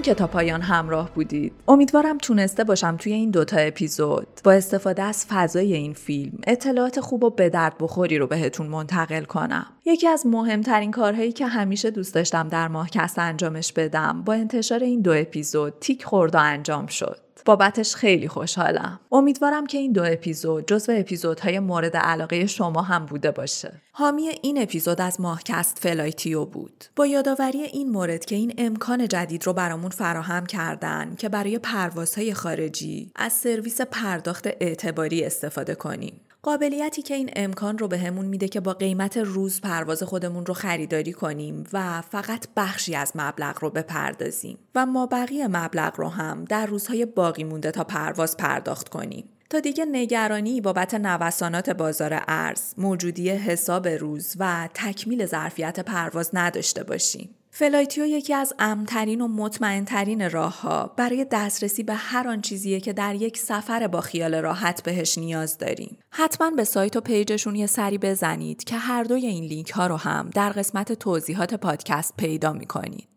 ممنون 0.00 0.14
که 0.14 0.14
تا 0.14 0.26
پایان 0.26 0.60
همراه 0.60 1.10
بودید. 1.14 1.52
امیدوارم 1.68 2.18
تونسته 2.18 2.64
باشم 2.64 2.96
توی 2.96 3.12
این 3.12 3.30
دوتا 3.30 3.56
اپیزود 3.56 4.26
با 4.44 4.52
استفاده 4.52 5.02
از 5.02 5.26
فضای 5.28 5.72
این 5.72 5.92
فیلم 5.92 6.38
اطلاعات 6.46 7.00
خوب 7.00 7.24
و 7.24 7.30
به 7.30 7.48
درد 7.48 7.74
بخوری 7.80 8.18
رو 8.18 8.26
بهتون 8.26 8.66
منتقل 8.66 9.24
کنم. 9.24 9.66
یکی 9.86 10.08
از 10.08 10.26
مهمترین 10.26 10.90
کارهایی 10.90 11.32
که 11.32 11.46
همیشه 11.46 11.90
دوست 11.90 12.14
داشتم 12.14 12.48
در 12.48 12.68
ماهکست 12.68 13.18
انجامش 13.18 13.72
بدم 13.72 14.22
با 14.24 14.32
انتشار 14.32 14.80
این 14.80 15.00
دو 15.00 15.12
اپیزود 15.12 15.74
تیک 15.80 16.04
خورد 16.04 16.34
و 16.34 16.38
انجام 16.38 16.86
شد. 16.86 17.29
بابتش 17.44 17.94
خیلی 17.94 18.28
خوشحالم. 18.28 19.00
امیدوارم 19.12 19.66
که 19.66 19.78
این 19.78 19.92
دو 19.92 20.04
اپیزود 20.04 20.66
جزو 20.66 20.92
اپیزودهای 20.96 21.58
مورد 21.58 21.96
علاقه 21.96 22.46
شما 22.46 22.82
هم 22.82 23.06
بوده 23.06 23.30
باشه. 23.30 23.72
حامی 23.92 24.22
این 24.42 24.62
اپیزود 24.62 25.00
از 25.00 25.20
ماهکست 25.20 25.78
فلایتیو 25.78 26.44
بود. 26.44 26.84
با 26.96 27.06
یادآوری 27.06 27.62
این 27.62 27.90
مورد 27.90 28.24
که 28.24 28.34
این 28.36 28.54
امکان 28.58 29.08
جدید 29.08 29.46
رو 29.46 29.52
برامون 29.52 29.90
فراهم 29.90 30.46
کردن 30.46 31.14
که 31.18 31.28
برای 31.28 31.58
پروازهای 31.58 32.34
خارجی 32.34 33.12
از 33.16 33.32
سرویس 33.32 33.80
پرداخت 33.80 34.46
اعتباری 34.46 35.24
استفاده 35.24 35.74
کنیم. 35.74 36.20
قابلیتی 36.42 37.02
که 37.02 37.14
این 37.14 37.30
امکان 37.36 37.78
رو 37.78 37.88
بهمون 37.88 38.30
میده 38.30 38.48
که 38.48 38.60
با 38.60 38.72
قیمت 38.72 39.16
روز 39.16 39.60
پرواز 39.60 40.02
خودمون 40.02 40.46
رو 40.46 40.54
خریداری 40.54 41.12
کنیم 41.12 41.64
و 41.72 42.00
فقط 42.00 42.46
بخشی 42.56 42.94
از 42.94 43.12
مبلغ 43.14 43.58
رو 43.60 43.70
بپردازیم 43.70 44.58
و 44.74 44.86
مابقی 44.86 45.48
مبلغ 45.48 45.94
رو 45.96 46.08
هم 46.08 46.44
در 46.44 46.66
روزهای 46.66 47.06
باقی 47.06 47.44
مونده 47.44 47.70
تا 47.70 47.84
پرواز 47.84 48.36
پرداخت 48.36 48.88
کنیم. 48.88 49.24
تا 49.50 49.60
دیگه 49.60 49.84
نگرانی 49.84 50.60
بابت 50.60 50.94
نوسانات 50.94 51.70
بازار 51.70 52.22
ارز، 52.28 52.74
موجودی 52.78 53.30
حساب 53.30 53.88
روز 53.88 54.34
و 54.38 54.68
تکمیل 54.74 55.26
ظرفیت 55.26 55.80
پرواز 55.80 56.30
نداشته 56.32 56.84
باشیم. 56.84 57.34
فلایتیو 57.60 58.06
یکی 58.06 58.34
از 58.34 58.52
امن‌ترین 58.58 59.20
و 59.20 59.28
مطمئنترین 59.28 60.30
راه 60.30 60.60
ها 60.60 60.94
برای 60.96 61.26
دسترسی 61.30 61.82
به 61.82 61.94
هر 61.94 62.28
آن 62.28 62.40
چیزیه 62.40 62.80
که 62.80 62.92
در 62.92 63.14
یک 63.14 63.38
سفر 63.38 63.86
با 63.86 64.00
خیال 64.00 64.34
راحت 64.34 64.82
بهش 64.82 65.18
نیاز 65.18 65.58
داریم. 65.58 65.98
حتما 66.10 66.50
به 66.50 66.64
سایت 66.64 66.96
و 66.96 67.00
page 67.00 67.28
شون 67.28 67.56
یه 67.56 67.66
سری 67.66 67.98
بزنید 67.98 68.64
که 68.64 68.76
هر 68.76 69.04
دوی 69.04 69.26
این 69.26 69.44
لینک 69.44 69.70
ها 69.70 69.86
رو 69.86 69.96
هم 69.96 70.30
در 70.34 70.50
قسمت 70.50 70.92
توضیحات 70.92 71.54
پادکست 71.54 72.14
پیدا 72.16 72.52
می‌کنید. 72.52 73.08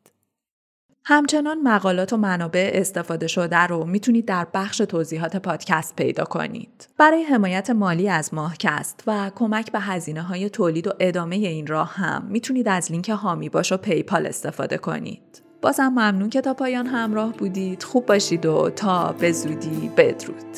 همچنان 1.06 1.62
مقالات 1.62 2.14
و 2.14 2.18
منابع 2.18 2.72
استفاده 2.74 3.28
شده 3.28 3.58
رو 3.58 3.86
می‌تونید 3.86 4.26
در 4.26 4.48
بخش 4.54 4.78
توضیحات 4.78 5.36
پادکست 5.36 5.96
پیدا 5.96 6.24
کنید. 6.24 6.88
برای 6.98 7.24
حمایت 7.24 7.70
مالی 7.70 8.10
از 8.10 8.34
ماهکست 8.34 9.04
و 9.08 9.32
کمک 9.36 9.72
به 9.72 9.80
هزینه 9.80 10.22
های 10.22 10.50
تولید 10.50 10.88
و 10.88 10.94
ادامه 11.00 11.36
این 11.36 11.68
راه 11.68 11.94
هم 11.94 12.28
می‌تونید 12.30 12.68
از 12.68 12.92
لینک 12.92 13.10
هامی 13.10 13.50
باش 13.50 13.72
و 13.72 13.78
پیپال 13.78 14.26
استفاده 14.26 14.78
کنید. 14.78 15.42
بازم 15.62 15.88
ممنون 15.88 16.30
که 16.30 16.42
تا 16.42 16.54
پایان 16.54 16.88
همراه 16.88 17.34
بودید. 17.34 17.84
خوب 17.84 18.06
باشید 18.06 18.46
و 18.46 18.70
تا 18.70 19.16
به 19.20 19.32
زودی 19.32 19.92
بدرود. 19.98 20.58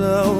slow 0.00 0.39